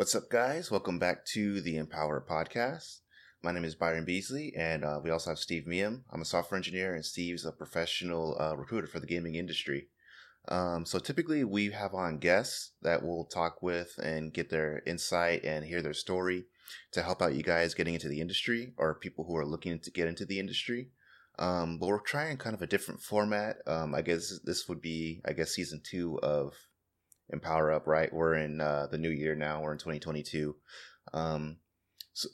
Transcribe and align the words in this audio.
What's 0.00 0.14
up, 0.14 0.30
guys? 0.30 0.70
Welcome 0.70 0.98
back 0.98 1.26
to 1.26 1.60
the 1.60 1.76
Empower 1.76 2.24
Podcast. 2.26 3.00
My 3.42 3.52
name 3.52 3.66
is 3.66 3.74
Byron 3.74 4.06
Beasley, 4.06 4.50
and 4.56 4.82
uh, 4.82 4.98
we 5.04 5.10
also 5.10 5.28
have 5.28 5.38
Steve 5.38 5.66
Miam. 5.66 6.06
I'm 6.10 6.22
a 6.22 6.24
software 6.24 6.56
engineer, 6.56 6.94
and 6.94 7.04
Steve's 7.04 7.44
a 7.44 7.52
professional 7.52 8.34
uh, 8.40 8.56
recruiter 8.56 8.86
for 8.86 8.98
the 8.98 9.06
gaming 9.06 9.34
industry. 9.34 9.88
Um, 10.48 10.86
so 10.86 10.98
typically, 10.98 11.44
we 11.44 11.72
have 11.72 11.92
on 11.92 12.16
guests 12.16 12.72
that 12.80 13.02
we'll 13.02 13.26
talk 13.26 13.62
with 13.62 13.98
and 14.02 14.32
get 14.32 14.48
their 14.48 14.82
insight 14.86 15.44
and 15.44 15.66
hear 15.66 15.82
their 15.82 15.92
story 15.92 16.46
to 16.92 17.02
help 17.02 17.20
out 17.20 17.34
you 17.34 17.42
guys 17.42 17.74
getting 17.74 17.92
into 17.92 18.08
the 18.08 18.22
industry 18.22 18.72
or 18.78 18.94
people 18.94 19.26
who 19.26 19.36
are 19.36 19.44
looking 19.44 19.78
to 19.80 19.90
get 19.90 20.08
into 20.08 20.24
the 20.24 20.40
industry. 20.40 20.88
Um, 21.38 21.76
but 21.76 21.88
we're 21.88 22.00
trying 22.00 22.38
kind 22.38 22.54
of 22.54 22.62
a 22.62 22.66
different 22.66 23.02
format. 23.02 23.56
Um, 23.66 23.94
I 23.94 24.00
guess 24.00 24.40
this 24.44 24.66
would 24.66 24.80
be, 24.80 25.20
I 25.26 25.34
guess, 25.34 25.50
season 25.50 25.82
two 25.84 26.18
of 26.22 26.54
Empower 27.32 27.72
Up. 27.72 27.86
Right, 27.86 28.12
we're 28.12 28.34
in 28.34 28.60
uh, 28.60 28.88
the 28.90 28.98
new 28.98 29.10
year 29.10 29.34
now. 29.34 29.62
We're 29.62 29.72
in 29.72 29.78
2022. 29.78 30.56
Um, 31.12 31.56
so 32.12 32.28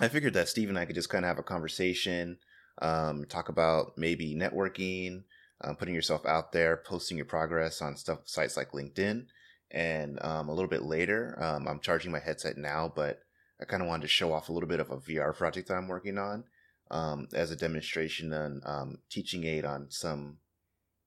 I 0.00 0.08
figured 0.08 0.34
that 0.34 0.48
Steve 0.48 0.68
and 0.68 0.78
I 0.78 0.84
could 0.84 0.94
just 0.94 1.08
kind 1.08 1.24
of 1.24 1.28
have 1.28 1.38
a 1.38 1.42
conversation, 1.42 2.38
um, 2.80 3.24
talk 3.26 3.48
about 3.48 3.96
maybe 3.96 4.34
networking, 4.34 5.24
um, 5.62 5.76
putting 5.76 5.94
yourself 5.94 6.26
out 6.26 6.52
there, 6.52 6.76
posting 6.76 7.16
your 7.16 7.26
progress 7.26 7.80
on 7.82 7.96
stuff 7.96 8.20
sites 8.24 8.56
like 8.56 8.72
LinkedIn. 8.72 9.26
And 9.70 10.18
um, 10.22 10.48
a 10.48 10.54
little 10.54 10.68
bit 10.68 10.82
later, 10.82 11.38
um, 11.40 11.66
I'm 11.66 11.80
charging 11.80 12.12
my 12.12 12.18
headset 12.18 12.58
now, 12.58 12.92
but 12.94 13.20
I 13.60 13.64
kind 13.64 13.82
of 13.82 13.88
wanted 13.88 14.02
to 14.02 14.08
show 14.08 14.32
off 14.32 14.48
a 14.48 14.52
little 14.52 14.68
bit 14.68 14.80
of 14.80 14.90
a 14.90 14.98
VR 14.98 15.34
project 15.34 15.68
that 15.68 15.74
I'm 15.74 15.88
working 15.88 16.18
on 16.18 16.44
um, 16.90 17.28
as 17.32 17.50
a 17.50 17.56
demonstration 17.56 18.32
and 18.32 18.62
um, 18.66 18.98
teaching 19.08 19.44
aid 19.44 19.64
on 19.64 19.86
some 19.90 20.38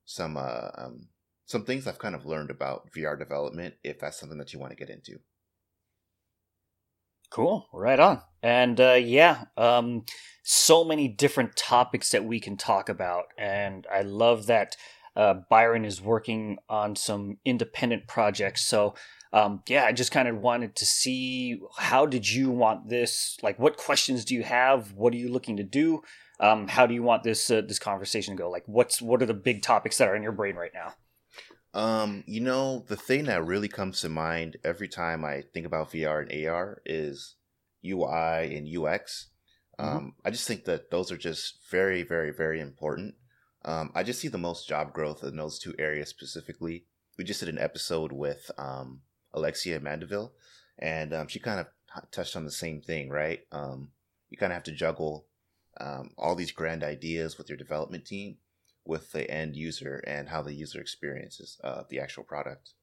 some 0.06 0.38
uh, 0.38 0.70
um, 0.78 1.08
some 1.46 1.66
things 1.66 1.88
I've 1.88 2.00
kind 2.00 2.16
of 2.16 2.26
learned 2.26 2.50
about 2.50 2.92
VR 2.92 3.18
development. 3.18 3.76
If 3.84 4.00
that's 4.00 4.20
something 4.20 4.38
that 4.38 4.54
you 4.54 4.60
want 4.60 4.72
to 4.72 4.78
get 4.78 4.90
into. 4.90 5.20
Cool, 7.30 7.68
right 7.74 8.00
on. 8.00 8.22
And 8.42 8.80
uh, 8.80 8.94
yeah, 8.94 9.46
um, 9.58 10.06
so 10.44 10.84
many 10.84 11.08
different 11.08 11.56
topics 11.56 12.12
that 12.12 12.24
we 12.24 12.40
can 12.40 12.56
talk 12.56 12.88
about, 12.88 13.26
and 13.38 13.86
I 13.92 14.02
love 14.02 14.46
that 14.46 14.78
uh, 15.16 15.36
Byron 15.50 15.86
is 15.86 16.02
working 16.02 16.58
on 16.70 16.96
some 16.96 17.38
independent 17.44 18.08
projects. 18.08 18.66
So 18.66 18.96
um, 19.36 19.64
yeah, 19.68 19.84
I 19.84 19.92
just 19.92 20.12
kind 20.12 20.30
of 20.30 20.38
wanted 20.38 20.78
to 20.78 20.86
see 20.86 21.60
how 21.78 22.06
did 22.06 22.32
you 22.32 22.50
want 22.50 22.88
this? 22.88 23.38
Like, 23.44 23.60
what 23.60 23.76
questions 23.76 24.24
do 24.24 24.34
you 24.34 24.44
have? 24.44 24.94
What 24.94 25.14
are 25.14 25.18
you 25.18 25.30
looking 25.30 25.58
to 25.58 25.64
do? 25.64 26.04
Um, 26.40 26.70
how 26.70 26.86
do 26.86 26.94
you 26.94 27.04
want 27.04 27.24
this 27.24 27.52
uh, 27.52 27.62
this 27.62 27.78
conversation 27.78 28.36
to 28.36 28.42
go? 28.42 28.50
Like, 28.50 28.64
what's 28.66 29.02
what 29.02 29.22
are 29.22 29.26
the 29.26 29.34
big 29.34 29.62
topics 29.62 29.98
that 29.98 30.08
are 30.08 30.16
in 30.16 30.24
your 30.24 30.32
brain 30.32 30.56
right 30.56 30.72
now? 30.74 30.94
Um, 31.76 32.24
you 32.26 32.40
know, 32.40 32.86
the 32.88 32.96
thing 32.96 33.26
that 33.26 33.46
really 33.46 33.68
comes 33.68 34.00
to 34.02 34.10
mind 34.10 34.56
every 34.64 34.88
time 34.88 35.26
I 35.26 35.44
think 35.54 35.66
about 35.66 35.92
VR 35.92 36.22
and 36.22 36.48
AR 36.48 36.82
is 36.86 37.36
UI 37.86 38.56
and 38.56 38.66
UX. 38.66 39.28
Mm-hmm. 39.78 39.98
Um, 39.98 40.14
I 40.24 40.32
just 40.32 40.48
think 40.48 40.64
that 40.66 40.90
those 40.90 41.12
are 41.12 41.18
just 41.18 41.60
very, 41.70 42.02
very, 42.04 42.32
very 42.32 42.62
important. 42.62 43.16
Um, 43.66 43.92
I 43.94 44.04
just 44.04 44.22
see 44.22 44.30
the 44.30 44.38
most 44.38 44.70
job 44.70 44.94
growth 44.94 45.22
in 45.22 45.36
those 45.36 45.60
two 45.60 45.76
areas 45.78 46.08
specifically. 46.08 46.86
We 47.18 47.26
just 47.26 47.42
did 47.42 47.50
an 47.50 47.60
episode 47.60 48.14
with 48.14 48.50
um, 48.58 49.02
Alexia 49.34 49.82
Mandeville, 49.82 50.32
and 50.80 51.14
um, 51.14 51.28
she 51.28 51.40
kind 51.40 51.60
of 51.60 51.68
touched 52.12 52.38
on 52.38 52.46
the 52.46 52.52
same 52.52 52.80
thing, 52.82 53.10
right? 53.10 53.42
Um, 53.52 53.90
you 54.30 54.38
kind 54.38 54.54
of 54.54 54.56
have 54.56 54.64
to 54.64 54.72
juggle 54.72 55.26
um, 55.80 56.12
all 56.18 56.36
these 56.36 56.52
grand 56.52 56.84
ideas 56.84 57.38
with 57.38 57.50
your 57.50 57.58
development 57.58 58.06
team, 58.06 58.38
with 58.86 59.12
the 59.12 59.30
end 59.30 59.56
user, 59.56 60.04
and 60.06 60.30
how 60.30 60.42
the 60.42 60.54
user 60.54 60.80
experiences 60.80 61.60
uh, 61.64 61.84
the 61.90 62.00
actual 62.00 62.24
product. 62.24 62.74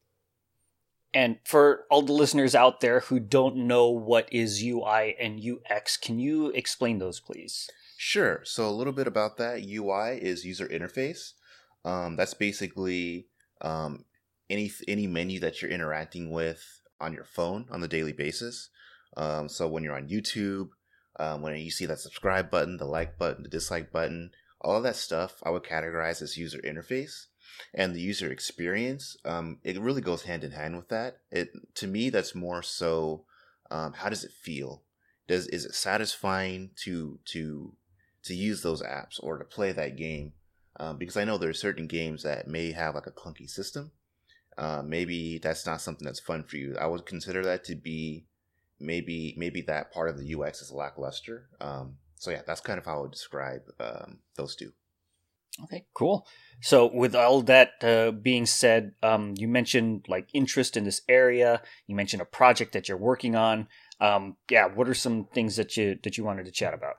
And 1.15 1.39
for 1.45 1.85
all 1.91 2.03
the 2.03 2.13
listeners 2.13 2.55
out 2.55 2.81
there 2.81 3.01
who 3.01 3.21
don't 3.21 3.57
know 3.57 3.89
what 3.91 4.33
is 4.33 4.63
UI 4.63 5.15
and 5.21 5.41
UX, 5.41 5.97
can 5.97 6.19
you 6.19 6.49
explain 6.49 6.99
those, 6.99 7.21
please? 7.21 7.69
Sure. 7.99 8.41
So 8.45 8.69
a 8.69 8.73
little 8.73 8.95
bit 8.95 9.07
about 9.07 9.37
that. 9.37 9.63
UI 9.63 10.19
is 10.21 10.45
user 10.45 10.67
interface. 10.67 11.33
Um, 11.85 12.17
that's 12.17 12.35
basically 12.35 13.27
um, 13.61 14.05
any 14.49 14.73
any 14.89 15.07
menu 15.07 15.39
that 15.41 15.61
you're 15.61 15.71
interacting 15.71 16.31
with 16.31 16.81
on 17.01 17.13
your 17.13 17.25
phone 17.25 17.67
on 17.71 17.81
the 17.81 17.89
daily 17.89 18.13
basis. 18.13 18.71
Um, 19.17 19.49
so 19.49 19.69
when 19.69 19.83
you're 19.83 19.97
on 19.97 20.09
YouTube, 20.09 20.71
um, 21.19 21.43
when 21.43 21.57
you 21.57 21.71
see 21.71 21.87
that 21.87 21.99
subscribe 21.99 22.51
button, 22.51 22.79
the 22.79 22.87
like 22.87 23.19
button, 23.19 23.43
the 23.43 23.49
dislike 23.49 23.93
button, 23.93 24.31
all 24.63 24.77
of 24.77 24.83
that 24.85 24.97
stuff, 24.97 25.43
I 25.43 25.51
would 25.51 25.63
categorize 25.63 26.23
as 26.23 26.39
user 26.39 26.59
interface 26.59 27.27
and 27.75 27.95
the 27.95 28.01
user 28.01 28.31
experience. 28.31 29.17
Um, 29.25 29.59
it 29.63 29.81
really 29.81 30.01
goes 30.01 30.23
hand 30.23 30.45
in 30.45 30.53
hand 30.53 30.77
with 30.77 30.89
that. 30.89 31.19
It 31.31 31.51
to 31.75 31.87
me, 31.87 32.11
that's 32.11 32.35
more 32.35 32.63
so. 32.63 33.25
Um, 33.71 33.93
how 33.95 34.09
does 34.09 34.25
it 34.25 34.33
feel? 34.33 34.83
Does 35.29 35.47
is 35.49 35.65
it 35.65 35.75
satisfying 35.75 36.71
to 36.85 37.19
to 37.27 37.75
to 38.25 38.35
use 38.35 38.63
those 38.63 38.83
apps 38.83 39.23
or 39.23 39.39
to 39.39 39.45
play 39.45 39.73
that 39.73 39.97
game? 39.97 40.33
Um, 40.79 40.97
because 40.97 41.17
I 41.17 41.25
know 41.25 41.37
there 41.37 41.51
are 41.51 41.55
certain 41.55 41.87
games 41.87 42.23
that 42.23 42.49
may 42.49 42.73
have 42.73 42.95
like 42.95 43.07
a 43.07 43.11
clunky 43.11 43.49
system, 43.49 43.93
uh, 44.59 44.83
maybe 44.85 45.39
that's 45.39 45.67
not 45.67 45.81
something 45.81 46.05
that's 46.05 46.21
fun 46.21 46.45
for 46.45 46.57
you. 46.57 46.77
I 46.79 46.87
would 46.87 47.07
consider 47.07 47.43
that 47.45 47.65
to 47.65 47.75
be 47.75 48.27
maybe 48.79 49.35
maybe 49.37 49.63
that 49.63 49.93
part 49.93 50.11
of 50.11 50.19
the 50.19 50.35
UX 50.35 50.61
is 50.61 50.71
lackluster. 50.71 51.49
Um, 51.61 51.97
so 52.23 52.31
yeah, 52.31 52.43
that's 52.47 52.61
kind 52.61 52.79
of 52.79 52.85
how 52.85 52.99
I 52.99 53.01
would 53.01 53.11
describe 53.11 53.63
um, 53.81 54.21
those 54.37 54.55
two. 54.55 54.73
Okay, 55.65 55.87
cool. 55.93 56.25
So 56.61 56.89
with 56.95 57.17
all 57.17 57.43
that 57.43 57.73
uh, 57.83 58.13
being 58.13 58.47
said, 58.47 58.93
um, 59.03 59.35
you 59.37 59.49
mentioned 59.49 60.07
like 60.07 60.29
interest 60.33 60.77
in 60.77 60.85
this 60.85 61.03
area. 61.09 61.63
You 61.89 61.97
mentioned 61.97 62.23
a 62.23 62.25
project 62.25 62.75
that 62.75 62.89
you're 62.89 62.97
working 62.97 63.35
on. 63.35 63.67
Um, 64.01 64.37
yeah, 64.49 64.67
what 64.67 64.89
are 64.89 64.95
some 64.95 65.27
things 65.35 65.57
that 65.57 65.77
you 65.77 65.99
that 66.05 66.17
you 66.17 66.23
wanted 66.23 66.45
to 66.45 66.53
chat 66.53 66.75
about? 66.75 66.95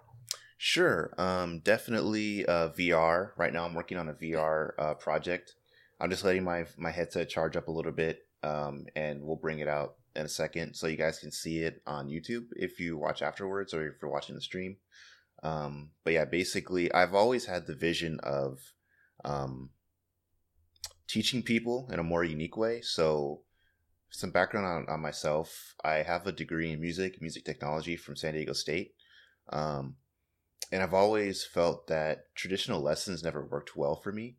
Sure, 0.57 1.13
um, 1.17 1.59
definitely 1.59 2.45
uh, 2.45 2.71
VR. 2.77 3.29
Right 3.37 3.53
now, 3.53 3.63
I'm 3.63 3.75
working 3.75 3.97
on 3.97 4.09
a 4.09 4.13
VR 4.13 4.71
uh, 4.77 4.93
project. 4.95 5.55
I'm 6.01 6.09
just 6.09 6.25
letting 6.25 6.43
my 6.43 6.65
my 6.77 6.91
headset 6.91 7.29
charge 7.29 7.55
up 7.55 7.69
a 7.69 7.71
little 7.71 7.93
bit, 7.93 8.27
um, 8.43 8.87
and 8.93 9.23
we'll 9.23 9.37
bring 9.37 9.59
it 9.59 9.69
out 9.69 9.95
in 10.17 10.25
a 10.25 10.29
second 10.29 10.75
so 10.75 10.87
you 10.87 10.97
guys 10.97 11.19
can 11.19 11.31
see 11.31 11.59
it 11.59 11.81
on 11.87 12.09
YouTube 12.09 12.47
if 12.57 12.77
you 12.81 12.97
watch 12.97 13.21
afterwards 13.21 13.73
or 13.73 13.87
if 13.87 13.93
you're 14.01 14.11
watching 14.11 14.35
the 14.35 14.41
stream. 14.41 14.75
Um, 15.43 15.91
but 16.03 16.13
yeah, 16.13 16.25
basically, 16.25 16.91
I've 16.93 17.13
always 17.13 17.45
had 17.45 17.67
the 17.67 17.75
vision 17.75 18.19
of 18.23 18.59
um, 19.25 19.71
teaching 21.07 21.43
people 21.43 21.89
in 21.91 21.99
a 21.99 22.03
more 22.03 22.23
unique 22.23 22.57
way. 22.57 22.81
So, 22.81 23.41
some 24.09 24.31
background 24.31 24.67
on, 24.67 24.93
on 24.93 25.01
myself 25.01 25.75
I 25.83 25.95
have 26.03 26.27
a 26.27 26.31
degree 26.31 26.71
in 26.71 26.79
music, 26.81 27.21
music 27.21 27.45
technology 27.45 27.97
from 27.97 28.15
San 28.15 28.33
Diego 28.33 28.53
State. 28.53 28.93
Um, 29.49 29.97
and 30.71 30.83
I've 30.83 30.93
always 30.93 31.45
felt 31.45 31.87
that 31.87 32.33
traditional 32.35 32.81
lessons 32.81 33.23
never 33.23 33.45
worked 33.45 33.75
well 33.75 33.95
for 33.95 34.11
me. 34.11 34.37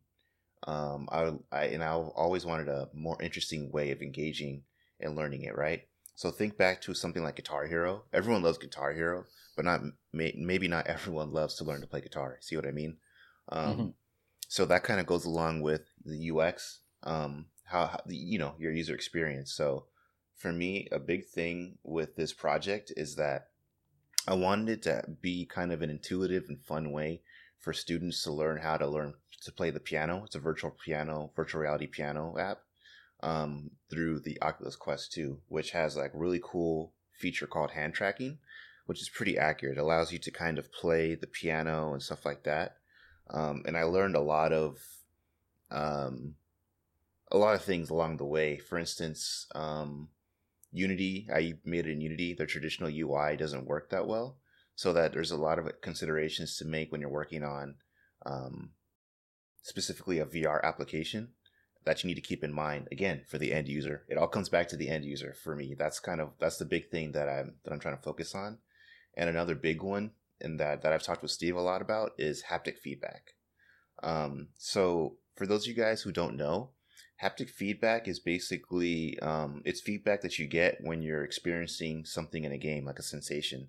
Um, 0.67 1.09
I, 1.11 1.33
I 1.51 1.65
and 1.65 1.83
I 1.83 1.91
always 1.93 2.45
wanted 2.45 2.69
a 2.69 2.89
more 2.93 3.21
interesting 3.21 3.71
way 3.71 3.91
of 3.91 4.01
engaging 4.01 4.63
and 4.99 5.15
learning 5.15 5.43
it. 5.43 5.55
Right. 5.57 5.83
So 6.15 6.31
think 6.31 6.57
back 6.57 6.81
to 6.81 6.93
something 6.93 7.23
like 7.23 7.35
Guitar 7.35 7.67
Hero. 7.67 8.03
Everyone 8.13 8.41
loves 8.41 8.57
Guitar 8.57 8.93
Hero, 8.93 9.25
but 9.55 9.65
not 9.65 9.81
may, 10.13 10.33
maybe 10.37 10.67
not 10.67 10.87
everyone 10.87 11.31
loves 11.31 11.55
to 11.55 11.65
learn 11.65 11.81
to 11.81 11.87
play 11.87 12.01
guitar. 12.01 12.37
See 12.41 12.55
what 12.55 12.67
I 12.67 12.71
mean? 12.71 12.97
Um, 13.49 13.71
mm-hmm. 13.71 13.87
So 14.47 14.65
that 14.65 14.83
kind 14.83 14.99
of 14.99 15.05
goes 15.05 15.25
along 15.25 15.61
with 15.61 15.81
the 16.05 16.31
UX, 16.31 16.79
um, 17.03 17.47
how, 17.65 17.87
how 17.87 17.99
you 18.07 18.39
know 18.39 18.55
your 18.57 18.71
user 18.71 18.95
experience. 18.95 19.53
So 19.53 19.85
for 20.35 20.51
me, 20.53 20.87
a 20.91 20.99
big 20.99 21.25
thing 21.25 21.77
with 21.83 22.15
this 22.15 22.31
project 22.31 22.93
is 22.95 23.15
that 23.15 23.47
I 24.27 24.35
wanted 24.35 24.69
it 24.69 24.81
to 24.83 25.03
be 25.21 25.45
kind 25.45 25.71
of 25.71 25.81
an 25.81 25.89
intuitive 25.89 26.45
and 26.47 26.63
fun 26.63 26.91
way 26.91 27.21
for 27.59 27.73
students 27.73 28.23
to 28.23 28.31
learn 28.31 28.57
how 28.57 28.77
to 28.77 28.87
learn 28.87 29.13
to 29.43 29.51
play 29.51 29.69
the 29.69 29.79
piano. 29.79 30.23
It's 30.25 30.35
a 30.35 30.39
virtual 30.39 30.71
piano, 30.71 31.31
virtual 31.35 31.61
reality 31.61 31.87
piano 31.87 32.35
app 32.39 32.59
um, 33.21 33.71
through 33.89 34.19
the 34.19 34.41
Oculus 34.41 34.75
Quest 34.75 35.13
2, 35.13 35.39
which 35.47 35.71
has 35.71 35.95
like 35.95 36.11
really 36.13 36.41
cool 36.43 36.93
feature 37.11 37.47
called 37.47 37.71
hand 37.71 37.93
tracking, 37.93 38.39
which 38.85 39.01
is 39.01 39.09
pretty 39.09 39.37
accurate. 39.37 39.77
It 39.77 39.81
allows 39.81 40.11
you 40.11 40.19
to 40.19 40.31
kind 40.31 40.57
of 40.57 40.71
play 40.71 41.15
the 41.15 41.27
piano 41.27 41.93
and 41.93 42.01
stuff 42.01 42.25
like 42.25 42.43
that. 42.43 42.77
Um, 43.29 43.63
and 43.65 43.75
I 43.75 43.83
learned 43.83 44.15
a 44.15 44.21
lot 44.21 44.53
of 44.53 44.77
um, 45.71 46.35
a 47.31 47.37
lot 47.37 47.55
of 47.55 47.63
things 47.63 47.89
along 47.89 48.17
the 48.17 48.25
way. 48.25 48.57
For 48.57 48.77
instance, 48.77 49.47
um, 49.55 50.09
Unity, 50.71 51.27
I 51.33 51.53
made 51.63 51.87
it 51.87 51.93
in 51.93 52.01
Unity. 52.01 52.33
Their 52.33 52.45
traditional 52.45 52.89
UI 52.89 53.35
doesn't 53.35 53.65
work 53.65 53.89
that 53.89 54.07
well, 54.07 54.37
so 54.75 54.93
that 54.93 55.13
there's 55.13 55.31
a 55.31 55.37
lot 55.37 55.57
of 55.57 55.81
considerations 55.81 56.57
to 56.57 56.65
make 56.65 56.91
when 56.91 57.01
you're 57.01 57.09
working 57.09 57.43
on 57.43 57.75
um, 58.25 58.71
specifically 59.63 60.19
a 60.19 60.25
VR 60.25 60.61
application 60.63 61.29
that 61.85 62.03
you 62.03 62.07
need 62.07 62.15
to 62.15 62.21
keep 62.21 62.43
in 62.43 62.53
mind 62.53 62.87
again 62.91 63.23
for 63.27 63.37
the 63.37 63.53
end 63.53 63.67
user. 63.67 64.03
It 64.09 64.17
all 64.17 64.27
comes 64.27 64.49
back 64.49 64.67
to 64.69 64.75
the 64.75 64.89
end 64.89 65.05
user 65.05 65.33
for 65.33 65.55
me. 65.55 65.75
That's 65.77 65.99
kind 65.99 66.19
of 66.19 66.31
that's 66.39 66.57
the 66.57 66.65
big 66.65 66.89
thing 66.89 67.11
that 67.13 67.29
i'm 67.29 67.55
that 67.63 67.71
i'm 67.71 67.79
trying 67.79 67.97
to 67.97 68.03
focus 68.03 68.35
on. 68.35 68.57
And 69.15 69.29
another 69.29 69.55
big 69.55 69.81
one 69.81 70.11
and 70.41 70.59
that 70.59 70.81
that 70.81 70.91
i've 70.91 71.03
talked 71.03 71.21
with 71.21 71.31
steve 71.31 71.55
a 71.55 71.61
lot 71.61 71.81
about 71.81 72.11
is 72.17 72.43
haptic 72.49 72.79
feedback. 72.79 73.35
Um, 74.03 74.49
so 74.57 75.17
for 75.35 75.45
those 75.45 75.63
of 75.63 75.67
you 75.67 75.81
guys 75.81 76.01
who 76.01 76.11
don't 76.11 76.35
know 76.35 76.71
haptic 77.21 77.49
feedback 77.49 78.07
is 78.07 78.19
basically 78.19 79.17
um, 79.19 79.61
it's 79.65 79.81
feedback 79.81 80.21
that 80.21 80.37
you 80.37 80.47
get 80.47 80.77
when 80.81 81.01
you're 81.01 81.23
experiencing 81.23 82.05
something 82.05 82.43
in 82.43 82.51
a 82.51 82.57
game, 82.57 82.85
like 82.85 82.99
a 82.99 83.03
sensation. 83.03 83.67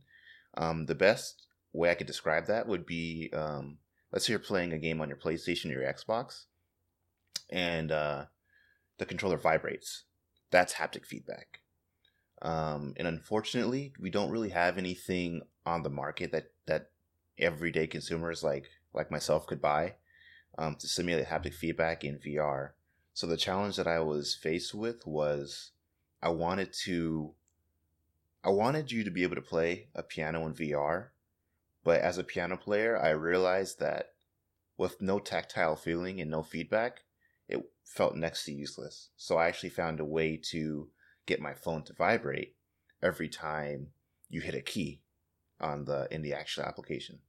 Um, 0.56 0.86
the 0.86 0.94
best 0.94 1.46
way 1.72 1.90
I 1.90 1.94
could 1.94 2.06
describe 2.06 2.46
that 2.46 2.66
would 2.66 2.86
be 2.86 3.30
um, 3.32 3.78
let's 4.12 4.26
say 4.26 4.32
you're 4.32 4.40
playing 4.40 4.72
a 4.72 4.78
game 4.78 5.00
on 5.00 5.08
your 5.08 5.18
PlayStation 5.18 5.66
or 5.66 5.80
your 5.80 5.92
Xbox, 5.92 6.44
and 7.50 7.92
uh, 7.92 8.26
the 8.98 9.06
controller 9.06 9.36
vibrates. 9.36 10.04
That's 10.50 10.74
haptic 10.74 11.04
feedback. 11.04 11.60
Um, 12.42 12.94
and 12.96 13.08
unfortunately, 13.08 13.92
we 13.98 14.10
don't 14.10 14.30
really 14.30 14.50
have 14.50 14.78
anything 14.78 15.42
on 15.64 15.82
the 15.82 15.90
market 15.90 16.32
that 16.32 16.52
that 16.66 16.90
everyday 17.38 17.86
consumers 17.86 18.42
like 18.42 18.68
like 18.94 19.10
myself 19.10 19.46
could 19.46 19.60
buy 19.60 19.94
um, 20.58 20.76
to 20.76 20.86
simulate 20.86 21.26
haptic 21.26 21.54
feedback 21.54 22.04
in 22.04 22.18
VR. 22.18 22.70
So 23.14 23.26
the 23.26 23.36
challenge 23.36 23.76
that 23.76 23.86
I 23.86 24.00
was 24.00 24.34
faced 24.34 24.74
with 24.74 25.06
was 25.06 25.72
I 26.22 26.28
wanted 26.28 26.72
to 26.84 27.34
I 28.44 28.50
wanted 28.50 28.92
you 28.92 29.02
to 29.04 29.10
be 29.10 29.22
able 29.22 29.34
to 29.34 29.42
play 29.42 29.88
a 29.94 30.02
piano 30.02 30.46
in 30.46 30.54
VR, 30.54 31.08
but 31.82 32.00
as 32.00 32.18
a 32.18 32.24
piano 32.24 32.56
player, 32.56 32.96
I 32.96 33.10
realized 33.10 33.80
that 33.80 34.12
with 34.76 35.00
no 35.00 35.18
tactile 35.18 35.74
feeling 35.74 36.20
and 36.20 36.30
no 36.30 36.42
feedback, 36.42 37.02
it 37.48 37.62
felt 37.84 38.16
next 38.16 38.44
to 38.44 38.52
useless. 38.52 39.10
So 39.16 39.36
I 39.36 39.46
actually 39.46 39.70
found 39.70 40.00
a 40.00 40.04
way 40.04 40.40
to 40.50 40.88
get 41.26 41.40
my 41.40 41.54
phone 41.54 41.82
to 41.84 41.92
vibrate 41.92 42.56
every 43.02 43.28
time 43.28 43.88
you 44.28 44.40
hit 44.40 44.54
a 44.54 44.60
key 44.60 45.02
on 45.60 45.84
the 45.84 46.08
in 46.10 46.22
the 46.22 46.34
actual 46.34 46.64
application. 46.64 47.20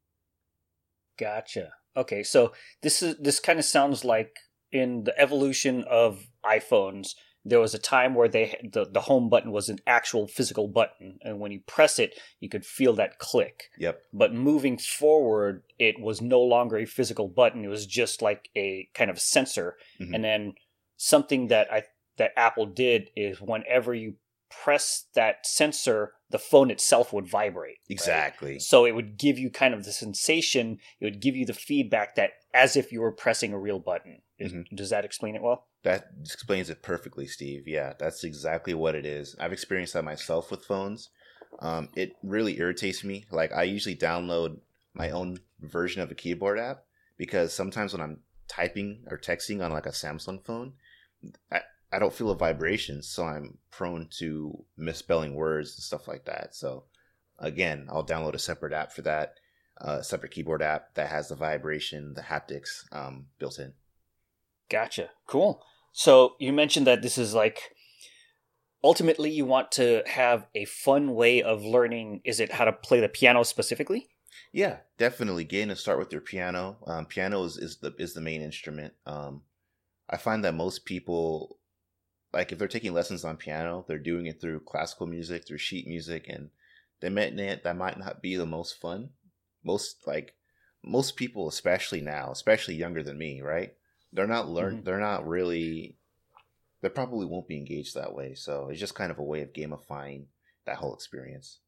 Gotcha. 1.17 1.71
Okay, 1.95 2.23
so 2.23 2.53
this 2.83 3.01
is 3.01 3.15
this 3.17 3.39
kind 3.39 3.59
of 3.59 3.65
sounds 3.65 4.05
like 4.05 4.35
in 4.71 5.03
the 5.03 5.19
evolution 5.19 5.83
of 5.89 6.27
iPhones, 6.45 7.15
there 7.47 7.59
was 7.59 7.73
a 7.73 7.79
time 7.79 8.13
where 8.13 8.27
they 8.27 8.55
the, 8.73 8.85
the 8.91 9.01
home 9.01 9.29
button 9.29 9.51
was 9.51 9.69
an 9.69 9.79
actual 9.87 10.27
physical 10.27 10.67
button 10.67 11.17
and 11.21 11.39
when 11.39 11.51
you 11.51 11.61
press 11.65 11.97
it 11.97 12.19
you 12.39 12.49
could 12.49 12.65
feel 12.65 12.93
that 12.93 13.19
click 13.19 13.69
yep 13.77 14.01
but 14.13 14.33
moving 14.33 14.77
forward 14.77 15.63
it 15.79 15.99
was 15.99 16.21
no 16.21 16.41
longer 16.41 16.77
a 16.77 16.85
physical 16.85 17.27
button 17.27 17.63
it 17.63 17.69
was 17.69 17.85
just 17.85 18.21
like 18.21 18.49
a 18.55 18.87
kind 18.93 19.09
of 19.09 19.19
sensor 19.19 19.75
mm-hmm. 19.99 20.13
and 20.13 20.23
then 20.23 20.53
something 20.97 21.47
that 21.47 21.71
i 21.71 21.83
that 22.17 22.31
apple 22.35 22.65
did 22.65 23.09
is 23.15 23.39
whenever 23.39 23.93
you 23.93 24.15
press 24.49 25.05
that 25.13 25.45
sensor 25.45 26.13
the 26.29 26.39
phone 26.39 26.71
itself 26.71 27.11
would 27.11 27.27
vibrate 27.27 27.77
exactly 27.89 28.53
right? 28.53 28.61
so 28.61 28.85
it 28.85 28.95
would 28.95 29.17
give 29.17 29.37
you 29.37 29.49
kind 29.49 29.73
of 29.73 29.83
the 29.85 29.91
sensation 29.91 30.77
it 30.99 31.05
would 31.05 31.21
give 31.21 31.35
you 31.35 31.45
the 31.45 31.53
feedback 31.53 32.15
that 32.15 32.31
as 32.53 32.75
if 32.75 32.91
you 32.91 33.01
were 33.01 33.11
pressing 33.11 33.53
a 33.53 33.59
real 33.59 33.79
button 33.79 34.21
mm-hmm. 34.41 34.75
does 34.75 34.89
that 34.89 35.05
explain 35.05 35.35
it 35.35 35.41
well 35.41 35.66
that 35.83 36.09
explains 36.21 36.69
it 36.69 36.81
perfectly, 36.81 37.27
Steve. 37.27 37.67
Yeah, 37.67 37.93
that's 37.97 38.23
exactly 38.23 38.73
what 38.73 38.95
it 38.95 39.05
is. 39.05 39.35
I've 39.39 39.53
experienced 39.53 39.93
that 39.93 40.03
myself 40.03 40.51
with 40.51 40.65
phones. 40.65 41.09
Um, 41.59 41.89
it 41.95 42.15
really 42.23 42.59
irritates 42.59 43.03
me. 43.03 43.25
Like 43.31 43.53
I 43.53 43.63
usually 43.63 43.95
download 43.95 44.59
my 44.93 45.11
own 45.11 45.39
version 45.61 46.01
of 46.01 46.11
a 46.11 46.15
keyboard 46.15 46.59
app 46.59 46.83
because 47.17 47.53
sometimes 47.53 47.93
when 47.93 48.01
I'm 48.01 48.19
typing 48.47 49.03
or 49.09 49.17
texting 49.17 49.63
on 49.63 49.71
like 49.71 49.85
a 49.85 49.89
Samsung 49.89 50.43
phone, 50.43 50.73
I, 51.51 51.61
I 51.91 51.99
don't 51.99 52.13
feel 52.13 52.31
a 52.31 52.35
vibration, 52.35 53.01
so 53.01 53.23
I'm 53.25 53.57
prone 53.71 54.07
to 54.17 54.65
misspelling 54.77 55.35
words 55.35 55.75
and 55.75 55.83
stuff 55.83 56.07
like 56.07 56.25
that. 56.25 56.55
So 56.55 56.83
again, 57.39 57.87
I'll 57.89 58.05
download 58.05 58.33
a 58.33 58.39
separate 58.39 58.73
app 58.73 58.91
for 58.91 59.03
that, 59.03 59.35
a 59.79 59.87
uh, 59.87 60.01
separate 60.01 60.31
keyboard 60.31 60.61
app 60.61 60.95
that 60.95 61.09
has 61.09 61.29
the 61.29 61.35
vibration, 61.35 62.13
the 62.13 62.21
haptics 62.21 62.83
um, 62.91 63.27
built 63.39 63.59
in. 63.59 63.73
Gotcha. 64.69 65.09
Cool. 65.25 65.63
So 65.91 66.35
you 66.39 66.53
mentioned 66.53 66.87
that 66.87 67.01
this 67.01 67.17
is 67.17 67.33
like 67.33 67.75
ultimately 68.83 69.31
you 69.31 69.45
want 69.45 69.71
to 69.73 70.03
have 70.05 70.47
a 70.55 70.65
fun 70.65 71.15
way 71.15 71.41
of 71.41 71.63
learning. 71.63 72.21
Is 72.23 72.39
it 72.39 72.51
how 72.51 72.65
to 72.65 72.73
play 72.73 72.99
the 72.99 73.09
piano 73.09 73.43
specifically? 73.43 74.07
Yeah, 74.51 74.77
definitely. 74.97 75.43
Getting 75.43 75.69
to 75.69 75.75
start 75.75 75.99
with 75.99 76.11
your 76.11 76.21
piano. 76.21 76.77
Um, 76.85 77.05
piano 77.05 77.43
is, 77.43 77.57
is 77.57 77.77
the 77.77 77.93
is 77.97 78.13
the 78.13 78.21
main 78.21 78.41
instrument. 78.41 78.93
Um, 79.05 79.41
I 80.09 80.17
find 80.17 80.43
that 80.45 80.53
most 80.53 80.85
people, 80.85 81.57
like 82.33 82.51
if 82.51 82.59
they're 82.59 82.67
taking 82.67 82.93
lessons 82.93 83.25
on 83.25 83.37
piano, 83.37 83.83
they're 83.87 83.99
doing 83.99 84.25
it 84.27 84.39
through 84.39 84.61
classical 84.61 85.07
music, 85.07 85.45
through 85.45 85.57
sheet 85.57 85.87
music, 85.87 86.25
and 86.29 86.49
they 87.01 87.09
might 87.09 87.35
that 87.35 87.77
might 87.77 87.99
not 87.99 88.21
be 88.21 88.35
the 88.35 88.45
most 88.45 88.79
fun. 88.79 89.09
Most 89.63 89.97
like 90.05 90.35
most 90.83 91.15
people, 91.15 91.47
especially 91.47 92.01
now, 92.01 92.31
especially 92.31 92.75
younger 92.75 93.03
than 93.03 93.17
me, 93.17 93.41
right? 93.41 93.73
They're 94.17 94.25
not 94.25 94.49
learn. 94.49 94.77
Mm-hmm. 94.77 94.83
They're 94.83 94.99
not 94.99 95.27
really. 95.27 95.95
They 96.81 96.89
probably 96.89 97.27
won't 97.27 97.47
be 97.47 97.57
engaged 97.57 97.93
that 97.93 98.15
way. 98.15 98.33
So 98.33 98.69
it's 98.69 98.79
just 98.79 98.95
kind 98.95 99.11
of 99.11 99.19
a 99.19 99.23
way 99.23 99.43
of 99.43 99.53
gamifying 99.53 100.25
that 100.65 100.77
whole 100.77 100.95
experience. 100.95 101.59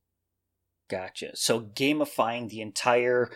Gotcha. 0.89 1.35
So 1.35 1.61
gamifying 1.61 2.49
the 2.49 2.61
entire 2.61 3.29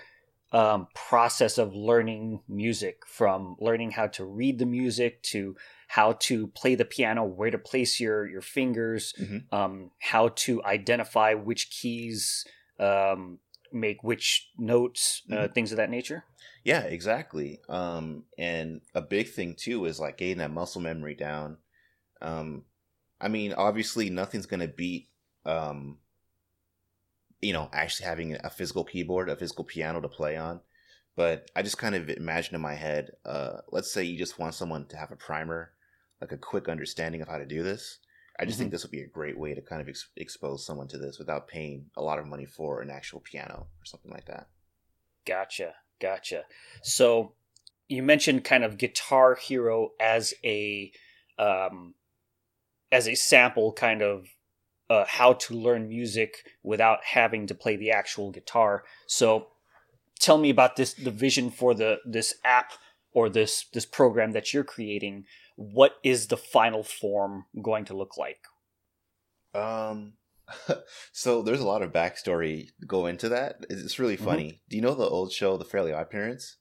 um, 0.51 0.87
process 0.95 1.59
of 1.59 1.75
learning 1.75 2.41
music, 2.49 3.03
from 3.05 3.55
learning 3.59 3.91
how 3.91 4.07
to 4.07 4.25
read 4.25 4.57
the 4.57 4.65
music 4.65 5.21
to 5.23 5.55
how 5.87 6.13
to 6.21 6.47
play 6.47 6.73
the 6.73 6.83
piano, 6.83 7.23
where 7.23 7.51
to 7.51 7.59
place 7.59 7.99
your 7.99 8.27
your 8.27 8.41
fingers, 8.41 9.13
mm-hmm. 9.21 9.55
um, 9.55 9.91
how 9.99 10.29
to 10.29 10.63
identify 10.63 11.35
which 11.35 11.69
keys 11.69 12.45
um, 12.79 13.37
make 13.73 14.03
which 14.03 14.49
notes, 14.57 15.23
uh, 15.31 15.35
mm-hmm. 15.35 15.53
things 15.53 15.71
of 15.71 15.77
that 15.77 15.89
nature. 15.89 16.23
Yeah, 16.63 16.81
exactly. 16.81 17.59
Um, 17.67 18.23
and 18.37 18.81
a 18.93 19.01
big 19.01 19.29
thing 19.29 19.55
too 19.57 19.85
is 19.85 19.99
like 19.99 20.17
getting 20.17 20.37
that 20.37 20.51
muscle 20.51 20.81
memory 20.81 21.15
down. 21.15 21.57
Um, 22.21 22.63
I 23.19 23.27
mean, 23.27 23.53
obviously, 23.53 24.09
nothing's 24.09 24.45
gonna 24.45 24.67
beat, 24.67 25.09
um, 25.45 25.97
you 27.41 27.53
know, 27.53 27.69
actually 27.73 28.07
having 28.07 28.37
a 28.43 28.49
physical 28.49 28.83
keyboard, 28.83 29.29
a 29.29 29.35
physical 29.35 29.65
piano 29.65 29.99
to 30.01 30.09
play 30.09 30.37
on. 30.37 30.61
But 31.15 31.51
I 31.55 31.61
just 31.61 31.77
kind 31.77 31.95
of 31.95 32.09
imagine 32.09 32.55
in 32.55 32.61
my 32.61 32.73
head, 32.73 33.11
uh, 33.25 33.57
let's 33.71 33.91
say 33.91 34.03
you 34.03 34.17
just 34.17 34.39
want 34.39 34.55
someone 34.55 34.87
to 34.87 34.97
have 34.97 35.11
a 35.11 35.15
primer, 35.15 35.71
like 36.21 36.31
a 36.31 36.37
quick 36.37 36.67
understanding 36.69 37.21
of 37.21 37.27
how 37.27 37.37
to 37.37 37.45
do 37.45 37.61
this. 37.61 37.99
I 38.39 38.45
just 38.45 38.55
mm-hmm. 38.55 38.63
think 38.63 38.71
this 38.71 38.83
would 38.83 38.91
be 38.91 39.01
a 39.01 39.07
great 39.07 39.37
way 39.37 39.53
to 39.53 39.61
kind 39.61 39.81
of 39.81 39.87
ex- 39.87 40.09
expose 40.15 40.65
someone 40.65 40.87
to 40.89 40.97
this 40.97 41.19
without 41.19 41.47
paying 41.47 41.85
a 41.95 42.01
lot 42.01 42.19
of 42.19 42.25
money 42.25 42.45
for 42.45 42.81
an 42.81 42.89
actual 42.89 43.19
piano 43.19 43.67
or 43.79 43.85
something 43.85 44.11
like 44.11 44.25
that. 44.25 44.47
Gotcha. 45.25 45.75
Gotcha. 45.99 46.43
So 46.81 47.33
you 47.87 48.03
mentioned 48.03 48.43
kind 48.43 48.63
of 48.63 48.77
Guitar 48.77 49.35
Hero 49.35 49.91
as 49.99 50.33
a 50.43 50.91
um, 51.37 51.93
as 52.91 53.07
a 53.07 53.15
sample, 53.15 53.71
kind 53.73 54.01
of 54.01 54.27
uh, 54.89 55.05
how 55.07 55.33
to 55.33 55.55
learn 55.55 55.87
music 55.87 56.45
without 56.61 56.99
having 57.03 57.47
to 57.47 57.55
play 57.55 57.75
the 57.75 57.91
actual 57.91 58.31
guitar. 58.31 58.83
So 59.07 59.47
tell 60.19 60.37
me 60.37 60.49
about 60.49 60.75
this 60.75 60.93
the 60.93 61.11
vision 61.11 61.49
for 61.49 61.73
the 61.73 61.99
this 62.05 62.35
app 62.43 62.73
or 63.13 63.29
this 63.29 63.65
this 63.73 63.85
program 63.85 64.31
that 64.31 64.53
you're 64.53 64.63
creating. 64.63 65.25
What 65.55 65.95
is 66.03 66.27
the 66.27 66.37
final 66.37 66.83
form 66.83 67.45
going 67.61 67.85
to 67.85 67.95
look 67.95 68.17
like? 68.17 68.39
Um 69.53 70.13
so 71.11 71.41
there's 71.41 71.61
a 71.61 71.67
lot 71.67 71.81
of 71.81 71.91
backstory 71.91 72.69
go 72.85 73.05
into 73.05 73.29
that. 73.29 73.65
It's 73.69 73.99
really 73.99 74.15
mm-hmm. 74.15 74.25
funny. 74.25 74.43
Mm-hmm. 74.45 74.69
Do 74.69 74.75
you 74.75 74.81
know 74.81 74.95
the 74.95 75.07
old 75.07 75.31
show, 75.31 75.57
The 75.57 75.65
Fairly 75.65 75.93
Odd 75.93 76.09
Parents? 76.09 76.57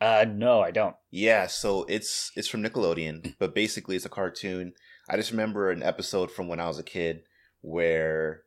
Uh, 0.00 0.24
no, 0.28 0.60
I 0.60 0.70
don't. 0.70 0.94
Yeah, 1.10 1.48
so 1.48 1.84
it's 1.88 2.30
it's 2.36 2.48
from 2.48 2.62
Nickelodeon, 2.62 3.34
but 3.38 3.54
basically 3.54 3.96
it's 3.96 4.04
a 4.04 4.10
cartoon. 4.10 4.74
I 5.08 5.16
just 5.16 5.30
remember 5.30 5.70
an 5.70 5.82
episode 5.82 6.30
from 6.30 6.48
when 6.48 6.60
I 6.60 6.68
was 6.68 6.78
a 6.78 6.84
kid 6.84 7.22
where 7.60 8.42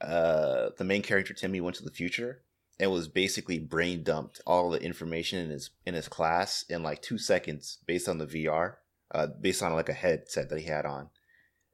uh 0.00 0.70
the 0.76 0.84
main 0.84 1.02
character 1.02 1.32
Timmy 1.32 1.60
went 1.60 1.76
to 1.76 1.84
the 1.84 1.90
future 1.90 2.42
and 2.80 2.90
was 2.90 3.06
basically 3.06 3.60
brain 3.60 4.02
dumped 4.02 4.40
all 4.44 4.70
the 4.70 4.82
information 4.82 5.38
in 5.38 5.50
his 5.50 5.70
in 5.86 5.94
his 5.94 6.08
class 6.08 6.64
in 6.68 6.82
like 6.82 7.00
two 7.00 7.18
seconds 7.18 7.78
based 7.86 8.08
on 8.08 8.18
the 8.18 8.26
VR, 8.26 8.76
uh, 9.12 9.28
based 9.40 9.62
on 9.62 9.74
like 9.74 9.88
a 9.88 9.94
headset 9.94 10.48
that 10.48 10.58
he 10.58 10.66
had 10.66 10.86
on. 10.86 11.10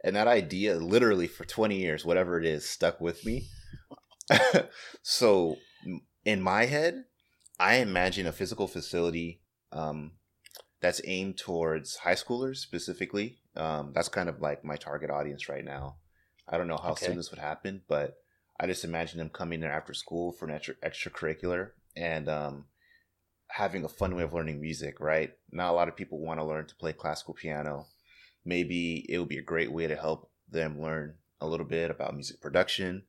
And 0.05 0.15
that 0.17 0.29
idea 0.29 0.77
literally 0.77 1.27
for 1.27 1.45
20 1.45 1.77
years 1.77 2.05
whatever 2.05 2.39
it 2.39 2.47
is 2.47 2.69
stuck 2.69 3.01
with 3.01 3.25
me. 3.25 3.49
So 5.03 5.57
in 6.25 6.43
my 6.43 6.67
head 6.67 7.05
i 7.59 7.77
imagine 7.77 8.27
a 8.27 8.33
physical 8.33 8.69
facility 8.69 9.41
um, 9.73 10.13
that's 10.81 11.01
aimed 11.05 11.39
towards 11.39 11.97
high 11.97 12.15
schoolers 12.15 12.57
specifically. 12.57 13.39
Um, 13.57 13.93
that's 13.95 14.09
kind 14.09 14.29
of 14.29 14.41
like 14.41 14.65
my 14.65 14.77
target 14.77 15.11
audience 15.11 15.49
right 15.49 15.65
now. 15.65 15.97
I 16.49 16.57
don't 16.57 16.69
know 16.69 16.77
how 16.77 16.93
okay. 16.93 17.07
soon 17.07 17.17
this 17.17 17.31
would 17.31 17.41
happen 17.41 17.83
but 17.89 18.19
i 18.61 18.67
just 18.67 18.85
imagine 18.85 19.19
them 19.19 19.31
coming 19.31 19.61
there 19.61 19.73
after 19.73 19.95
school 19.95 20.33
for 20.33 20.47
an 20.47 20.55
extra 20.55 20.75
extracurricular. 20.85 21.71
And 21.97 22.29
um, 22.29 22.67
having 23.49 23.85
a 23.85 23.89
fun 23.89 24.15
way 24.15 24.23
of 24.23 24.33
learning 24.33 24.61
music 24.61 25.01
right 25.01 25.33
not 25.51 25.71
a 25.71 25.73
lot 25.73 25.89
of 25.89 25.97
people 25.97 26.21
want 26.21 26.39
to 26.39 26.45
learn 26.45 26.67
to 26.67 26.77
play 26.77 26.93
classical 26.93 27.35
piano 27.35 27.87
maybe 28.45 29.05
it 29.09 29.19
would 29.19 29.29
be 29.29 29.39
a 29.39 29.43
great 29.43 29.71
way 29.71 29.87
to 29.87 29.97
help 29.97 30.31
them 30.51 30.81
learn 30.81 31.15
a 31.41 31.47
little 31.47 31.67
bit 31.67 31.91
about 31.91 32.15
music 32.15 32.41
production. 32.41 33.05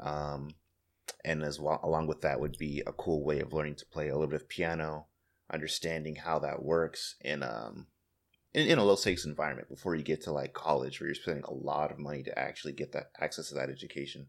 Um, 0.00 0.50
and 1.24 1.42
as 1.42 1.60
well, 1.60 1.80
along 1.82 2.08
with 2.08 2.20
that, 2.22 2.40
would 2.40 2.58
be 2.58 2.82
a 2.86 2.92
cool 2.92 3.24
way 3.24 3.40
of 3.40 3.52
learning 3.52 3.76
to 3.76 3.86
play 3.86 4.08
a 4.08 4.14
little 4.14 4.28
bit 4.28 4.42
of 4.42 4.48
piano, 4.48 5.06
understanding 5.52 6.16
how 6.16 6.40
that 6.40 6.62
works 6.62 7.14
in 7.20 7.42
um, 7.42 7.86
in, 8.52 8.66
in 8.66 8.78
a 8.78 8.84
low 8.84 8.96
stakes 8.96 9.24
environment 9.24 9.68
before 9.68 9.94
you 9.94 10.02
get 10.02 10.22
to 10.22 10.32
like 10.32 10.52
college 10.52 11.00
where 11.00 11.08
you're 11.08 11.14
spending 11.14 11.44
a 11.44 11.54
lot 11.54 11.90
of 11.90 11.98
money 11.98 12.22
to 12.24 12.38
actually 12.38 12.72
get 12.72 12.92
that 12.92 13.10
access 13.20 13.48
to 13.48 13.54
that 13.54 13.70
education. 13.70 14.26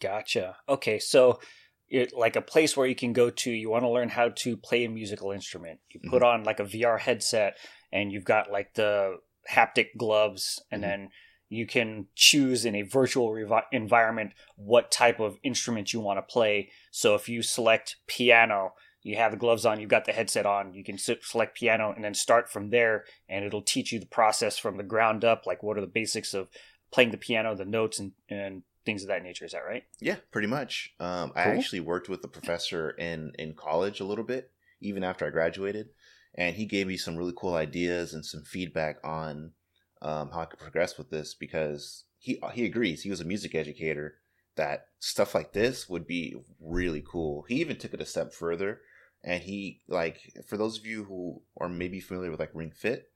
Gotcha. 0.00 0.56
Okay, 0.68 0.98
so 0.98 1.40
it, 1.90 2.12
like 2.16 2.36
a 2.36 2.42
place 2.42 2.76
where 2.76 2.86
you 2.86 2.94
can 2.94 3.12
go 3.12 3.30
to, 3.30 3.50
you 3.50 3.70
want 3.70 3.84
to 3.84 3.90
learn 3.90 4.10
how 4.10 4.28
to 4.28 4.56
play 4.56 4.84
a 4.84 4.88
musical 4.88 5.32
instrument. 5.32 5.80
You 5.90 6.00
put 6.08 6.22
mm-hmm. 6.22 6.40
on 6.40 6.44
like 6.44 6.60
a 6.60 6.64
VR 6.64 6.98
headset, 6.98 7.56
and 7.92 8.12
you've 8.12 8.24
got 8.24 8.50
like 8.50 8.74
the 8.74 9.16
haptic 9.50 9.88
gloves, 9.96 10.62
and 10.70 10.82
mm-hmm. 10.82 10.90
then 10.90 11.08
you 11.48 11.66
can 11.66 12.06
choose 12.14 12.64
in 12.64 12.74
a 12.74 12.82
virtual 12.82 13.30
revi- 13.30 13.62
environment 13.72 14.32
what 14.56 14.90
type 14.90 15.18
of 15.18 15.38
instrument 15.42 15.92
you 15.92 16.00
want 16.00 16.18
to 16.18 16.32
play. 16.32 16.70
So 16.90 17.14
if 17.14 17.28
you 17.28 17.42
select 17.42 17.96
piano, 18.06 18.74
you 19.02 19.16
have 19.16 19.30
the 19.30 19.38
gloves 19.38 19.64
on, 19.64 19.80
you've 19.80 19.88
got 19.88 20.04
the 20.04 20.12
headset 20.12 20.44
on, 20.44 20.74
you 20.74 20.84
can 20.84 20.98
select 20.98 21.56
piano 21.56 21.92
and 21.94 22.04
then 22.04 22.14
start 22.14 22.50
from 22.50 22.68
there, 22.70 23.04
and 23.28 23.44
it'll 23.44 23.62
teach 23.62 23.92
you 23.92 23.98
the 23.98 24.06
process 24.06 24.58
from 24.58 24.76
the 24.76 24.82
ground 24.82 25.24
up, 25.24 25.46
like 25.46 25.62
what 25.62 25.78
are 25.78 25.82
the 25.82 25.86
basics 25.86 26.34
of 26.34 26.48
playing 26.92 27.10
the 27.10 27.16
piano, 27.16 27.54
the 27.54 27.64
notes, 27.64 27.98
and, 27.98 28.12
and 28.28 28.62
things 28.88 29.02
of 29.02 29.08
that 29.08 29.22
nature. 29.22 29.44
Is 29.44 29.52
that 29.52 29.66
right? 29.68 29.84
Yeah, 30.00 30.16
pretty 30.30 30.48
much. 30.48 30.94
Um, 30.98 31.30
cool. 31.30 31.42
I 31.42 31.42
actually 31.42 31.80
worked 31.80 32.08
with 32.08 32.24
a 32.24 32.28
professor 32.28 32.90
in 32.92 33.32
in 33.38 33.52
college 33.52 34.00
a 34.00 34.04
little 34.04 34.24
bit, 34.24 34.50
even 34.80 35.04
after 35.04 35.26
I 35.26 35.30
graduated, 35.30 35.90
and 36.34 36.56
he 36.56 36.64
gave 36.64 36.86
me 36.86 36.96
some 36.96 37.14
really 37.14 37.34
cool 37.36 37.54
ideas 37.54 38.14
and 38.14 38.24
some 38.24 38.42
feedback 38.44 38.96
on 39.04 39.52
um, 40.00 40.30
how 40.30 40.40
I 40.40 40.46
could 40.46 40.58
progress 40.58 40.96
with 40.96 41.10
this 41.10 41.34
because 41.34 42.04
he 42.18 42.40
he 42.54 42.64
agrees. 42.64 43.02
He 43.02 43.10
was 43.10 43.20
a 43.20 43.26
music 43.26 43.54
educator 43.54 44.14
that 44.56 44.86
stuff 45.00 45.34
like 45.34 45.52
this 45.52 45.86
would 45.90 46.06
be 46.06 46.34
really 46.58 47.04
cool. 47.06 47.44
He 47.46 47.56
even 47.56 47.76
took 47.76 47.92
it 47.92 48.00
a 48.00 48.06
step 48.06 48.32
further, 48.32 48.80
and 49.22 49.42
he 49.42 49.82
like 49.86 50.32
for 50.46 50.56
those 50.56 50.78
of 50.78 50.86
you 50.86 51.04
who 51.04 51.42
are 51.60 51.68
maybe 51.68 52.00
familiar 52.00 52.30
with 52.30 52.40
like 52.40 52.54
Ring 52.54 52.72
Fit, 52.74 53.10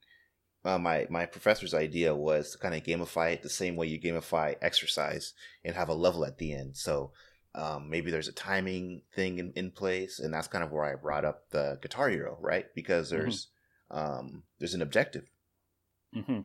uh, 0.65 0.77
my 0.77 1.07
my 1.09 1.25
professor's 1.25 1.73
idea 1.73 2.15
was 2.15 2.51
to 2.51 2.57
kind 2.57 2.73
of 2.75 2.83
gamify 2.83 3.33
it 3.33 3.43
the 3.43 3.49
same 3.49 3.75
way 3.75 3.87
you 3.87 3.99
gamify 3.99 4.55
exercise 4.61 5.33
and 5.63 5.75
have 5.75 5.89
a 5.89 5.93
level 5.93 6.25
at 6.25 6.37
the 6.37 6.53
end. 6.53 6.77
So 6.77 7.11
um, 7.55 7.89
maybe 7.89 8.09
there's 8.09 8.27
a 8.27 8.33
timing 8.33 9.01
thing 9.13 9.39
in, 9.39 9.53
in 9.55 9.71
place, 9.71 10.19
and 10.19 10.33
that's 10.33 10.47
kind 10.47 10.63
of 10.63 10.71
where 10.71 10.85
I 10.85 10.95
brought 10.95 11.25
up 11.25 11.49
the 11.51 11.77
Guitar 11.81 12.09
Hero, 12.09 12.37
right? 12.39 12.65
Because 12.73 13.11
mm-hmm. 13.11 13.21
there's 13.21 13.47
mm-hmm. 13.91 13.97
um, 13.97 14.43
there's 14.59 14.73
an 14.73 14.81
objective. 14.81 15.25
Mm-hmm. 16.15 16.41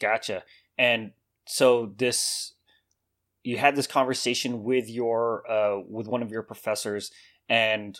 Gotcha. 0.00 0.44
And 0.78 1.12
so 1.46 1.92
this, 1.96 2.52
you 3.42 3.56
had 3.56 3.76
this 3.76 3.86
conversation 3.86 4.62
with 4.62 4.88
your 4.88 5.50
uh, 5.50 5.80
with 5.88 6.06
one 6.06 6.22
of 6.22 6.30
your 6.30 6.42
professors, 6.42 7.10
and 7.48 7.98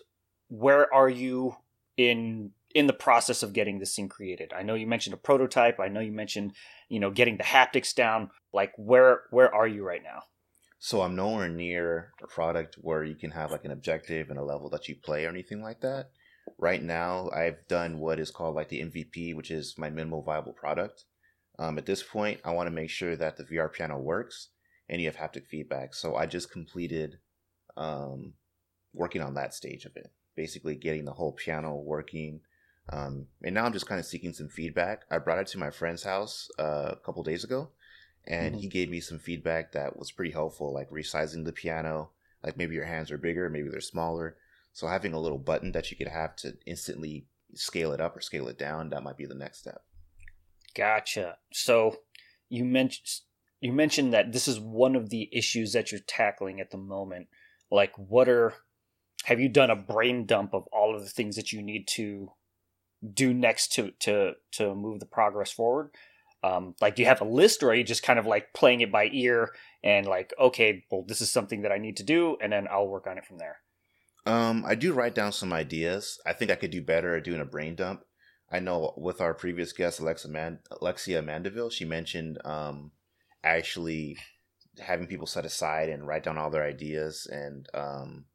where 0.49 0.93
are 0.93 1.09
you 1.09 1.57
in 1.97 2.53
in 2.77 2.87
the 2.87 2.93
process 2.93 3.43
of 3.43 3.55
getting 3.55 3.79
this 3.79 3.97
thing 3.97 4.07
created? 4.09 4.53
I 4.55 4.63
know 4.63 4.75
you 4.75 4.87
mentioned 4.87 5.15
a 5.15 5.17
prototype. 5.17 5.81
I 5.81 5.89
know 5.89 6.01
you 6.01 6.13
mentioned, 6.13 6.53
you 6.91 7.01
know, 7.01 7.11
getting 7.11 7.39
the 7.39 7.43
haptics 7.45 7.95
down. 7.95 8.31
Like 8.53 8.73
where 8.77 9.23
where 9.31 9.53
are 9.53 9.67
you 9.67 9.83
right 9.83 10.03
now? 10.03 10.25
So 10.79 11.01
I'm 11.01 11.17
nowhere 11.17 11.49
near 11.49 12.13
a 12.23 12.27
product 12.27 12.75
where 12.75 13.03
you 13.03 13.15
can 13.15 13.31
have 13.31 13.51
like 13.51 13.65
an 13.65 13.71
objective 13.71 14.29
and 14.29 14.39
a 14.39 14.45
level 14.45 14.69
that 14.71 14.89
you 14.89 14.95
play 14.95 15.25
or 15.25 15.31
anything 15.31 15.63
like 15.63 15.81
that. 15.81 16.11
Right 16.59 16.83
now, 16.83 17.31
I've 17.35 17.67
done 17.67 17.99
what 17.99 18.21
is 18.21 18.31
called 18.31 18.55
like 18.55 18.69
the 18.69 18.83
MVP, 18.83 19.35
which 19.35 19.51
is 19.51 19.77
my 19.79 19.89
minimal 19.89 20.23
viable 20.23 20.53
product. 20.53 21.05
Um, 21.59 21.79
at 21.79 21.87
this 21.87 22.03
point, 22.03 22.41
I 22.45 22.51
want 22.51 22.67
to 22.67 22.75
make 22.75 22.91
sure 22.91 23.17
that 23.17 23.39
the 23.39 23.45
VR 23.45 23.73
piano 23.73 23.99
works 23.99 24.51
and 24.89 25.01
you 25.01 25.11
have 25.11 25.17
haptic 25.17 25.47
feedback. 25.47 25.95
So 25.95 26.15
I 26.15 26.27
just 26.27 26.53
completed 26.53 27.17
um, 27.79 28.35
working 28.93 29.23
on 29.23 29.35
that 29.35 29.55
stage 29.55 29.87
of 29.87 29.97
it, 29.97 30.13
basically 30.37 30.77
getting 30.77 31.07
the 31.07 31.15
whole 31.15 31.33
piano 31.33 31.75
working, 31.75 32.41
um, 32.91 33.27
and 33.43 33.55
now 33.55 33.65
I'm 33.65 33.73
just 33.73 33.87
kind 33.87 33.99
of 33.99 34.07
seeking 34.07 34.33
some 34.33 34.49
feedback. 34.49 35.05
I 35.11 35.19
brought 35.19 35.39
it 35.39 35.47
to 35.49 35.59
my 35.59 35.71
friend's 35.71 36.05
house 36.05 36.49
uh, 36.59 36.91
a 36.93 36.97
couple 37.05 37.23
days 37.23 37.45
ago, 37.45 37.71
and 38.27 38.55
mm-hmm. 38.55 38.61
he 38.63 38.69
gave 38.69 38.91
me 38.91 39.01
some 39.01 39.19
feedback 39.19 39.73
that 39.73 39.99
was 39.99 40.13
pretty 40.13 40.33
helpful, 40.33 40.73
like 40.73 40.91
resizing 40.91 41.45
the 41.45 41.53
piano. 41.53 42.11
Like 42.45 42.57
maybe 42.57 42.75
your 42.75 42.85
hands 42.85 43.11
are 43.11 43.19
bigger, 43.19 43.51
maybe 43.51 43.69
they're 43.69 43.81
smaller. 43.81 44.37
So 44.73 44.87
having 44.87 45.15
a 45.15 45.21
little 45.21 45.39
button 45.39 45.73
that 45.73 45.91
you 45.91 45.97
could 45.97 46.09
have 46.09 46.37
to 46.37 46.55
instantly 46.67 47.27
scale 47.55 47.93
it 47.93 48.01
up 48.01 48.17
or 48.17 48.21
scale 48.21 48.47
it 48.49 48.59
down, 48.59 48.91
that 48.91 49.03
might 49.03 49.17
be 49.17 49.27
the 49.27 49.35
next 49.35 49.59
step. 49.59 49.83
Gotcha. 50.75 51.39
So 51.53 51.97
you 52.49 52.65
mentioned 52.65 53.23
you 53.61 53.73
mentioned 53.73 54.13
that 54.13 54.33
this 54.33 54.47
is 54.47 54.61
one 54.61 54.95
of 54.95 55.09
the 55.11 55.29
issues 55.33 55.73
that 55.73 55.91
you're 55.91 56.01
tackling 56.07 56.61
at 56.61 56.71
the 56.71 56.77
moment. 56.77 57.29
Like, 57.71 57.93
what 57.97 58.29
are 58.29 58.55
have 59.25 59.41
you 59.41 59.49
done 59.49 59.71
a 59.71 59.77
brain 59.77 60.27
dump 60.27 60.55
of 60.55 60.69
all 60.73 60.95
of 60.95 61.03
the 61.03 61.11
things 61.11 61.37
that 61.37 61.53
you 61.53 61.63
need 61.63 61.89
to 61.89 62.31
do 63.15 63.33
next 63.35 63.73
to 63.75 63.93
to 64.01 64.33
to 64.53 64.75
move 64.75 65.01
the 65.01 65.07
progress 65.07 65.51
forward? 65.51 65.91
Um, 66.43 66.75
like, 66.81 66.95
do 66.95 67.03
you 67.03 67.09
have 67.09 67.21
a 67.21 67.25
list, 67.25 67.63
or 67.63 67.71
are 67.71 67.75
you 67.75 67.83
just 67.83 68.03
kind 68.03 68.19
of 68.19 68.27
like 68.27 68.53
playing 68.53 68.81
it 68.81 68.93
by 68.93 69.09
ear 69.13 69.53
and 69.83 70.07
like, 70.07 70.33
okay, 70.39 70.85
well, 70.91 71.05
this 71.07 71.21
is 71.21 71.31
something 71.31 71.63
that 71.63 71.73
I 71.73 71.79
need 71.79 71.97
to 71.97 72.05
do, 72.05 72.37
and 72.41 72.53
then 72.53 72.69
I'll 72.71 72.89
work 72.89 73.07
on 73.07 73.19
it 73.19 73.25
from 73.25 73.39
there? 73.39 73.59
Um, 74.27 74.65
I 74.67 74.75
do 74.75 74.93
write 74.93 75.15
down 75.15 75.33
some 75.33 75.53
ideas. 75.53 76.21
I 76.27 76.33
think 76.33 76.51
I 76.51 76.57
could 76.57 76.71
do 76.71 76.83
better 76.83 77.17
at 77.17 77.25
doing 77.25 77.41
a 77.41 77.45
brain 77.45 77.75
dump. 77.75 78.03
I 78.51 78.61
know 78.61 78.93
with 78.97 79.21
our 79.21 79.35
previous 79.35 79.73
guest, 79.73 79.99
Alexa 79.99 80.29
Man- 80.29 80.61
Alexia 80.71 81.23
Mandeville, 81.23 81.71
she 81.71 81.85
mentioned 81.85 82.39
um, 82.45 82.93
actually 83.43 84.17
having 84.79 85.07
people 85.07 85.27
set 85.27 85.45
aside 85.45 85.89
and 85.89 86.07
write 86.07 86.25
down 86.25 86.39
all 86.39 86.51
their 86.51 86.65
ideas 86.65 87.27
and 87.31 87.69
um, 87.75 88.27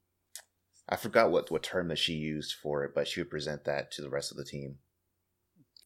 I 0.91 0.97
forgot 0.97 1.31
what 1.31 1.49
what 1.49 1.63
term 1.63 1.87
that 1.87 1.97
she 1.97 2.13
used 2.13 2.53
for 2.53 2.83
it, 2.83 2.91
but 2.93 3.07
she 3.07 3.21
would 3.21 3.29
present 3.29 3.63
that 3.63 3.91
to 3.93 4.01
the 4.01 4.09
rest 4.09 4.29
of 4.31 4.37
the 4.37 4.43
team. 4.43 4.79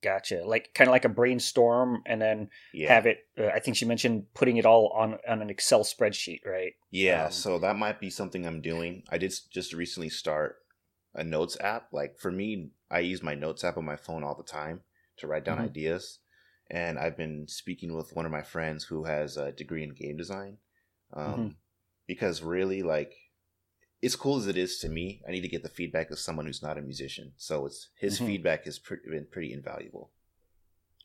Gotcha. 0.01 0.43
Like 0.45 0.71
kind 0.73 0.87
of 0.87 0.91
like 0.91 1.05
a 1.05 1.09
brainstorm, 1.09 2.01
and 2.05 2.21
then 2.21 2.49
yeah. 2.73 2.93
have 2.93 3.05
it. 3.05 3.19
Uh, 3.39 3.47
I 3.47 3.59
think 3.59 3.77
she 3.77 3.85
mentioned 3.85 4.25
putting 4.33 4.57
it 4.57 4.65
all 4.65 4.89
on 4.97 5.17
on 5.27 5.41
an 5.41 5.49
Excel 5.49 5.83
spreadsheet, 5.83 6.45
right? 6.45 6.73
Yeah. 6.91 7.25
Um, 7.25 7.31
so 7.31 7.59
that 7.59 7.77
might 7.77 7.99
be 7.99 8.09
something 8.09 8.45
I'm 8.45 8.61
doing. 8.61 9.03
I 9.09 9.17
did 9.19 9.33
just 9.51 9.73
recently 9.73 10.09
start 10.09 10.57
a 11.13 11.23
notes 11.23 11.57
app. 11.61 11.87
Like 11.93 12.17
for 12.17 12.31
me, 12.31 12.71
I 12.89 12.99
use 12.99 13.23
my 13.23 13.35
notes 13.35 13.63
app 13.63 13.77
on 13.77 13.85
my 13.85 13.95
phone 13.95 14.23
all 14.23 14.35
the 14.35 14.43
time 14.43 14.81
to 15.17 15.27
write 15.27 15.45
down 15.45 15.57
mm-hmm. 15.57 15.65
ideas. 15.65 16.19
And 16.69 16.97
I've 16.97 17.15
been 17.15 17.47
speaking 17.47 17.95
with 17.95 18.15
one 18.15 18.25
of 18.25 18.31
my 18.31 18.41
friends 18.41 18.83
who 18.83 19.05
has 19.05 19.37
a 19.37 19.51
degree 19.51 19.83
in 19.83 19.93
game 19.93 20.17
design. 20.17 20.57
Um, 21.13 21.25
mm-hmm. 21.25 21.47
Because 22.07 22.41
really, 22.41 22.83
like, 22.83 23.13
as 24.05 24.15
cool 24.15 24.37
as 24.37 24.47
it 24.47 24.57
is 24.57 24.77
to 24.79 24.89
me, 24.89 25.21
I 25.27 25.31
need 25.31 25.41
to 25.41 25.47
get 25.47 25.63
the 25.63 25.69
feedback 25.69 26.11
of 26.11 26.19
someone 26.19 26.45
who's 26.45 26.61
not 26.61 26.77
a 26.77 26.81
musician. 26.81 27.33
So 27.37 27.65
it's 27.65 27.89
his 27.97 28.15
mm-hmm. 28.15 28.27
feedback 28.27 28.65
has 28.65 28.77
pre- 28.77 28.97
been 29.09 29.27
pretty 29.31 29.51
invaluable. 29.51 30.11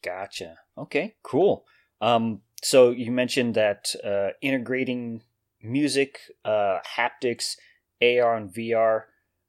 Gotcha. 0.02 0.58
Okay, 0.76 1.16
cool. 1.22 1.64
Um, 2.00 2.40
so 2.62 2.90
you 2.90 3.10
mentioned 3.10 3.54
that 3.54 3.94
uh, 4.04 4.28
integrating 4.42 5.22
music, 5.62 6.20
uh, 6.44 6.78
haptics, 6.96 7.56
AR 8.02 8.36
and 8.36 8.52
VR, 8.52 9.04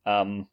um, 0.06 0.48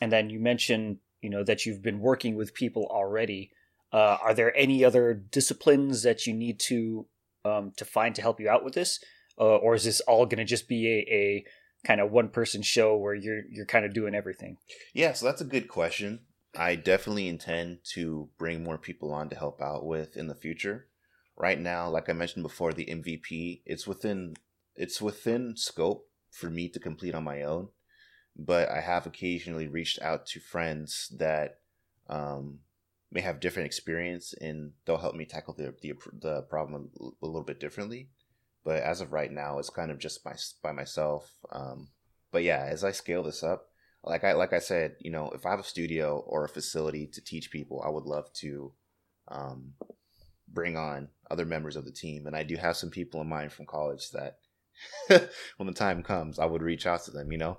and 0.00 0.10
then 0.10 0.30
you 0.30 0.40
mentioned 0.40 0.98
you 1.22 1.30
know 1.30 1.44
that 1.44 1.64
you've 1.64 1.82
been 1.82 2.00
working 2.00 2.36
with 2.36 2.54
people 2.54 2.86
already. 2.90 3.50
Uh, 3.92 4.18
are 4.22 4.34
there 4.34 4.56
any 4.56 4.84
other 4.84 5.14
disciplines 5.14 6.02
that 6.02 6.26
you 6.26 6.34
need 6.34 6.58
to 6.58 7.06
um, 7.44 7.72
to 7.76 7.84
find 7.84 8.14
to 8.14 8.22
help 8.22 8.40
you 8.40 8.48
out 8.48 8.64
with 8.64 8.74
this, 8.74 8.98
uh, 9.38 9.56
or 9.56 9.74
is 9.74 9.84
this 9.84 10.00
all 10.02 10.26
going 10.26 10.38
to 10.38 10.44
just 10.44 10.68
be 10.68 10.86
a, 10.88 11.14
a 11.14 11.44
kind 11.84 12.00
of 12.00 12.10
one 12.10 12.28
person 12.28 12.62
show 12.62 12.96
where 12.96 13.14
you're 13.14 13.42
you're 13.50 13.66
kind 13.66 13.84
of 13.84 13.94
doing 13.94 14.14
everything? 14.14 14.56
Yeah, 14.92 15.12
so 15.12 15.26
that's 15.26 15.40
a 15.40 15.46
good 15.46 15.68
question. 15.68 16.20
I 16.56 16.76
definitely 16.76 17.28
intend 17.28 17.78
to 17.94 18.28
bring 18.38 18.62
more 18.62 18.78
people 18.78 19.12
on 19.12 19.28
to 19.28 19.36
help 19.36 19.60
out 19.60 19.84
with 19.84 20.16
in 20.16 20.28
the 20.28 20.34
future. 20.34 20.86
Right 21.36 21.60
now, 21.60 21.88
like 21.88 22.08
I 22.08 22.12
mentioned 22.12 22.44
before, 22.44 22.72
the 22.72 22.86
MVP 22.86 23.62
it's 23.66 23.86
within 23.86 24.34
it's 24.74 25.00
within 25.00 25.56
scope 25.56 26.08
for 26.30 26.50
me 26.50 26.68
to 26.68 26.80
complete 26.80 27.14
on 27.14 27.24
my 27.24 27.42
own, 27.42 27.68
but 28.36 28.68
I 28.70 28.80
have 28.80 29.06
occasionally 29.06 29.68
reached 29.68 30.00
out 30.00 30.26
to 30.26 30.40
friends 30.40 31.12
that 31.18 31.58
um, 32.08 32.60
may 33.10 33.20
have 33.20 33.40
different 33.40 33.66
experience 33.66 34.34
and 34.40 34.72
they'll 34.84 34.98
help 34.98 35.14
me 35.14 35.24
tackle 35.24 35.54
the 35.54 35.74
the, 35.82 35.94
the 36.20 36.42
problem 36.42 36.90
a 37.00 37.26
little 37.26 37.42
bit 37.42 37.60
differently 37.60 38.08
but 38.64 38.82
as 38.82 39.00
of 39.00 39.12
right 39.12 39.30
now, 39.30 39.58
it's 39.58 39.70
kind 39.70 39.90
of 39.90 39.98
just 39.98 40.24
my 40.24 40.34
by 40.62 40.72
myself. 40.72 41.30
Um, 41.52 41.88
but 42.32 42.42
yeah, 42.42 42.66
as 42.68 42.82
I 42.82 42.92
scale 42.92 43.22
this 43.22 43.42
up, 43.42 43.68
like 44.02 44.24
I 44.24 44.32
like 44.32 44.52
I 44.52 44.58
said, 44.58 44.96
you 45.00 45.10
know, 45.10 45.30
if 45.34 45.46
I 45.46 45.50
have 45.50 45.60
a 45.60 45.64
studio 45.64 46.24
or 46.26 46.44
a 46.44 46.48
facility 46.48 47.06
to 47.08 47.22
teach 47.22 47.50
people, 47.50 47.82
I 47.84 47.90
would 47.90 48.04
love 48.04 48.32
to 48.34 48.72
um, 49.28 49.74
bring 50.48 50.76
on 50.76 51.08
other 51.30 51.44
members 51.44 51.76
of 51.76 51.84
the 51.84 51.92
team. 51.92 52.26
And 52.26 52.36
I 52.36 52.42
do 52.42 52.56
have 52.56 52.76
some 52.76 52.90
people 52.90 53.20
in 53.20 53.28
mind 53.28 53.52
from 53.52 53.66
college 53.66 54.10
that, 54.10 54.38
when 55.56 55.66
the 55.66 55.72
time 55.72 56.02
comes, 56.02 56.38
I 56.38 56.46
would 56.46 56.62
reach 56.62 56.86
out 56.86 57.04
to 57.04 57.10
them. 57.10 57.30
You 57.32 57.38
know. 57.38 57.58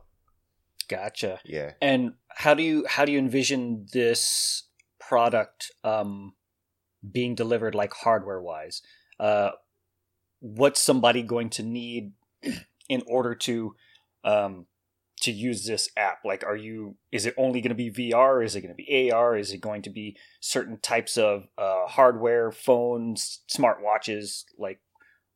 Gotcha. 0.87 1.39
Yeah. 1.43 1.71
And 1.81 2.13
how 2.29 2.53
do 2.53 2.61
you 2.61 2.85
how 2.87 3.05
do 3.05 3.11
you 3.11 3.19
envision 3.19 3.87
this 3.91 4.63
product 4.99 5.71
um, 5.83 6.33
being 7.11 7.35
delivered, 7.35 7.75
like 7.75 7.93
hardware 7.93 8.41
wise? 8.41 8.81
Uh, 9.19 9.51
what's 10.45 10.79
somebody 10.79 11.23
going 11.23 11.49
to 11.49 11.63
need 11.63 12.11
in 12.89 13.01
order 13.07 13.33
to 13.33 13.75
um, 14.23 14.67
to 15.21 15.31
use 15.31 15.65
this 15.65 15.89
app? 15.97 16.19
Like, 16.23 16.43
are 16.43 16.55
you? 16.55 16.97
Is 17.11 17.25
it 17.25 17.33
only 17.37 17.61
going 17.61 17.75
to 17.75 17.89
be 17.89 17.91
VR? 17.91 18.45
Is 18.45 18.55
it 18.55 18.61
going 18.61 18.75
to 18.75 18.83
be 18.83 19.11
AR? 19.11 19.35
Is 19.35 19.51
it 19.51 19.59
going 19.59 19.81
to 19.81 19.89
be 19.89 20.15
certain 20.39 20.79
types 20.79 21.17
of 21.17 21.47
uh, 21.57 21.87
hardware, 21.87 22.51
phones, 22.51 23.41
smartwatches? 23.51 24.43
Like, 24.59 24.79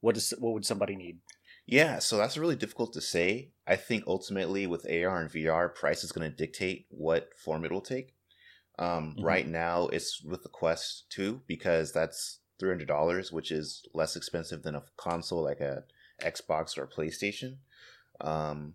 what 0.01 0.15
is 0.15 0.33
what 0.37 0.53
would 0.53 0.65
somebody 0.65 0.95
need? 0.95 1.17
Yeah, 1.65 1.99
so 1.99 2.17
that's 2.17 2.37
really 2.37 2.55
difficult 2.55 2.93
to 2.93 3.01
say. 3.01 3.51
I 3.67 3.75
think 3.75 4.03
ultimately 4.07 4.65
with 4.67 4.85
AR 4.89 5.21
and 5.21 5.31
VR, 5.31 5.73
price 5.73 6.03
is 6.03 6.11
going 6.11 6.29
to 6.29 6.35
dictate 6.35 6.85
what 6.89 7.29
form 7.37 7.65
it 7.65 7.71
will 7.71 7.81
take. 7.81 8.13
Um, 8.79 9.13
mm-hmm. 9.15 9.25
Right 9.25 9.47
now, 9.47 9.87
it's 9.87 10.23
with 10.23 10.41
the 10.41 10.49
Quest 10.49 11.05
2 11.09 11.41
because 11.47 11.91
that's 11.91 12.38
$300, 12.61 13.31
which 13.31 13.51
is 13.51 13.85
less 13.93 14.15
expensive 14.15 14.63
than 14.63 14.75
a 14.75 14.83
console 14.97 15.43
like 15.43 15.59
a 15.59 15.83
Xbox 16.21 16.77
or 16.77 16.83
a 16.83 16.87
PlayStation. 16.87 17.57
Um, 18.21 18.73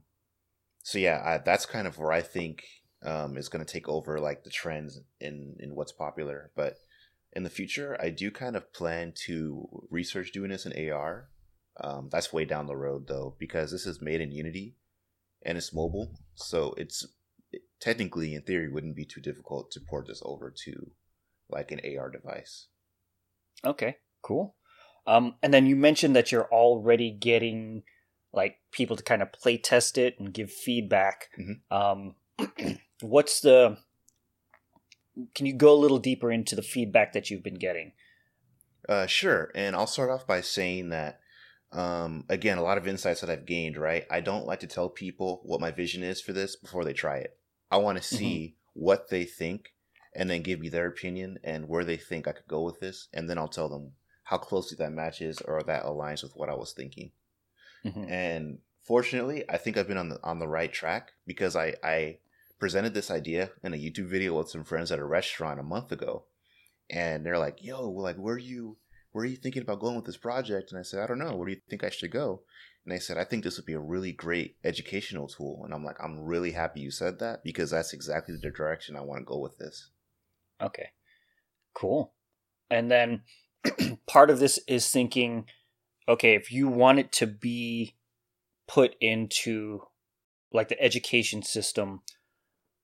so 0.82 0.98
yeah, 0.98 1.22
I, 1.24 1.38
that's 1.38 1.66
kind 1.66 1.86
of 1.86 1.98
where 1.98 2.12
I 2.12 2.22
think 2.22 2.64
um, 3.04 3.36
is 3.36 3.48
going 3.48 3.64
to 3.64 3.70
take 3.70 3.88
over 3.88 4.18
like 4.18 4.44
the 4.44 4.50
trends 4.50 5.00
in 5.20 5.56
in 5.58 5.74
what's 5.74 5.92
popular. 5.92 6.50
But 6.56 6.78
in 7.32 7.42
the 7.42 7.50
future, 7.50 7.96
I 8.00 8.10
do 8.10 8.30
kind 8.30 8.56
of 8.56 8.72
plan 8.72 9.12
to 9.26 9.68
research 9.90 10.32
doing 10.32 10.50
this 10.50 10.66
in 10.66 10.90
AR. 10.90 11.28
Um, 11.80 12.08
that's 12.10 12.32
way 12.32 12.44
down 12.44 12.66
the 12.66 12.76
road 12.76 13.06
though, 13.08 13.34
because 13.38 13.72
this 13.72 13.86
is 13.86 14.00
made 14.00 14.20
in 14.20 14.30
Unity 14.30 14.76
and 15.44 15.58
it's 15.58 15.74
mobile, 15.74 16.12
so 16.34 16.74
it's 16.78 17.06
it, 17.52 17.62
technically 17.80 18.34
in 18.34 18.42
theory 18.42 18.68
wouldn't 18.68 18.96
be 18.96 19.04
too 19.04 19.20
difficult 19.20 19.70
to 19.72 19.80
port 19.80 20.06
this 20.06 20.22
over 20.24 20.54
to 20.64 20.92
like 21.50 21.72
an 21.72 21.80
AR 21.98 22.10
device. 22.10 22.68
Okay, 23.64 23.96
cool. 24.22 24.54
Um, 25.06 25.34
and 25.42 25.52
then 25.52 25.66
you 25.66 25.76
mentioned 25.76 26.16
that 26.16 26.32
you're 26.32 26.50
already 26.50 27.10
getting 27.10 27.82
like 28.32 28.56
people 28.72 28.96
to 28.96 29.02
kind 29.02 29.22
of 29.22 29.32
play 29.32 29.56
test 29.56 29.98
it 29.98 30.18
and 30.18 30.32
give 30.32 30.50
feedback. 30.50 31.28
Mm-hmm. 31.38 31.74
Um, 31.74 32.14
what's 33.00 33.40
the? 33.40 33.78
Can 35.34 35.46
you 35.46 35.54
go 35.54 35.72
a 35.72 35.78
little 35.78 35.98
deeper 35.98 36.32
into 36.32 36.56
the 36.56 36.62
feedback 36.62 37.12
that 37.12 37.30
you've 37.30 37.44
been 37.44 37.58
getting? 37.58 37.92
Uh, 38.88 39.06
sure, 39.06 39.50
and 39.54 39.76
I'll 39.76 39.86
start 39.86 40.10
off 40.10 40.26
by 40.26 40.40
saying 40.40 40.88
that 40.90 41.20
um, 41.72 42.24
again, 42.28 42.58
a 42.58 42.62
lot 42.62 42.78
of 42.78 42.86
insights 42.86 43.20
that 43.20 43.30
I've 43.30 43.46
gained. 43.46 43.76
Right, 43.76 44.06
I 44.10 44.20
don't 44.20 44.46
like 44.46 44.60
to 44.60 44.66
tell 44.66 44.88
people 44.88 45.40
what 45.44 45.60
my 45.60 45.70
vision 45.70 46.02
is 46.02 46.20
for 46.20 46.32
this 46.32 46.56
before 46.56 46.84
they 46.84 46.92
try 46.92 47.18
it. 47.18 47.38
I 47.70 47.76
want 47.76 47.98
to 47.98 48.04
mm-hmm. 48.04 48.16
see 48.16 48.56
mm-hmm. 48.74 48.80
what 48.84 49.10
they 49.10 49.24
think, 49.24 49.73
and 50.14 50.30
then 50.30 50.42
give 50.42 50.60
me 50.60 50.68
their 50.68 50.86
opinion 50.86 51.38
and 51.42 51.68
where 51.68 51.84
they 51.84 51.96
think 51.96 52.28
I 52.28 52.32
could 52.32 52.48
go 52.48 52.62
with 52.62 52.80
this, 52.80 53.08
and 53.12 53.28
then 53.28 53.38
I'll 53.38 53.48
tell 53.48 53.68
them 53.68 53.92
how 54.24 54.38
closely 54.38 54.76
that 54.78 54.92
matches 54.92 55.40
or 55.40 55.62
that 55.62 55.84
aligns 55.84 56.22
with 56.22 56.34
what 56.34 56.48
I 56.48 56.54
was 56.54 56.72
thinking. 56.72 57.12
Mm-hmm. 57.84 58.04
And 58.08 58.58
fortunately, 58.82 59.44
I 59.48 59.58
think 59.58 59.76
I've 59.76 59.88
been 59.88 59.98
on 59.98 60.08
the 60.08 60.18
on 60.22 60.38
the 60.38 60.48
right 60.48 60.72
track 60.72 61.12
because 61.26 61.56
I 61.56 61.74
I 61.82 62.18
presented 62.58 62.94
this 62.94 63.10
idea 63.10 63.50
in 63.62 63.74
a 63.74 63.78
YouTube 63.78 64.08
video 64.08 64.38
with 64.38 64.48
some 64.48 64.64
friends 64.64 64.90
at 64.90 64.98
a 64.98 65.04
restaurant 65.04 65.60
a 65.60 65.64
month 65.64 65.92
ago, 65.92 66.24
and 66.88 67.24
they're 67.24 67.38
like, 67.38 67.62
"Yo, 67.62 67.90
like, 67.90 68.16
where 68.16 68.36
are 68.36 68.38
you? 68.38 68.78
Where 69.12 69.22
are 69.22 69.28
you 69.28 69.36
thinking 69.36 69.62
about 69.62 69.80
going 69.80 69.96
with 69.96 70.06
this 70.06 70.16
project?" 70.16 70.70
And 70.70 70.78
I 70.78 70.82
said, 70.82 71.00
"I 71.00 71.06
don't 71.06 71.18
know. 71.18 71.36
Where 71.36 71.46
do 71.46 71.52
you 71.52 71.60
think 71.68 71.84
I 71.84 71.90
should 71.90 72.10
go?" 72.10 72.42
And 72.84 72.92
they 72.92 72.98
said, 72.98 73.18
"I 73.18 73.24
think 73.24 73.44
this 73.44 73.56
would 73.56 73.66
be 73.66 73.74
a 73.74 73.80
really 73.80 74.12
great 74.12 74.56
educational 74.64 75.28
tool." 75.28 75.62
And 75.64 75.74
I'm 75.74 75.84
like, 75.84 75.96
"I'm 76.02 76.20
really 76.20 76.52
happy 76.52 76.80
you 76.80 76.90
said 76.90 77.18
that 77.18 77.44
because 77.44 77.70
that's 77.70 77.92
exactly 77.92 78.34
the 78.34 78.50
direction 78.50 78.96
I 78.96 79.02
want 79.02 79.20
to 79.20 79.24
go 79.26 79.38
with 79.38 79.58
this." 79.58 79.90
Okay, 80.62 80.90
cool. 81.74 82.14
And 82.70 82.90
then 82.90 83.22
part 84.06 84.30
of 84.30 84.38
this 84.38 84.58
is 84.66 84.90
thinking 84.90 85.46
okay, 86.06 86.34
if 86.34 86.52
you 86.52 86.68
want 86.68 86.98
it 86.98 87.10
to 87.12 87.26
be 87.26 87.94
put 88.68 88.94
into 89.00 89.80
like 90.52 90.68
the 90.68 90.80
education 90.80 91.42
system, 91.42 92.02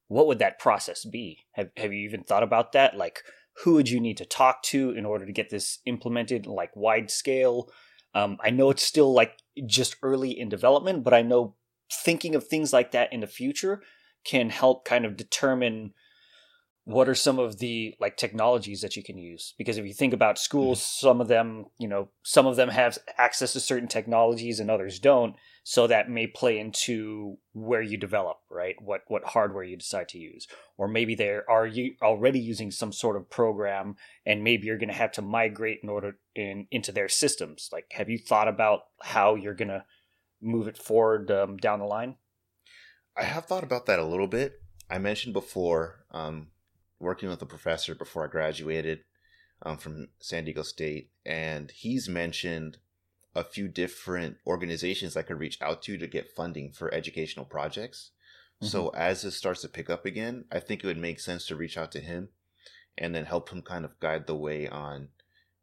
what 0.09 0.27
would 0.27 0.39
that 0.39 0.59
process 0.59 1.05
be? 1.05 1.45
Have 1.53 1.71
have 1.77 1.93
you 1.93 2.01
even 2.01 2.23
thought 2.23 2.43
about 2.43 2.73
that? 2.73 2.97
Like 2.97 3.23
who 3.65 3.75
would 3.75 3.89
you 3.89 4.01
need 4.01 4.17
to 4.17 4.25
talk 4.25 4.63
to 4.63 4.91
in 4.91 5.05
order 5.05 5.27
to 5.27 5.33
get 5.33 5.51
this 5.51 5.81
implemented 5.85 6.47
like 6.47 6.75
wide 6.75 7.11
scale? 7.11 7.71
Um, 8.15 8.39
I 8.43 8.51
know 8.51 8.71
it's 8.71 8.83
still 8.83 9.13
like 9.13 9.39
just 9.67 9.97
early 10.03 10.39
in 10.39 10.49
development, 10.49 11.05
but 11.05 11.15
I 11.15 11.23
know 11.23 11.57
thinking 11.93 12.35
of 12.35 12.47
things 12.47 12.73
like 12.73 12.93
that 12.93 13.13
in 13.13 13.21
the 13.21 13.27
future 13.27 13.83
can 14.25 14.51
help 14.51 14.85
kind 14.85 15.05
of 15.05 15.17
determine 15.17 15.93
what 16.85 17.09
are 17.09 17.15
some 17.15 17.39
of 17.39 17.59
the 17.59 17.95
like 18.01 18.17
technologies 18.17 18.81
that 18.81 18.97
you 18.97 19.03
can 19.03 19.19
use? 19.19 19.55
Because 19.59 19.79
if 19.79 19.87
you 19.87 19.93
think 19.93 20.13
about 20.13 20.39
schools 20.39 20.81
mm-hmm. 20.81 21.07
some 21.07 21.21
of 21.21 21.29
them 21.29 21.67
you 21.79 21.89
know 21.89 22.09
some 22.23 22.47
of 22.47 22.57
them 22.57 22.69
have 22.71 22.99
access 23.19 23.53
to 23.53 23.61
certain 23.61 23.89
technologies 23.89 24.61
and 24.61 24.71
others 24.71 24.99
don't. 24.99 25.37
So 25.63 25.87
that 25.87 26.09
may 26.09 26.27
play 26.27 26.59
into 26.59 27.37
where 27.53 27.83
you 27.83 27.97
develop 27.97 28.39
right? 28.51 28.77
What 28.81 29.03
what 29.09 29.25
hardware 29.25 29.65
you 29.65 29.77
decide 29.77 30.09
to 30.11 30.19
use. 30.19 30.47
Or 30.77 30.89
maybe 30.89 31.15
they 31.15 31.39
are 31.49 31.67
you 31.67 31.95
already 32.03 32.41
using 32.41 32.71
some 32.71 32.93
sort 32.93 33.17
of 33.17 33.31
program 33.31 33.97
and 34.25 34.43
maybe 34.43 34.67
you're 34.67 34.79
going 34.79 34.89
to 34.89 34.95
have 34.95 35.13
to 35.13 35.23
migrate 35.23 35.81
in 35.83 35.89
order 35.89 36.19
in 36.35 36.67
into 36.71 36.93
their 36.93 37.09
systems. 37.09 37.69
Like 37.73 37.87
have 37.93 38.09
you 38.09 38.19
thought 38.19 38.49
about 38.49 38.81
how 39.03 39.35
you're 39.35 39.55
going 39.55 39.69
to 39.69 39.85
move 40.41 40.67
it 40.67 40.79
forward 40.79 41.31
um, 41.31 41.57
down 41.57 41.79
the 41.79 41.85
line? 41.85 42.17
I 43.17 43.25
have 43.25 43.45
thought 43.45 43.65
about 43.65 43.87
that 43.87 43.99
a 43.99 44.05
little 44.05 44.27
bit. 44.27 44.63
I 44.89 44.99
mentioned 44.99 45.35
before 45.35 46.05
um, 46.11 46.49
working 47.01 47.29
with 47.29 47.43
a 47.43 47.47
professor 47.47 47.95
before 47.95 48.25
I 48.25 48.31
graduated 48.31 49.01
um, 49.63 49.79
from 49.79 50.09
San 50.21 50.45
Diego 50.45 50.63
State, 50.63 51.11
and 51.25 51.71
he's 51.71 52.09
mentioned 52.09 52.79
a 53.35 53.45
few 53.45 53.69
different 53.69 54.37
organizations 54.47 55.17
I 55.17 55.23
could 55.23 55.39
reach 55.39 55.61
out 55.63 55.83
to 55.83 55.97
to 55.97 56.07
get 56.07 56.35
funding 56.35 56.73
for 56.73 56.93
educational 56.93 57.45
projects. 57.45 58.11
Mm-hmm. 58.63 58.69
So 58.69 58.89
as 58.91 59.23
this 59.23 59.37
starts 59.37 59.63
to 59.63 59.69
pick 59.69 59.89
up 59.89 60.05
again, 60.05 60.45
I 60.51 60.61
think 60.61 60.83
it 60.83 60.87
would 60.87 60.99
make 60.99 61.21
sense 61.21 61.47
to 61.47 61.57
reach 61.57 61.79
out 61.79 61.93
to 61.93 62.01
him 62.01 62.29
and 62.99 63.15
then 63.15 63.25
help 63.25 63.51
him 63.51 63.63
kind 63.63 63.85
of 63.85 63.99
guide 64.01 64.27
the 64.27 64.35
way 64.35 64.69
on 64.69 65.09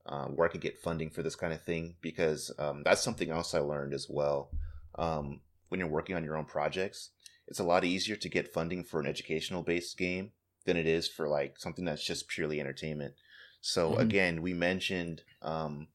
uh, 0.06 0.26
where 0.26 0.48
I 0.48 0.52
could 0.52 0.62
get 0.62 0.80
funding 0.80 1.10
for 1.10 1.22
this 1.22 1.36
kind 1.36 1.54
of 1.54 1.62
thing 1.62 1.96
because 2.02 2.52
um, 2.58 2.84
that's 2.84 3.04
something 3.04 3.30
else 3.30 3.54
I 3.54 3.60
learned 3.60 3.94
as 3.94 4.08
well. 4.10 4.50
Um, 4.96 5.42
when 5.68 5.80
you're 5.80 5.90
working 5.90 6.16
on 6.16 6.24
your 6.24 6.38
own 6.38 6.46
projects, 6.46 7.12
it's 7.48 7.60
a 7.60 7.66
lot 7.66 7.84
easier 7.84 8.16
to 8.16 8.30
get 8.30 8.54
funding 8.54 8.84
for 8.84 9.00
an 9.00 9.06
educational 9.06 9.64
based 9.64 9.98
game 9.98 10.32
than 10.68 10.78
it 10.78 10.86
is 10.86 11.08
for 11.08 11.28
like 11.28 11.58
something 11.58 11.86
that's 11.86 12.06
just 12.06 12.28
purely 12.28 12.60
entertainment. 12.60 13.16
So 13.62 13.92
mm-hmm. 13.92 14.02
again, 14.02 14.42
we 14.44 14.54
mentioned 14.54 15.24
um, 15.42 15.88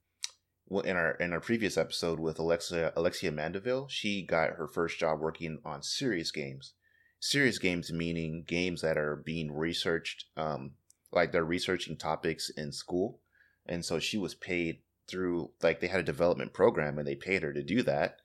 in 0.81 0.97
our 0.97 1.13
in 1.13 1.33
our 1.33 1.41
previous 1.41 1.77
episode 1.77 2.19
with 2.19 2.41
Alexa 2.41 2.93
Alexia 2.97 3.31
Mandeville, 3.31 3.87
she 3.89 4.27
got 4.27 4.57
her 4.57 4.67
first 4.67 4.99
job 4.99 5.21
working 5.21 5.61
on 5.65 5.83
serious 5.83 6.33
games. 6.33 6.73
Serious 7.21 7.59
games 7.59 7.93
meaning 7.93 8.45
games 8.49 8.81
that 8.81 8.99
are 8.99 9.15
being 9.15 9.53
researched, 9.53 10.25
um, 10.37 10.73
like 11.13 11.31
they're 11.31 11.45
researching 11.45 11.97
topics 11.97 12.51
in 12.51 12.73
school, 12.73 13.21
and 13.65 13.85
so 13.85 14.01
she 14.01 14.19
was 14.19 14.35
paid 14.35 14.81
through 15.07 15.51
like 15.63 15.81
they 15.81 15.87
had 15.87 16.01
a 16.01 16.05
development 16.05 16.53
program 16.53 16.99
and 16.99 17.07
they 17.07 17.15
paid 17.15 17.43
her 17.43 17.53
to 17.53 17.63
do 17.63 17.83
that. 17.83 18.17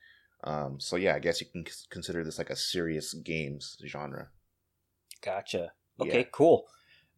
Um, 0.44 0.80
so 0.80 0.96
yeah, 0.96 1.16
I 1.16 1.20
guess 1.20 1.42
you 1.42 1.48
can 1.48 1.66
consider 1.92 2.24
this 2.24 2.38
like 2.38 2.50
a 2.50 2.56
serious 2.56 3.14
games 3.14 3.78
genre. 3.86 4.30
Gotcha. 5.22 5.74
Okay, 6.00 6.20
yeah. 6.20 6.26
cool. 6.32 6.68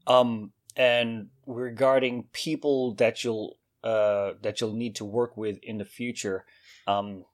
Um, 0.08 0.52
and 0.76 1.28
regarding 1.46 2.24
people 2.32 2.94
that 2.96 3.24
you'll 3.24 3.58
uh, 3.84 4.34
that 4.42 4.60
you'll 4.60 4.74
need 4.74 4.96
to 4.96 5.06
work 5.06 5.38
with 5.38 5.58
in 5.64 5.78
the 5.78 5.86
future, 5.86 6.46
um, 6.88 7.26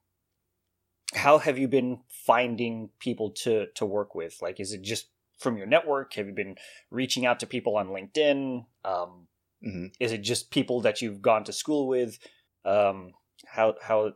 how 1.13 1.37
have 1.37 1.57
you 1.57 1.67
been 1.67 1.99
finding 2.09 2.89
people 2.99 3.31
to 3.31 3.67
to 3.75 3.85
work 3.85 4.15
with? 4.15 4.37
Like, 4.41 4.59
is 4.59 4.73
it 4.73 4.81
just 4.81 5.07
from 5.39 5.57
your 5.57 5.67
network? 5.67 6.13
Have 6.13 6.27
you 6.27 6.33
been 6.33 6.55
reaching 6.89 7.25
out 7.25 7.39
to 7.41 7.47
people 7.47 7.77
on 7.77 7.87
LinkedIn? 7.87 8.65
Um, 8.83 9.27
mm-hmm. 9.65 9.87
Is 9.99 10.11
it 10.11 10.21
just 10.21 10.51
people 10.51 10.81
that 10.81 11.01
you've 11.01 11.21
gone 11.21 11.43
to 11.45 11.53
school 11.53 11.87
with? 11.87 12.19
Um, 12.63 13.13
how 13.45 13.75
how 13.81 14.13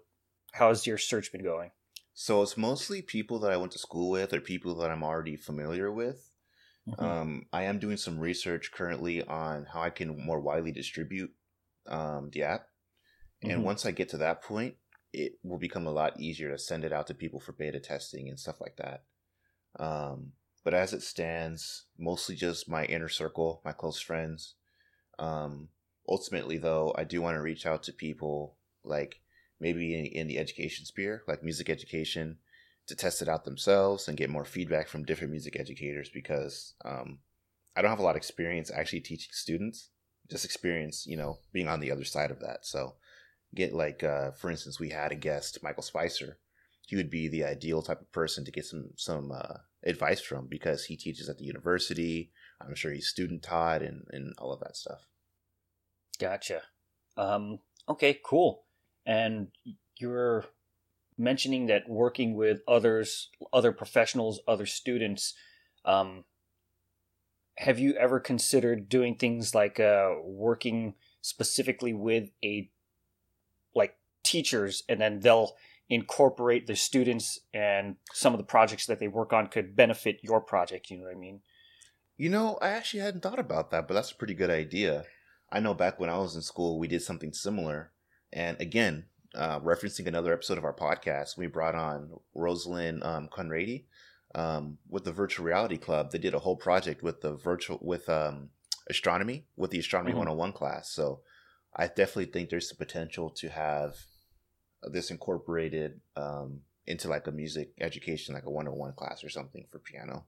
how's 0.53 0.87
your 0.87 0.97
search 0.97 1.31
been 1.31 1.43
going? 1.43 1.71
So 2.13 2.41
it's 2.41 2.57
mostly 2.57 3.01
people 3.01 3.39
that 3.39 3.51
I 3.51 3.57
went 3.57 3.71
to 3.73 3.79
school 3.79 4.09
with 4.09 4.33
or 4.33 4.41
people 4.41 4.75
that 4.75 4.91
I'm 4.91 5.03
already 5.03 5.37
familiar 5.37 5.91
with. 5.91 6.28
Mm-hmm. 6.87 7.03
Um, 7.03 7.45
I 7.51 7.63
am 7.63 7.79
doing 7.79 7.97
some 7.97 8.19
research 8.19 8.71
currently 8.71 9.23
on 9.23 9.65
how 9.65 9.81
I 9.81 9.89
can 9.89 10.23
more 10.25 10.39
widely 10.39 10.71
distribute 10.71 11.31
um, 11.87 12.29
the 12.31 12.43
app. 12.43 12.67
And 13.41 13.51
mm-hmm. 13.51 13.63
once 13.63 13.85
I 13.85 13.91
get 13.91 14.09
to 14.09 14.17
that 14.17 14.43
point, 14.43 14.75
it 15.13 15.33
will 15.43 15.57
become 15.57 15.87
a 15.87 15.91
lot 15.91 16.19
easier 16.19 16.51
to 16.51 16.57
send 16.57 16.83
it 16.83 16.93
out 16.93 17.07
to 17.07 17.13
people 17.13 17.39
for 17.39 17.51
beta 17.51 17.79
testing 17.79 18.29
and 18.29 18.39
stuff 18.39 18.61
like 18.61 18.77
that. 18.77 19.03
Um, 19.79 20.33
but 20.63 20.73
as 20.73 20.93
it 20.93 21.01
stands, 21.01 21.85
mostly 21.97 22.35
just 22.35 22.69
my 22.69 22.85
inner 22.85 23.09
circle, 23.09 23.61
my 23.65 23.71
close 23.71 23.99
friends. 23.99 24.55
Um, 25.17 25.69
ultimately, 26.07 26.57
though, 26.57 26.93
I 26.97 27.03
do 27.03 27.21
want 27.21 27.35
to 27.35 27.41
reach 27.41 27.65
out 27.65 27.83
to 27.83 27.93
people 27.93 28.55
like 28.83 29.21
maybe 29.59 29.97
in, 29.97 30.05
in 30.05 30.27
the 30.27 30.37
education 30.37 30.85
sphere, 30.85 31.23
like 31.27 31.43
music 31.43 31.69
education, 31.69 32.37
to 32.89 32.95
test 32.95 33.21
it 33.21 33.29
out 33.29 33.45
themselves 33.45 34.07
and 34.07 34.17
get 34.17 34.29
more 34.29 34.45
feedback 34.45 34.87
from 34.87 35.05
different 35.05 35.31
music 35.31 35.59
educators 35.59 36.09
because 36.09 36.73
um, 36.83 37.19
I 37.75 37.81
don't 37.81 37.89
have 37.89 37.99
a 37.99 38.03
lot 38.03 38.11
of 38.11 38.17
experience 38.17 38.71
actually 38.71 39.01
teaching 39.01 39.31
students, 39.31 39.89
just 40.29 40.45
experience, 40.45 41.05
you 41.07 41.15
know, 41.15 41.39
being 41.53 41.67
on 41.67 41.79
the 41.79 41.91
other 41.91 42.03
side 42.03 42.31
of 42.31 42.39
that. 42.41 42.65
So 42.65 42.95
get 43.55 43.73
like, 43.73 44.03
uh, 44.03 44.31
for 44.31 44.49
instance, 44.49 44.79
we 44.79 44.89
had 44.89 45.11
a 45.11 45.15
guest, 45.15 45.59
Michael 45.63 45.83
Spicer. 45.83 46.37
He 46.87 46.95
would 46.95 47.09
be 47.09 47.27
the 47.27 47.45
ideal 47.45 47.81
type 47.81 48.01
of 48.01 48.11
person 48.11 48.43
to 48.45 48.51
get 48.51 48.65
some 48.65 48.89
some 48.95 49.31
uh, 49.31 49.57
advice 49.85 50.21
from 50.21 50.47
because 50.47 50.85
he 50.85 50.97
teaches 50.97 51.29
at 51.29 51.37
the 51.37 51.45
university. 51.45 52.31
I'm 52.59 52.75
sure 52.75 52.91
he's 52.91 53.07
student 53.07 53.43
taught 53.43 53.81
and, 53.81 54.05
and 54.11 54.33
all 54.39 54.51
of 54.51 54.59
that 54.61 54.75
stuff. 54.75 55.05
Gotcha. 56.19 56.63
Um, 57.15 57.59
okay, 57.87 58.19
cool. 58.25 58.63
And 59.05 59.49
you're 59.99 60.45
mentioning 61.19 61.67
that 61.67 61.89
working 61.89 62.35
with 62.35 62.61
others, 62.67 63.29
other 63.51 63.71
professionals, 63.71 64.39
other 64.47 64.65
students, 64.65 65.33
um, 65.85 66.23
have 67.59 67.77
you 67.77 67.93
ever 67.95 68.19
considered 68.21 68.87
doing 68.87 69.15
things 69.15 69.53
like 69.53 69.79
uh, 69.79 70.11
working 70.23 70.93
specifically 71.21 71.93
with 71.93 72.29
a 72.43 72.69
like 73.75 73.97
teachers 74.23 74.83
and 74.87 75.01
then 75.01 75.19
they'll 75.19 75.55
incorporate 75.89 76.67
the 76.67 76.75
students 76.75 77.39
and 77.53 77.97
some 78.13 78.33
of 78.33 78.37
the 78.37 78.45
projects 78.45 78.85
that 78.85 78.99
they 78.99 79.07
work 79.07 79.33
on 79.33 79.47
could 79.47 79.75
benefit 79.75 80.19
your 80.21 80.39
project 80.39 80.89
you 80.89 80.97
know 80.97 81.03
what 81.03 81.15
i 81.15 81.19
mean? 81.19 81.41
You 82.15 82.29
know 82.29 82.57
i 82.61 82.69
actually 82.69 83.01
hadn't 83.01 83.21
thought 83.21 83.39
about 83.39 83.71
that 83.71 83.87
but 83.87 83.93
that's 83.93 84.11
a 84.11 84.15
pretty 84.15 84.35
good 84.35 84.49
idea. 84.49 85.03
I 85.51 85.59
know 85.59 85.73
back 85.73 85.99
when 85.99 86.09
i 86.09 86.17
was 86.17 86.35
in 86.35 86.41
school 86.41 86.79
we 86.79 86.87
did 86.87 87.01
something 87.01 87.33
similar 87.33 87.91
and 88.31 88.59
again 88.61 89.05
uh, 89.35 89.59
referencing 89.59 90.07
another 90.07 90.33
episode 90.33 90.57
of 90.57 90.65
our 90.65 90.73
podcast 90.73 91.37
we 91.37 91.47
brought 91.47 91.75
on 91.75 92.09
rosalind 92.33 93.03
um, 93.03 93.29
conrady 93.29 93.85
um, 94.35 94.77
with 94.87 95.03
the 95.03 95.11
virtual 95.11 95.45
reality 95.45 95.77
club. 95.77 96.11
They 96.11 96.17
did 96.17 96.33
a 96.33 96.39
whole 96.39 96.55
project 96.55 97.03
with 97.03 97.21
the 97.21 97.35
virtual 97.35 97.79
with 97.81 98.09
um, 98.09 98.49
astronomy 98.89 99.45
with 99.55 99.71
the 99.71 99.79
astronomy 99.79 100.11
mm-hmm. 100.11 100.19
101 100.19 100.53
class. 100.53 100.89
So 100.89 101.21
i 101.75 101.85
definitely 101.85 102.25
think 102.25 102.49
there's 102.49 102.69
the 102.69 102.75
potential 102.75 103.29
to 103.29 103.47
have 103.47 103.93
this 104.91 105.11
incorporated 105.11 106.01
um, 106.15 106.61
into 106.87 107.07
like 107.07 107.27
a 107.27 107.31
music 107.31 107.73
education 107.79 108.33
like 108.33 108.45
a 108.45 108.49
101 108.49 108.93
class 108.93 109.23
or 109.23 109.29
something 109.29 109.65
for 109.71 109.79
piano. 109.79 110.25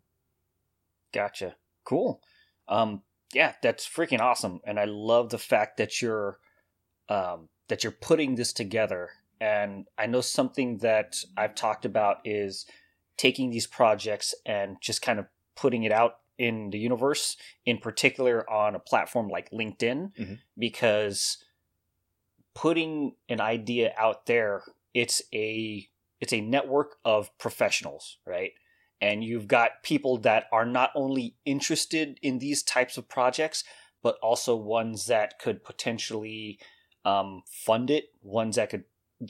Gotcha. 1.14 1.56
Cool. 1.84 2.22
Um, 2.68 3.02
yeah 3.34 3.54
that's 3.64 3.88
freaking 3.88 4.22
awesome. 4.22 4.60
And 4.64 4.80
i 4.80 4.86
love 4.86 5.30
the 5.30 5.38
fact 5.38 5.78
that 5.78 6.02
you're 6.02 6.38
um, 7.10 7.50
that 7.68 7.84
you're 7.84 7.92
putting 7.92 8.36
this 8.36 8.54
together 8.54 9.10
and 9.40 9.88
i 9.98 10.06
know 10.06 10.22
something 10.22 10.78
that 10.80 11.24
i've 11.38 11.56
talked 11.56 11.86
about 11.86 12.18
is 12.26 12.66
taking 13.18 13.52
these 13.52 13.68
projects 13.68 14.34
and 14.46 14.78
just 14.82 15.02
kind 15.02 15.20
of 15.20 15.26
putting 15.56 15.84
it 15.84 15.92
out 15.92 16.16
in 16.42 16.72
the 16.72 16.80
universe, 16.80 17.38
in 17.68 17.78
particular 17.78 18.50
on 18.50 18.74
a 18.74 18.80
platform 18.80 19.28
like 19.28 19.52
LinkedIn, 19.52 20.12
mm-hmm. 20.16 20.34
because 20.58 21.38
putting 22.56 23.14
an 23.30 23.40
idea 23.40 23.94
out 23.96 24.26
there, 24.26 24.64
it's 24.96 25.22
a 25.32 25.88
it's 26.20 26.34
a 26.34 26.42
network 26.42 26.96
of 27.06 27.36
professionals, 27.38 28.18
right? 28.26 28.54
And 29.00 29.24
you've 29.24 29.48
got 29.48 29.84
people 29.84 30.18
that 30.20 30.46
are 30.52 30.66
not 30.66 30.90
only 30.96 31.36
interested 31.46 32.20
in 32.24 32.40
these 32.40 32.64
types 32.64 32.98
of 32.98 33.08
projects, 33.08 33.64
but 34.02 34.18
also 34.24 34.56
ones 34.56 35.06
that 35.08 35.38
could 35.38 35.64
potentially 35.64 36.60
um, 37.06 37.44
fund 37.66 37.90
it, 37.90 38.06
ones 38.22 38.56
that 38.56 38.70
could 38.70 38.84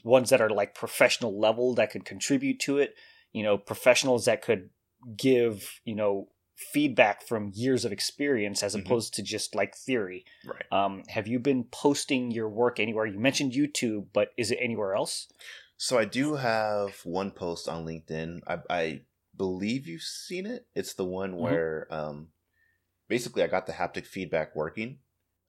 ones 0.04 0.30
that 0.30 0.42
are 0.42 0.50
like 0.50 0.74
professional 0.74 1.38
level 1.38 1.76
that 1.76 1.92
could 1.92 2.06
contribute 2.06 2.62
to 2.62 2.78
it 2.78 2.96
you 3.34 3.44
know 3.44 3.58
professionals 3.58 4.26
that 4.26 4.42
could 4.42 4.70
give 5.18 5.80
you 5.86 5.96
know 5.96 6.28
feedback 6.56 7.24
from 7.24 7.52
years 7.56 7.86
of 7.86 7.92
experience 7.92 8.62
as 8.62 8.76
mm-hmm. 8.76 8.86
opposed 8.86 9.16
to 9.16 9.24
just 9.24 9.56
like 9.56 9.76
theory. 9.76 10.24
Right. 10.46 10.66
Um, 10.72 11.04
have 11.10 11.28
you 11.28 11.40
been 11.40 11.64
posting 11.64 12.30
your 12.30 12.50
work 12.50 12.80
anywhere? 12.80 13.08
You 13.08 13.20
mentioned 13.20 13.54
youtube 13.54 14.08
but 14.14 14.30
is 14.38 14.52
it 14.52 14.60
anywhere 14.62 14.94
else? 14.96 15.28
So 15.78 15.98
i 15.98 16.06
do 16.06 16.36
have 16.36 17.00
one 17.04 17.32
post 17.32 17.68
on 17.68 17.86
linkedin. 17.86 18.42
I, 18.48 18.60
I 18.70 19.02
believe 19.36 19.88
you've 19.88 20.04
seen 20.04 20.46
it. 20.46 20.68
It's 20.76 20.94
the 20.94 21.06
one 21.06 21.32
mm-hmm. 21.32 21.42
where 21.42 21.88
mm-hmm. 21.92 22.10
um, 22.10 22.28
basically 23.08 23.44
i 23.44 23.48
got 23.48 23.66
the 23.66 23.74
haptic 23.74 24.06
feedback 24.06 24.56
working. 24.56 25.00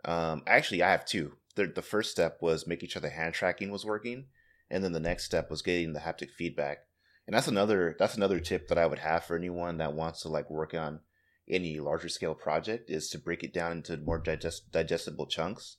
Um, 0.04 0.42
actually 0.48 0.82
i 0.82 0.90
have 0.90 1.04
two 1.04 1.32
the, 1.54 1.66
the 1.66 1.82
first 1.82 2.10
step 2.10 2.38
was 2.40 2.66
making 2.66 2.88
sure 2.88 3.02
the 3.02 3.10
hand 3.10 3.34
tracking 3.34 3.70
was 3.70 3.84
working 3.84 4.26
and 4.70 4.82
then 4.82 4.92
the 4.92 5.00
next 5.00 5.24
step 5.24 5.50
was 5.50 5.62
getting 5.62 5.92
the 5.92 6.00
haptic 6.00 6.30
feedback 6.30 6.78
and 7.26 7.36
that's 7.36 7.48
another 7.48 7.94
that's 7.98 8.16
another 8.16 8.40
tip 8.40 8.68
that 8.68 8.78
I 8.78 8.86
would 8.86 8.98
have 8.98 9.24
for 9.24 9.36
anyone 9.36 9.78
that 9.78 9.94
wants 9.94 10.22
to 10.22 10.28
like 10.28 10.50
work 10.50 10.74
on 10.74 11.00
any 11.48 11.80
larger 11.80 12.08
scale 12.08 12.34
project 12.34 12.90
is 12.90 13.08
to 13.10 13.18
break 13.18 13.42
it 13.42 13.52
down 13.52 13.72
into 13.72 13.96
more 13.98 14.18
digest, 14.18 14.70
digestible 14.72 15.26
chunks. 15.26 15.76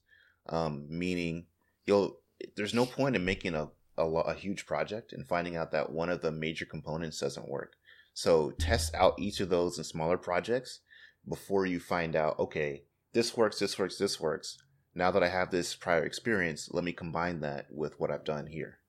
Um, 0.47 0.85
meaning 0.89 1.45
you'll 1.85 2.19
there's 2.55 2.73
no 2.73 2.85
point 2.85 3.15
in 3.15 3.23
making 3.23 3.55
a, 3.55 3.69
a, 3.97 4.03
a 4.03 4.33
huge 4.33 4.65
project 4.65 5.13
and 5.13 5.27
finding 5.27 5.55
out 5.55 5.71
that 5.71 5.91
one 5.91 6.09
of 6.09 6.21
the 6.21 6.31
major 6.31 6.65
components 6.65 7.19
doesn't 7.19 7.47
work. 7.47 7.73
So 8.13 8.51
test 8.51 8.93
out 8.95 9.19
each 9.19 9.39
of 9.39 9.49
those 9.49 9.77
in 9.77 9.83
smaller 9.83 10.17
projects 10.17 10.81
before 11.27 11.65
you 11.65 11.79
find 11.79 12.15
out, 12.15 12.37
okay, 12.39 12.83
this 13.13 13.35
works, 13.37 13.59
this 13.59 13.79
works, 13.79 13.97
this 13.97 14.19
works. 14.19 14.57
Now 14.95 15.11
that 15.11 15.23
I 15.23 15.29
have 15.29 15.49
this 15.49 15.75
prior 15.75 16.03
experience, 16.03 16.69
let 16.71 16.83
me 16.83 16.93
combine 16.93 17.39
that 17.41 17.67
with 17.71 17.99
what 17.99 18.11
I've 18.11 18.23
done 18.23 18.47
here. 18.47 18.79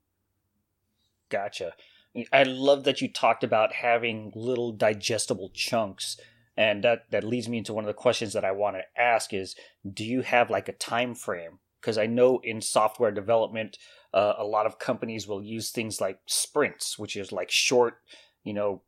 Gotcha. 1.29 1.73
I 2.31 2.43
love 2.43 2.83
that 2.83 3.01
you 3.01 3.11
talked 3.11 3.43
about 3.43 3.73
having 3.73 4.31
little 4.35 4.71
digestible 4.71 5.49
chunks. 5.53 6.17
And 6.55 6.83
that, 6.83 7.11
that 7.11 7.23
leads 7.23 7.49
me 7.49 7.57
into 7.57 7.73
one 7.73 7.83
of 7.83 7.87
the 7.87 7.93
questions 7.93 8.33
that 8.33 8.45
I 8.45 8.51
want 8.51 8.77
to 8.77 9.01
ask 9.01 9.33
is 9.33 9.55
do 9.91 10.05
you 10.05 10.21
have 10.21 10.49
like 10.49 10.69
a 10.69 10.73
time 10.73 11.15
frame? 11.15 11.59
Because 11.81 11.97
I 11.97 12.05
know 12.05 12.39
in 12.43 12.61
software 12.61 13.11
development, 13.11 13.77
uh, 14.13 14.33
a 14.37 14.45
lot 14.45 14.65
of 14.65 14.79
companies 14.79 15.27
will 15.27 15.43
use 15.43 15.71
things 15.71 15.99
like 15.99 16.19
sprints, 16.25 16.97
which 16.97 17.17
is 17.17 17.31
like 17.31 17.51
short, 17.51 17.97
you 18.43 18.53
know, 18.53 18.81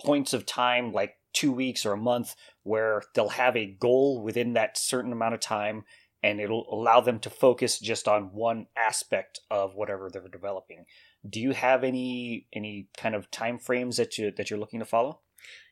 points 0.00 0.32
of 0.32 0.44
time, 0.44 0.92
like 0.92 1.16
two 1.32 1.52
weeks 1.52 1.86
or 1.86 1.92
a 1.92 1.96
month, 1.96 2.34
where 2.64 3.02
they'll 3.14 3.28
have 3.30 3.56
a 3.56 3.66
goal 3.66 4.20
within 4.20 4.54
that 4.54 4.76
certain 4.76 5.12
amount 5.12 5.34
of 5.34 5.40
time 5.40 5.84
and 6.22 6.40
it'll 6.40 6.66
allow 6.72 7.00
them 7.00 7.18
to 7.20 7.30
focus 7.30 7.78
just 7.78 8.06
on 8.06 8.32
one 8.32 8.66
aspect 8.76 9.40
of 9.50 9.74
whatever 9.74 10.08
they're 10.10 10.28
developing. 10.28 10.84
Do 11.28 11.40
you 11.40 11.52
have 11.52 11.84
any 11.84 12.46
any 12.52 12.88
kind 12.96 13.14
of 13.14 13.30
time 13.30 13.58
frames 13.58 13.96
that 13.96 14.18
you 14.18 14.30
that 14.36 14.50
you're 14.50 14.58
looking 14.58 14.80
to 14.80 14.86
follow? 14.86 15.20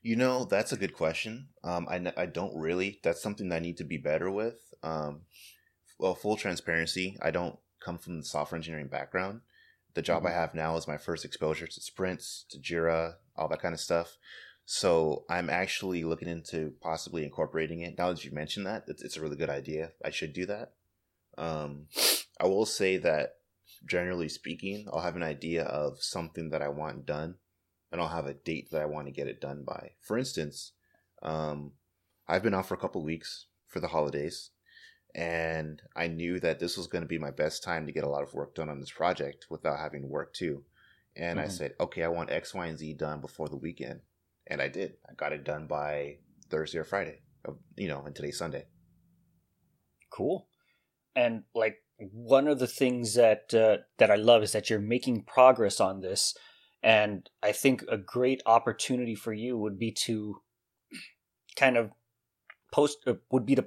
You 0.02 0.16
know 0.16 0.44
that's 0.44 0.72
a 0.72 0.76
good 0.76 0.94
question. 0.94 1.48
Um 1.62 1.86
i, 1.88 2.12
I 2.16 2.26
don't 2.26 2.56
really 2.56 3.00
that's 3.02 3.22
something 3.22 3.50
i 3.52 3.58
need 3.58 3.76
to 3.78 3.84
be 3.84 3.98
better 3.98 4.30
with. 4.30 4.74
Um 4.82 5.22
well 5.98 6.14
full 6.14 6.36
transparency 6.36 7.16
i 7.22 7.30
don't 7.30 7.58
come 7.80 7.98
from 7.98 8.18
the 8.18 8.24
software 8.24 8.56
engineering 8.56 8.88
background. 8.88 9.42
The 9.94 10.02
job 10.02 10.18
mm-hmm. 10.18 10.28
i 10.28 10.40
have 10.40 10.54
now 10.54 10.76
is 10.76 10.88
my 10.88 10.96
first 10.96 11.24
exposure 11.24 11.66
to 11.66 11.80
sprints 11.80 12.44
to 12.50 12.58
jira 12.58 13.14
all 13.36 13.48
that 13.48 13.62
kind 13.62 13.74
of 13.74 13.80
stuff 13.80 14.18
so 14.72 15.24
i'm 15.28 15.50
actually 15.50 16.04
looking 16.04 16.28
into 16.28 16.72
possibly 16.80 17.24
incorporating 17.24 17.80
it 17.80 17.98
now 17.98 18.08
that 18.10 18.24
you 18.24 18.30
mentioned 18.30 18.66
that 18.66 18.84
it's, 18.86 19.02
it's 19.02 19.16
a 19.16 19.20
really 19.20 19.36
good 19.36 19.50
idea 19.50 19.90
i 20.04 20.10
should 20.10 20.32
do 20.32 20.46
that 20.46 20.72
um 21.38 21.86
i 22.40 22.46
will 22.46 22.66
say 22.66 22.96
that 22.96 23.34
generally 23.84 24.28
speaking, 24.28 24.86
I'll 24.92 25.00
have 25.00 25.16
an 25.16 25.22
idea 25.22 25.64
of 25.64 26.02
something 26.02 26.50
that 26.50 26.62
I 26.62 26.68
want 26.68 27.06
done, 27.06 27.36
and 27.90 28.00
I'll 28.00 28.08
have 28.08 28.26
a 28.26 28.34
date 28.34 28.70
that 28.70 28.82
I 28.82 28.86
want 28.86 29.06
to 29.06 29.12
get 29.12 29.26
it 29.26 29.40
done 29.40 29.64
by. 29.64 29.92
For 30.00 30.18
instance, 30.18 30.72
um, 31.22 31.72
I've 32.28 32.42
been 32.42 32.54
off 32.54 32.68
for 32.68 32.74
a 32.74 32.78
couple 32.78 33.02
weeks 33.02 33.46
for 33.66 33.80
the 33.80 33.88
holidays, 33.88 34.50
and 35.14 35.82
I 35.96 36.06
knew 36.08 36.40
that 36.40 36.60
this 36.60 36.76
was 36.76 36.86
going 36.86 37.02
to 37.02 37.08
be 37.08 37.18
my 37.18 37.30
best 37.30 37.62
time 37.62 37.86
to 37.86 37.92
get 37.92 38.04
a 38.04 38.08
lot 38.08 38.22
of 38.22 38.34
work 38.34 38.54
done 38.54 38.68
on 38.68 38.80
this 38.80 38.92
project 38.92 39.46
without 39.50 39.78
having 39.78 40.02
to 40.02 40.08
work 40.08 40.32
too. 40.34 40.64
And 41.16 41.38
mm-hmm. 41.38 41.46
I 41.46 41.48
said, 41.48 41.74
okay, 41.80 42.04
I 42.04 42.08
want 42.08 42.30
X, 42.30 42.54
Y, 42.54 42.66
and 42.66 42.78
Z 42.78 42.94
done 42.94 43.20
before 43.20 43.48
the 43.48 43.56
weekend, 43.56 44.00
and 44.50 44.60
I 44.60 44.68
did. 44.68 44.94
I 45.08 45.14
got 45.14 45.32
it 45.32 45.44
done 45.44 45.66
by 45.66 46.16
Thursday 46.50 46.78
or 46.78 46.84
Friday, 46.84 47.20
you 47.76 47.88
know, 47.88 48.02
and 48.04 48.14
today's 48.14 48.38
Sunday. 48.38 48.66
Cool. 50.10 50.48
And 51.14 51.44
like 51.54 51.76
one 51.98 52.48
of 52.48 52.58
the 52.58 52.66
things 52.66 53.14
that 53.14 53.54
uh, 53.54 53.78
that 53.98 54.10
I 54.10 54.16
love 54.16 54.42
is 54.42 54.52
that 54.52 54.68
you're 54.68 54.80
making 54.80 55.22
progress 55.22 55.80
on 55.80 56.00
this, 56.00 56.36
and 56.82 57.28
I 57.42 57.52
think 57.52 57.84
a 57.88 57.96
great 57.96 58.42
opportunity 58.44 59.14
for 59.14 59.32
you 59.32 59.56
would 59.56 59.78
be 59.78 59.92
to 59.92 60.42
kind 61.56 61.76
of 61.76 61.92
post 62.72 62.98
uh, 63.06 63.14
would 63.30 63.46
be 63.46 63.54
to 63.54 63.66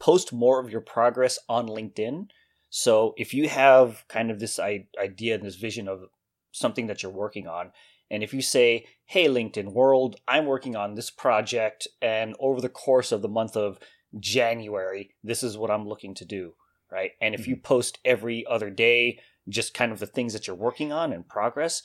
post 0.00 0.32
more 0.32 0.60
of 0.60 0.70
your 0.70 0.80
progress 0.80 1.38
on 1.48 1.66
LinkedIn. 1.66 2.28
So 2.70 3.12
if 3.18 3.34
you 3.34 3.48
have 3.50 4.04
kind 4.08 4.30
of 4.30 4.40
this 4.40 4.58
idea 4.58 5.34
and 5.34 5.44
this 5.44 5.56
vision 5.56 5.88
of 5.88 6.04
something 6.52 6.86
that 6.86 7.02
you're 7.02 7.12
working 7.12 7.46
on, 7.46 7.72
and 8.12 8.22
if 8.22 8.32
you 8.32 8.42
say, 8.42 8.86
"Hey, 9.06 9.26
LinkedIn 9.26 9.72
world, 9.72 10.20
I'm 10.28 10.46
working 10.46 10.76
on 10.76 10.94
this 10.94 11.10
project, 11.10 11.88
and 12.00 12.36
over 12.38 12.60
the 12.60 12.68
course 12.68 13.10
of 13.10 13.22
the 13.22 13.28
month 13.28 13.56
of 13.56 13.80
January, 14.20 15.16
this 15.24 15.42
is 15.42 15.58
what 15.58 15.72
I'm 15.72 15.88
looking 15.88 16.14
to 16.14 16.24
do." 16.24 16.54
right? 16.92 17.12
And 17.20 17.34
if 17.34 17.48
you 17.48 17.56
mm-hmm. 17.56 17.62
post 17.62 17.98
every 18.04 18.44
other 18.46 18.70
day, 18.70 19.18
just 19.48 19.74
kind 19.74 19.90
of 19.90 19.98
the 19.98 20.06
things 20.06 20.34
that 20.34 20.46
you're 20.46 20.54
working 20.54 20.92
on 20.92 21.12
and 21.12 21.26
progress, 21.26 21.82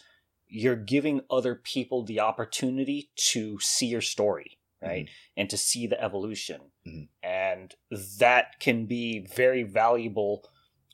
you're 0.48 0.76
giving 0.76 1.22
other 1.32 1.56
people 1.56 2.04
the 2.04 2.20
opportunity 2.20 3.10
to 3.32 3.58
see 3.60 3.88
your 3.88 4.02
story, 4.02 4.60
right? 4.82 5.06
Mm-hmm. 5.06 5.40
And 5.40 5.50
to 5.50 5.58
see 5.58 5.88
the 5.88 6.02
evolution. 6.02 6.62
Mm-hmm. 6.86 7.04
And 7.24 7.74
that 8.20 8.60
can 8.60 8.86
be 8.86 9.26
very 9.34 9.64
valuable, 9.64 10.44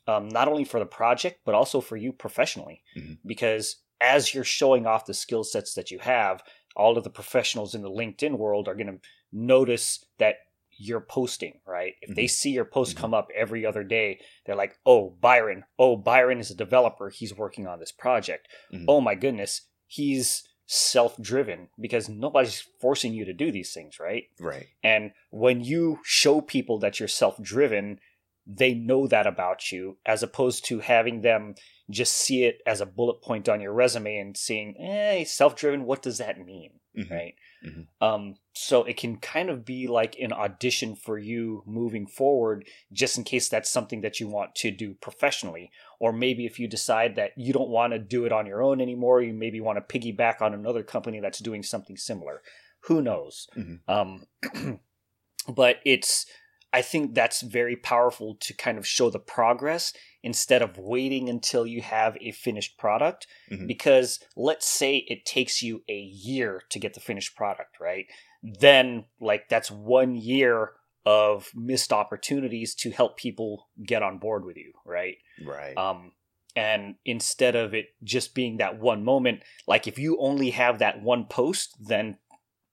um, 0.08 0.30
not 0.30 0.48
only 0.48 0.64
for 0.64 0.80
the 0.80 0.86
project, 0.86 1.42
but 1.44 1.56
also 1.56 1.82
for 1.82 1.98
you 1.98 2.14
professionally. 2.14 2.84
Mm-hmm. 2.96 3.14
Because 3.26 3.78
as 4.04 4.34
you're 4.34 4.44
showing 4.44 4.86
off 4.86 5.06
the 5.06 5.14
skill 5.14 5.44
sets 5.44 5.74
that 5.74 5.90
you 5.90 6.00
have, 6.00 6.44
all 6.76 6.98
of 6.98 7.04
the 7.04 7.10
professionals 7.10 7.74
in 7.74 7.82
the 7.82 7.90
LinkedIn 7.90 8.38
world 8.38 8.68
are 8.68 8.76
going 8.76 8.88
to 8.88 9.00
notice 9.32 10.06
that 10.20 10.36
you're 10.78 11.02
posting, 11.02 11.60
right? 11.66 11.94
If 12.02 12.10
mm-hmm. 12.10 12.16
they 12.16 12.28
see 12.28 12.52
your 12.52 12.66
post 12.66 12.94
mm-hmm. 12.94 13.02
come 13.02 13.14
up 13.14 13.30
every 13.36 13.66
other 13.66 13.84
day, 13.84 14.20
they're 14.46 14.56
like, 14.56 14.78
oh, 14.86 15.16
Byron, 15.22 15.64
oh, 15.80 15.96
Byron 15.96 16.40
is 16.40 16.52
a 16.52 16.56
developer. 16.56 17.10
He's 17.10 17.36
working 17.36 17.68
on 17.68 17.80
this 17.80 17.92
project. 17.92 18.48
Mm-hmm. 18.74 18.86
Oh 18.88 19.02
my 19.02 19.16
goodness, 19.16 19.62
he's 19.88 20.44
self 20.66 21.22
driven 21.22 21.70
because 21.80 22.10
nobody's 22.10 22.66
forcing 22.80 23.14
you 23.14 23.26
to 23.26 23.34
do 23.34 23.52
these 23.52 23.74
things, 23.74 24.00
right? 24.00 24.26
Right. 24.40 24.68
And 24.84 25.12
when 25.30 25.64
you 25.64 26.00
show 26.04 26.42
people 26.42 26.80
that 26.80 27.00
you're 27.00 27.08
self 27.08 27.42
driven, 27.42 28.00
they 28.46 28.74
know 28.74 29.08
that 29.08 29.28
about 29.28 29.72
you 29.72 29.98
as 30.06 30.24
opposed 30.24 30.66
to 30.66 30.80
having 30.80 31.22
them 31.22 31.56
just 31.90 32.14
see 32.14 32.46
it 32.46 32.62
as 32.66 32.82
a 32.82 32.86
bullet 32.86 33.22
point 33.22 33.50
on 33.50 33.62
your 33.62 33.74
resume 33.74 34.18
and 34.18 34.38
seeing, 34.38 34.76
eh, 34.80 35.24
self 35.26 35.56
driven, 35.56 35.86
what 35.86 36.02
does 36.02 36.18
that 36.18 36.44
mean? 36.44 36.80
Mm-hmm. 36.98 37.14
Right. 37.14 37.36
Mm-hmm. 37.66 38.06
Um, 38.06 38.36
so 38.54 38.84
it 38.84 38.98
can 38.98 39.18
kind 39.18 39.50
of 39.50 39.66
be 39.66 39.88
like 39.88 40.16
an 40.20 40.32
audition 40.32 40.96
for 40.96 41.18
you 41.18 41.64
moving 41.66 42.06
forward, 42.06 42.66
just 42.92 43.18
in 43.18 43.24
case 43.24 43.50
that's 43.50 43.72
something 43.72 44.02
that 44.02 44.20
you 44.20 44.28
want 44.28 44.54
to 44.56 44.70
do 44.70 44.94
professionally. 44.96 45.72
Or 46.00 46.14
maybe 46.14 46.46
if 46.46 46.60
you 46.60 46.68
decide 46.68 47.16
that 47.16 47.32
you 47.36 47.52
don't 47.52 47.70
want 47.70 47.94
to 47.94 48.00
do 48.00 48.26
it 48.26 48.32
on 48.32 48.46
your 48.46 48.62
own 48.62 48.80
anymore, 48.80 49.22
you 49.22 49.34
maybe 49.34 49.60
want 49.60 49.78
to 49.78 50.00
piggyback 50.00 50.42
on 50.42 50.54
another 50.54 50.84
company 50.84 51.20
that's 51.20 51.40
doing 51.40 51.64
something 51.64 51.98
similar. 51.98 52.42
Who 52.82 53.02
knows? 53.02 53.48
Mm-hmm. 53.58 53.92
Um, 53.92 54.80
but 55.48 55.78
it's 55.86 56.26
I 56.74 56.82
think 56.82 57.14
that's 57.14 57.42
very 57.42 57.76
powerful 57.76 58.36
to 58.42 58.54
kind 58.54 58.78
of 58.78 58.88
show 58.88 59.10
the 59.10 59.20
progress 59.20 59.94
instead 60.24 60.62
of 60.62 60.78
waiting 60.78 61.30
until 61.30 61.68
you 61.68 61.82
have 61.82 62.18
a 62.20 62.32
finished 62.32 62.78
product. 62.78 63.28
Mm-hmm. 63.52 63.68
Because 63.68 64.20
let's 64.36 64.68
say 64.68 65.06
it 65.08 65.26
takes 65.26 65.62
you 65.62 65.84
a 65.88 66.00
year 66.00 66.64
to 66.72 66.80
get 66.80 66.96
the 66.96 67.00
finished 67.00 67.36
product, 67.36 67.80
right? 67.80 68.08
Then, 68.42 69.06
like, 69.22 69.48
that's 69.50 69.70
one 69.70 70.16
year 70.16 70.72
of 71.06 71.52
missed 71.54 71.94
opportunities 71.94 72.74
to 72.76 72.92
help 72.92 73.18
people 73.18 73.68
get 73.86 74.02
on 74.02 74.18
board 74.18 74.46
with 74.46 74.58
you, 74.58 74.72
right? 74.86 75.18
Right. 75.46 75.78
Um, 75.78 76.14
and 76.56 76.96
instead 77.06 77.56
of 77.56 77.74
it 77.74 77.88
just 78.04 78.36
being 78.36 78.58
that 78.58 78.80
one 78.80 79.04
moment, 79.04 79.42
like 79.68 79.88
if 79.88 79.98
you 79.98 80.18
only 80.20 80.52
have 80.52 80.80
that 80.80 81.02
one 81.02 81.26
post, 81.26 81.76
then 81.80 82.18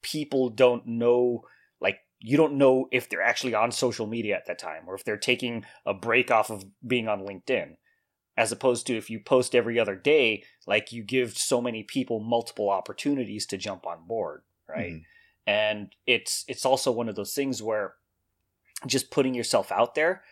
people 0.03 0.51
don't 0.51 0.87
know 0.87 1.43
you 2.21 2.37
don't 2.37 2.55
know 2.55 2.89
if 2.93 3.09
they're 3.09 3.23
actually 3.23 3.55
on 3.55 3.73
social 3.73 4.07
media 4.07 4.37
at 4.37 4.47
that 4.47 4.59
time 4.59 4.83
or 4.87 4.95
if 4.95 5.05
they're 5.05 5.17
taking 5.17 5.65
a 5.87 5.95
break 5.95 6.31
off 6.31 6.51
of 6.51 6.65
being 6.87 7.09
on 7.09 7.21
LinkedIn. 7.21 7.77
As 8.37 8.53
opposed 8.53 8.87
to 8.87 8.97
if 8.97 9.11
you 9.11 9.21
post 9.21 9.55
every 9.55 9.79
other 9.79 9.97
day, 9.97 10.45
like 10.67 10.93
you 10.93 11.03
give 11.03 11.37
so 11.37 11.61
many 11.61 11.83
people 11.83 12.21
multiple 12.21 12.71
opportunities 12.71 13.45
to 13.47 13.59
jump 13.59 13.87
on 13.87 14.07
board, 14.07 14.43
right? 14.69 14.93
Mm-hmm. 14.93 15.51
And 15.51 15.95
it's 16.07 16.45
it's 16.47 16.65
also 16.65 16.93
one 16.93 17.09
of 17.09 17.17
those 17.17 17.35
things 17.35 17.63
where 17.63 17.95
just 18.87 19.11
putting 19.11 19.35
yourself 19.35 19.71
out 19.73 19.95
there, 19.95 20.23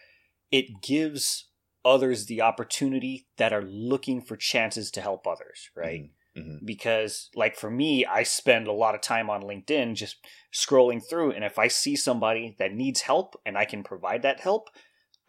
it 0.50 0.80
gives 0.80 1.48
others 1.84 2.26
the 2.26 2.40
opportunity 2.40 3.26
that 3.36 3.52
are 3.52 3.62
looking 3.62 4.22
for 4.22 4.36
chances 4.36 4.90
to 4.92 5.00
help 5.00 5.26
others, 5.26 5.70
right? 5.74 6.02
Mm-hmm. 6.02 6.12
Mm-hmm. 6.38 6.64
Because, 6.64 7.30
like, 7.34 7.56
for 7.56 7.70
me, 7.70 8.04
I 8.04 8.22
spend 8.22 8.66
a 8.66 8.72
lot 8.72 8.94
of 8.94 9.00
time 9.00 9.28
on 9.30 9.42
LinkedIn 9.42 9.94
just 9.94 10.16
scrolling 10.54 11.02
through. 11.08 11.32
And 11.32 11.44
if 11.44 11.58
I 11.58 11.68
see 11.68 11.96
somebody 11.96 12.56
that 12.58 12.72
needs 12.72 13.02
help 13.02 13.40
and 13.44 13.56
I 13.56 13.64
can 13.64 13.82
provide 13.82 14.22
that 14.22 14.40
help, 14.40 14.68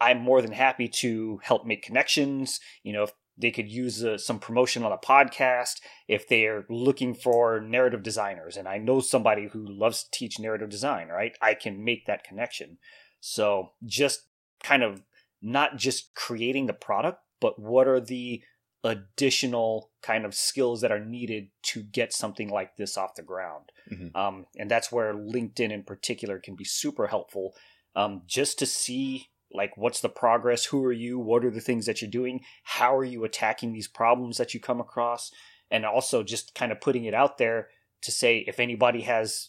I'm 0.00 0.20
more 0.20 0.40
than 0.40 0.52
happy 0.52 0.88
to 0.88 1.40
help 1.42 1.66
make 1.66 1.82
connections. 1.82 2.60
You 2.82 2.92
know, 2.92 3.02
if 3.04 3.12
they 3.36 3.50
could 3.50 3.70
use 3.70 4.04
uh, 4.04 4.18
some 4.18 4.38
promotion 4.38 4.82
on 4.82 4.92
a 4.92 4.98
podcast, 4.98 5.80
if 6.08 6.28
they're 6.28 6.64
looking 6.68 7.14
for 7.14 7.60
narrative 7.60 8.02
designers, 8.02 8.56
and 8.56 8.68
I 8.68 8.78
know 8.78 9.00
somebody 9.00 9.48
who 9.48 9.64
loves 9.66 10.04
to 10.04 10.10
teach 10.10 10.38
narrative 10.38 10.70
design, 10.70 11.08
right? 11.08 11.36
I 11.40 11.54
can 11.54 11.84
make 11.84 12.06
that 12.06 12.24
connection. 12.24 12.78
So, 13.20 13.72
just 13.84 14.22
kind 14.62 14.82
of 14.82 15.02
not 15.42 15.76
just 15.76 16.14
creating 16.14 16.66
the 16.66 16.72
product, 16.72 17.20
but 17.40 17.58
what 17.58 17.88
are 17.88 18.00
the 18.00 18.42
additional 18.82 19.90
kind 20.02 20.24
of 20.24 20.34
skills 20.34 20.80
that 20.80 20.92
are 20.92 21.04
needed 21.04 21.48
to 21.62 21.82
get 21.82 22.12
something 22.12 22.48
like 22.48 22.76
this 22.76 22.96
off 22.96 23.14
the 23.14 23.22
ground. 23.22 23.70
Mm-hmm. 23.92 24.16
Um, 24.16 24.46
and 24.56 24.70
that's 24.70 24.90
where 24.90 25.12
LinkedIn 25.12 25.70
in 25.70 25.82
particular 25.82 26.38
can 26.38 26.56
be 26.56 26.64
super 26.64 27.06
helpful 27.06 27.54
um, 27.94 28.22
just 28.26 28.58
to 28.60 28.66
see 28.66 29.28
like 29.52 29.76
what's 29.76 30.00
the 30.00 30.08
progress 30.08 30.66
who 30.66 30.84
are 30.84 30.92
you 30.92 31.18
what 31.18 31.44
are 31.44 31.50
the 31.50 31.60
things 31.60 31.86
that 31.86 32.00
you're 32.00 32.10
doing 32.10 32.40
how 32.62 32.96
are 32.96 33.04
you 33.04 33.24
attacking 33.24 33.72
these 33.72 33.88
problems 33.88 34.36
that 34.36 34.54
you 34.54 34.60
come 34.60 34.80
across 34.80 35.32
and 35.70 35.84
also 35.84 36.22
just 36.22 36.54
kind 36.54 36.70
of 36.70 36.80
putting 36.80 37.04
it 37.04 37.14
out 37.14 37.38
there 37.38 37.68
to 38.02 38.12
say 38.12 38.44
if 38.46 38.60
anybody 38.60 39.02
has 39.02 39.48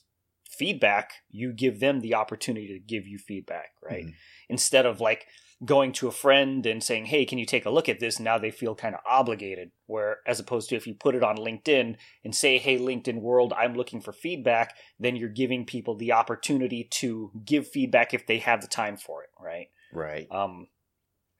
feedback 0.49 1.13
you 1.29 1.53
give 1.53 1.79
them 1.79 2.01
the 2.01 2.15
opportunity 2.15 2.67
to 2.67 2.79
give 2.79 3.07
you 3.07 3.17
feedback 3.17 3.73
right 3.83 4.05
mm-hmm. 4.05 4.15
instead 4.49 4.85
of 4.85 4.99
like 4.99 5.27
going 5.63 5.91
to 5.93 6.07
a 6.07 6.11
friend 6.11 6.65
and 6.65 6.83
saying, 6.83 7.05
"Hey, 7.05 7.25
can 7.25 7.37
you 7.37 7.45
take 7.45 7.65
a 7.65 7.69
look 7.69 7.87
at 7.87 7.99
this?" 7.99 8.19
Now 8.19 8.37
they 8.37 8.51
feel 8.51 8.75
kind 8.75 8.95
of 8.95 9.01
obligated. 9.07 9.71
Where 9.85 10.19
as 10.25 10.39
opposed 10.39 10.69
to 10.69 10.75
if 10.75 10.87
you 10.87 10.93
put 10.93 11.15
it 11.15 11.23
on 11.23 11.37
LinkedIn 11.37 11.97
and 12.23 12.35
say, 12.35 12.57
"Hey, 12.57 12.77
LinkedIn 12.77 13.21
world, 13.21 13.53
I'm 13.53 13.75
looking 13.75 14.01
for 14.01 14.11
feedback," 14.11 14.75
then 14.99 15.15
you're 15.15 15.29
giving 15.29 15.65
people 15.65 15.95
the 15.95 16.11
opportunity 16.11 16.83
to 16.83 17.31
give 17.45 17.67
feedback 17.67 18.13
if 18.13 18.25
they 18.25 18.39
have 18.39 18.61
the 18.61 18.67
time 18.67 18.97
for 18.97 19.23
it, 19.23 19.29
right? 19.39 19.69
Right. 19.93 20.27
Um 20.31 20.67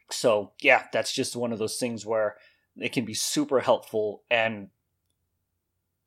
so, 0.10 0.52
yeah, 0.60 0.88
that's 0.92 1.14
just 1.14 1.38
one 1.38 1.54
of 1.54 1.60
those 1.60 1.78
things 1.78 2.06
where 2.06 2.36
it 2.76 2.92
can 2.92 3.06
be 3.06 3.14
super 3.14 3.62
helpful 3.62 4.24
and 4.30 4.70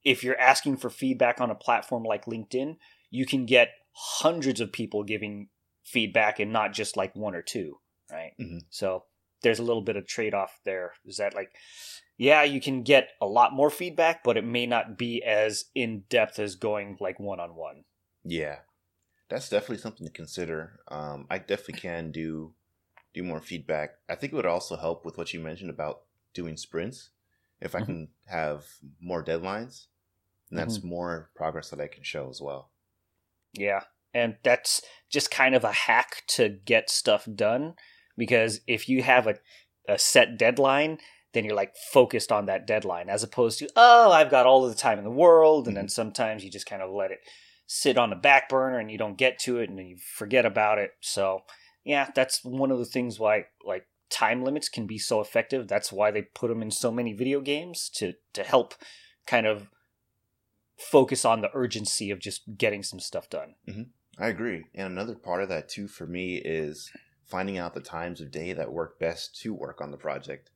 if 0.04 0.22
you're 0.22 0.38
asking 0.38 0.76
for 0.76 0.90
feedback 0.90 1.40
on 1.40 1.50
a 1.50 1.54
platform 1.54 2.04
like 2.04 2.26
LinkedIn, 2.26 2.76
you 3.10 3.24
can 3.24 3.46
get 3.46 3.70
hundreds 3.92 4.60
of 4.60 4.70
people 4.70 5.02
giving 5.02 5.48
feedback 5.82 6.38
and 6.38 6.52
not 6.52 6.72
just 6.74 6.96
like 6.96 7.16
one 7.16 7.34
or 7.34 7.42
two 7.42 7.78
right? 8.14 8.32
Mm-hmm. 8.40 8.58
So 8.70 9.04
there's 9.42 9.58
a 9.58 9.64
little 9.64 9.82
bit 9.82 9.96
of 9.96 10.06
trade 10.06 10.34
off 10.34 10.58
there. 10.64 10.92
Is 11.04 11.18
that 11.18 11.34
like, 11.34 11.50
yeah, 12.16 12.42
you 12.42 12.60
can 12.60 12.82
get 12.82 13.10
a 13.20 13.26
lot 13.26 13.52
more 13.52 13.70
feedback, 13.70 14.24
but 14.24 14.36
it 14.36 14.44
may 14.44 14.66
not 14.66 14.96
be 14.96 15.22
as 15.22 15.66
in 15.74 16.04
depth 16.08 16.38
as 16.38 16.54
going 16.54 16.96
like 17.00 17.20
one 17.20 17.40
on 17.40 17.54
one. 17.54 17.84
Yeah, 18.24 18.58
that's 19.28 19.48
definitely 19.48 19.78
something 19.78 20.06
to 20.06 20.12
consider. 20.12 20.80
Um, 20.88 21.26
I 21.30 21.38
definitely 21.38 21.80
can 21.80 22.10
do 22.10 22.54
do 23.12 23.22
more 23.22 23.40
feedback. 23.40 23.90
I 24.08 24.16
think 24.16 24.32
it 24.32 24.36
would 24.36 24.46
also 24.46 24.76
help 24.76 25.04
with 25.04 25.16
what 25.16 25.32
you 25.32 25.38
mentioned 25.40 25.70
about 25.70 26.00
doing 26.32 26.56
sprints. 26.56 27.10
If 27.60 27.74
I 27.74 27.78
mm-hmm. 27.78 27.86
can 27.86 28.08
have 28.26 28.64
more 29.00 29.24
deadlines, 29.24 29.86
and 30.50 30.58
that's 30.58 30.78
mm-hmm. 30.78 30.88
more 30.88 31.30
progress 31.36 31.70
that 31.70 31.80
I 31.80 31.86
can 31.86 32.02
show 32.02 32.28
as 32.28 32.40
well. 32.40 32.70
Yeah, 33.52 33.82
and 34.12 34.36
that's 34.42 34.82
just 35.10 35.30
kind 35.30 35.54
of 35.54 35.64
a 35.64 35.72
hack 35.72 36.22
to 36.28 36.48
get 36.48 36.90
stuff 36.90 37.28
done 37.32 37.74
because 38.16 38.60
if 38.66 38.88
you 38.88 39.02
have 39.02 39.26
a, 39.26 39.36
a 39.88 39.98
set 39.98 40.38
deadline 40.38 40.98
then 41.34 41.44
you're 41.44 41.54
like 41.54 41.76
focused 41.76 42.32
on 42.32 42.46
that 42.46 42.66
deadline 42.66 43.08
as 43.08 43.22
opposed 43.22 43.58
to 43.58 43.68
oh 43.76 44.10
i've 44.12 44.30
got 44.30 44.46
all 44.46 44.64
of 44.64 44.70
the 44.70 44.80
time 44.80 44.98
in 44.98 45.04
the 45.04 45.10
world 45.10 45.66
and 45.66 45.76
then 45.76 45.84
mm-hmm. 45.84 45.90
sometimes 45.90 46.42
you 46.42 46.50
just 46.50 46.66
kind 46.66 46.82
of 46.82 46.90
let 46.90 47.10
it 47.10 47.18
sit 47.66 47.98
on 47.98 48.10
the 48.10 48.16
back 48.16 48.48
burner 48.48 48.78
and 48.78 48.90
you 48.90 48.98
don't 48.98 49.18
get 49.18 49.38
to 49.38 49.58
it 49.58 49.68
and 49.68 49.78
then 49.78 49.86
you 49.86 49.96
forget 49.96 50.46
about 50.46 50.78
it 50.78 50.92
so 51.00 51.40
yeah 51.84 52.08
that's 52.14 52.44
one 52.44 52.70
of 52.70 52.78
the 52.78 52.84
things 52.84 53.18
why 53.18 53.44
like 53.64 53.86
time 54.10 54.44
limits 54.44 54.68
can 54.68 54.86
be 54.86 54.98
so 54.98 55.20
effective 55.20 55.66
that's 55.66 55.92
why 55.92 56.10
they 56.10 56.22
put 56.22 56.48
them 56.48 56.62
in 56.62 56.70
so 56.70 56.90
many 56.90 57.12
video 57.12 57.40
games 57.40 57.90
to 57.92 58.12
to 58.32 58.42
help 58.42 58.74
kind 59.26 59.46
of 59.46 59.68
focus 60.76 61.24
on 61.24 61.40
the 61.40 61.50
urgency 61.54 62.10
of 62.10 62.18
just 62.18 62.42
getting 62.56 62.82
some 62.82 63.00
stuff 63.00 63.30
done 63.30 63.54
mm-hmm. 63.66 63.82
i 64.18 64.28
agree 64.28 64.64
and 64.74 64.88
another 64.88 65.14
part 65.14 65.42
of 65.42 65.48
that 65.48 65.68
too 65.68 65.88
for 65.88 66.06
me 66.06 66.36
is 66.36 66.90
finding 67.34 67.58
out 67.58 67.74
the 67.74 67.80
times 67.80 68.20
of 68.20 68.30
day 68.30 68.52
that 68.52 68.72
work 68.72 68.96
best 69.00 69.40
to 69.40 69.52
work 69.52 69.80
on 69.80 69.90
the 69.90 69.96
project. 69.96 70.50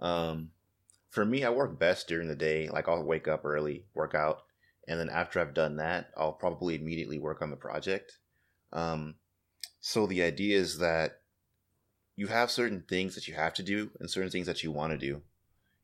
Um, 0.00 0.50
for 1.10 1.24
me, 1.24 1.44
I 1.44 1.50
work 1.50 1.78
best 1.78 2.08
during 2.08 2.26
the 2.26 2.34
day. 2.34 2.68
Like 2.68 2.88
I'll 2.88 3.04
wake 3.04 3.28
up 3.28 3.44
early, 3.44 3.84
work 3.94 4.16
out, 4.16 4.42
and 4.88 4.98
then 4.98 5.10
after 5.10 5.38
I've 5.38 5.54
done 5.54 5.76
that, 5.76 6.10
I'll 6.16 6.32
probably 6.32 6.74
immediately 6.74 7.20
work 7.20 7.40
on 7.40 7.50
the 7.50 7.56
project. 7.56 8.18
Um, 8.72 9.14
so 9.80 10.08
the 10.08 10.24
idea 10.24 10.58
is 10.58 10.78
that 10.78 11.20
you 12.16 12.26
have 12.26 12.50
certain 12.50 12.82
things 12.88 13.14
that 13.14 13.28
you 13.28 13.34
have 13.34 13.54
to 13.54 13.62
do 13.62 13.92
and 14.00 14.10
certain 14.10 14.30
things 14.30 14.48
that 14.48 14.64
you 14.64 14.72
want 14.72 14.90
to 14.90 14.98
do. 14.98 15.22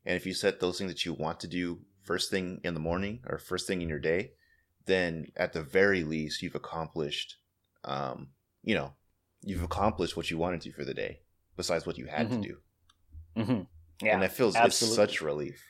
And 0.05 0.17
if 0.17 0.25
you 0.25 0.33
set 0.33 0.59
those 0.59 0.77
things 0.77 0.91
that 0.91 1.05
you 1.05 1.13
want 1.13 1.39
to 1.39 1.47
do 1.47 1.79
first 2.03 2.29
thing 2.29 2.59
in 2.65 2.73
the 2.73 2.81
morning 2.81 3.21
or 3.25 3.37
first 3.37 3.67
thing 3.67 3.81
in 3.81 3.87
your 3.87 3.99
day, 3.99 4.31
then 4.85 5.31
at 5.37 5.53
the 5.53 5.63
very 5.63 6.03
least 6.03 6.41
you've 6.41 6.55
accomplished, 6.55 7.37
um, 7.85 8.31
you 8.65 8.75
know, 8.75 8.95
you've 9.45 9.63
accomplished 9.63 10.17
what 10.17 10.29
you 10.29 10.37
wanted 10.37 10.61
to 10.61 10.71
for 10.73 10.83
the 10.83 10.93
day, 10.93 11.19
besides 11.55 11.85
what 11.85 11.97
you 11.97 12.07
had 12.07 12.27
mm-hmm. 12.27 12.41
to 12.41 12.47
do. 12.47 12.57
Mm-hmm. 13.37 14.05
Yeah, 14.05 14.13
and 14.13 14.21
that 14.23 14.33
feels 14.33 14.55
absolutely. 14.57 14.95
such 14.97 15.21
relief. 15.21 15.63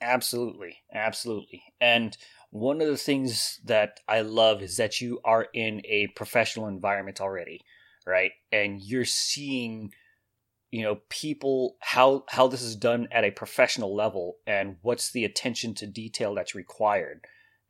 Absolutely, 0.00 0.78
absolutely. 0.92 1.62
And 1.80 2.16
one 2.50 2.80
of 2.80 2.88
the 2.88 2.96
things 2.96 3.60
that 3.64 4.00
I 4.08 4.20
love 4.22 4.62
is 4.62 4.76
that 4.76 5.00
you 5.00 5.20
are 5.24 5.46
in 5.54 5.82
a 5.84 6.08
professional 6.16 6.66
environment 6.68 7.20
already, 7.20 7.60
right? 8.06 8.32
And 8.50 8.82
you're 8.82 9.04
seeing, 9.04 9.92
you 10.70 10.82
know, 10.82 11.00
people 11.08 11.76
how 11.80 12.24
how 12.28 12.48
this 12.48 12.62
is 12.62 12.76
done 12.76 13.08
at 13.12 13.24
a 13.24 13.30
professional 13.30 13.94
level 13.94 14.38
and 14.46 14.76
what's 14.82 15.10
the 15.10 15.24
attention 15.24 15.74
to 15.74 15.86
detail 15.86 16.34
that's 16.34 16.54
required. 16.54 17.24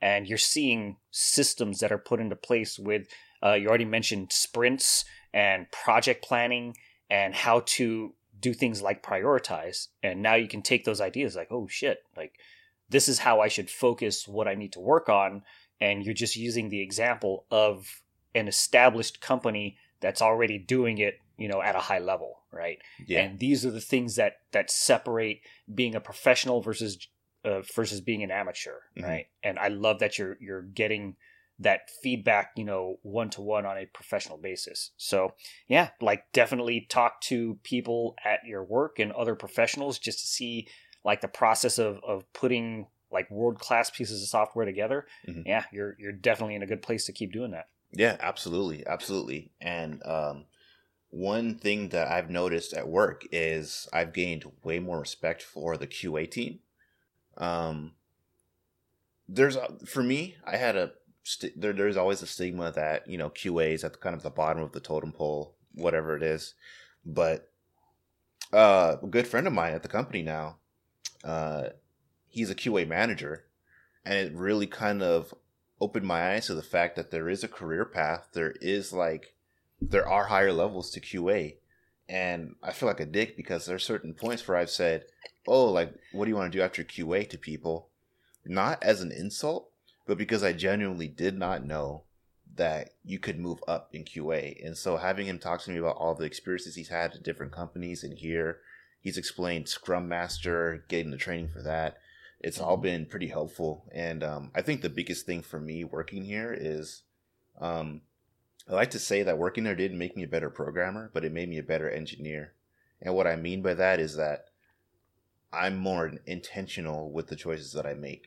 and 0.05 0.27
you're 0.27 0.37
seeing 0.37 0.99
systems 1.11 1.79
that 1.79 1.91
are 1.91 1.99
put 1.99 2.21
into 2.21 2.37
place 2.37 2.79
with 2.79 3.07
uh, 3.43 3.53
you 3.53 3.69
already 3.69 3.85
mentioned 3.85 4.33
sprints 4.33 5.05
and 5.33 5.71
project 5.71 6.25
planning 6.25 6.77
and 7.11 7.35
how 7.35 7.61
to 7.67 8.15
do 8.41 8.53
things 8.53 8.83
like 8.83 9.03
prioritize 9.03 9.89
and 10.03 10.23
now 10.23 10.35
you 10.35 10.49
can 10.49 10.63
take 10.63 10.85
those 10.85 11.01
ideas 11.01 11.35
like 11.35 11.49
oh 11.51 11.67
shit 11.67 12.05
like 12.17 12.39
this 12.91 13.09
is 13.09 13.21
how 13.21 13.41
i 13.41 13.49
should 13.49 13.71
focus 13.71 14.29
what 14.29 14.47
i 14.47 14.55
need 14.55 14.73
to 14.73 14.81
work 14.81 15.09
on 15.09 15.43
and 15.81 16.05
you're 16.05 16.15
just 16.15 16.37
using 16.37 16.69
the 16.69 16.81
example 16.81 17.47
of 17.51 18.03
an 18.35 18.49
established 18.49 19.21
company 19.21 19.77
that's 20.01 20.21
already 20.21 20.59
doing 20.59 20.99
it 20.99 21.21
you 21.39 21.49
know 21.49 21.63
at 21.63 21.75
a 21.75 21.81
high 21.81 21.99
level 21.99 22.41
right 22.53 22.79
yeah. 23.07 23.21
and 23.21 23.39
these 23.39 23.65
are 23.65 23.71
the 23.71 23.81
things 23.81 24.17
that 24.17 24.35
that 24.53 24.71
separate 24.71 25.41
being 25.75 25.95
a 25.95 26.01
professional 26.01 26.61
versus 26.61 27.09
uh, 27.45 27.61
versus 27.75 28.01
being 28.01 28.23
an 28.23 28.31
amateur 28.31 28.81
mm-hmm. 28.97 29.05
right 29.05 29.27
and 29.43 29.59
i 29.59 29.69
love 29.69 29.99
that 30.01 30.19
you're 30.19 30.37
you're 30.41 30.63
getting 30.63 31.17
that 31.59 31.89
feedback 32.03 32.51
you 32.57 32.65
know 32.65 32.99
one 33.03 33.31
to 33.31 33.41
one 33.41 33.65
on 33.65 33.79
a 33.79 33.87
professional 33.87 34.37
basis 34.37 34.91
so 34.97 35.33
yeah 35.69 35.91
like 36.01 36.25
definitely 36.33 36.87
talk 36.89 37.21
to 37.21 37.59
people 37.63 38.17
at 38.25 38.41
your 38.45 38.65
work 38.65 38.99
and 38.99 39.13
other 39.13 39.35
professionals 39.35 39.99
just 39.99 40.19
to 40.19 40.27
see 40.27 40.67
like 41.05 41.21
the 41.21 41.29
process 41.29 41.79
of 41.79 42.01
of 42.03 42.31
putting 42.33 42.87
like 43.13 43.31
world 43.31 43.59
class 43.61 43.89
pieces 43.91 44.21
of 44.21 44.29
software 44.29 44.67
together 44.67 45.07
mm-hmm. 45.29 45.43
yeah 45.47 45.65
you're 45.73 45.97
you're 45.99 46.13
definitely 46.13 46.57
in 46.57 46.63
a 46.63 46.67
good 46.67 46.83
place 46.83 47.05
to 47.05 47.13
keep 47.13 47.33
doing 47.33 47.53
that 47.53 47.69
yeah 47.93 48.17
absolutely 48.21 48.85
absolutely 48.87 49.53
and 49.61 50.05
um 50.05 50.45
one 51.15 51.55
thing 51.55 51.91
that 51.91 52.11
I've 52.11 52.29
noticed 52.29 52.75
at 52.75 52.89
work 52.89 53.23
is 53.31 53.89
I've 53.93 54.13
gained 54.13 54.51
way 54.65 54.81
more 54.81 54.99
respect 54.99 55.43
for 55.43 55.77
the 55.77 55.87
QA 55.87 56.29
team. 56.29 56.59
Um, 57.39 57.93
there's 59.29 59.57
for 59.87 60.03
me, 60.03 60.35
I 60.45 60.57
had 60.57 60.75
a 60.75 60.93
st- 61.25 61.61
there, 61.61 61.73
there's 61.73 61.97
always 61.97 62.23
a 62.23 62.27
stigma 62.27 62.71
that 62.73 63.09
you 63.09 63.19
know 63.19 63.31
QA 63.31 63.73
is 63.73 63.83
at 63.83 63.93
the, 63.93 63.99
kind 63.99 64.15
of 64.15 64.23
the 64.23 64.31
bottom 64.31 64.63
of 64.63 64.73
the 64.73 64.81
totem 64.81 65.13
pole, 65.13 65.57
whatever 65.75 66.17
it 66.17 66.23
is. 66.23 66.55
But 67.05 67.51
uh, 68.53 68.97
a 69.03 69.07
good 69.07 69.27
friend 69.27 69.47
of 69.47 69.53
mine 69.53 69.75
at 69.75 69.83
the 69.83 69.89
company 69.89 70.23
now, 70.23 70.59
uh, 71.25 71.71
he's 72.29 72.51
a 72.51 72.55
QA 72.55 72.87
manager, 72.87 73.45
and 74.05 74.17
it 74.17 74.33
really 74.33 74.69
kind 74.69 75.03
of 75.03 75.35
opened 75.81 76.07
my 76.07 76.35
eyes 76.35 76.47
to 76.47 76.55
the 76.55 76.63
fact 76.63 76.95
that 76.97 77.11
there 77.11 77.29
is 77.29 77.43
a 77.43 77.49
career 77.49 77.85
path. 77.85 78.29
There 78.33 78.55
is 78.61 78.93
like 78.93 79.35
there 79.91 80.09
are 80.09 80.27
higher 80.27 80.53
levels 80.53 80.91
to 80.91 81.01
QA. 81.01 81.57
And 82.09 82.57
I 82.63 82.73
feel 82.73 82.89
like 82.89 83.01
a 83.01 83.07
dick 83.07 83.37
because 83.37 83.67
there 83.67 83.77
are 83.77 83.81
certain 83.81 84.15
points 84.15 84.47
where 84.47 84.57
I've 84.57 84.71
said, 84.71 85.07
oh, 85.47 85.67
like, 85.67 85.95
what 86.13 86.25
do 86.25 86.31
you 86.31 86.37
want 86.37 86.53
to 86.53 86.59
do 86.59 86.63
after 86.63 86.85
QA 86.85 87.29
to 87.31 87.39
people? 87.39 87.89
Not 88.45 88.83
as 88.83 89.01
an 89.01 89.11
insult, 89.11 89.71
but 90.07 90.19
because 90.19 90.43
I 90.43 90.53
genuinely 90.53 91.09
did 91.09 91.39
not 91.39 91.65
know 91.65 92.05
that 92.57 92.91
you 93.05 93.19
could 93.19 93.39
move 93.39 93.59
up 93.67 93.89
in 93.93 94.05
QA. 94.05 94.65
And 94.65 94.77
so 94.77 94.97
having 94.97 95.27
him 95.27 95.39
talk 95.39 95.63
to 95.63 95.71
me 95.71 95.79
about 95.79 95.97
all 95.97 96.15
the 96.15 96.25
experiences 96.25 96.77
he's 96.77 96.89
had 96.89 97.15
at 97.15 97.23
different 97.23 97.53
companies 97.53 98.05
and 98.05 98.17
here, 98.17 98.61
he's 99.01 99.19
explained 99.19 99.69
Scrum 99.69 100.09
Master, 100.09 100.85
getting 100.89 101.11
the 101.11 101.17
training 101.17 101.49
for 101.49 101.63
that. 101.63 101.99
It's 102.41 102.61
all 102.61 102.75
mm-hmm. 102.75 102.83
been 102.83 103.07
pretty 103.07 103.29
helpful. 103.29 103.85
And 103.93 104.23
um, 104.23 104.51
I 104.55 104.63
think 104.63 104.83
the 104.83 104.91
biggest 104.91 105.27
thing 105.27 105.43
for 105.43 105.59
me 105.59 105.83
working 105.83 106.25
here 106.25 106.57
is 106.57 107.03
um, 107.61 108.03
I 108.69 108.75
like 108.75 108.91
to 108.93 108.99
say 108.99 109.23
that 109.23 109.39
working 109.39 109.65
there 109.65 109.75
didn't 109.75 109.99
make 109.99 110.17
me 110.17 110.23
a 110.23 110.29
better 110.29 110.51
programmer, 110.51 111.11
but 111.13 111.25
it 111.25 111.33
made 111.33 111.49
me 111.49 111.59
a 111.59 111.63
better 111.63 111.91
engineer. 111.91 112.53
And 113.01 113.15
what 113.15 113.27
I 113.27 113.37
mean 113.37 113.63
by 113.63 113.75
that 113.75 114.01
is 114.01 114.17
that 114.17 114.47
I'm 115.53 115.77
more 115.77 116.13
intentional 116.27 117.11
with 117.11 117.29
the 117.29 117.37
choices 117.37 117.73
that 117.73 117.87
I 117.87 117.95
make. 117.95 118.27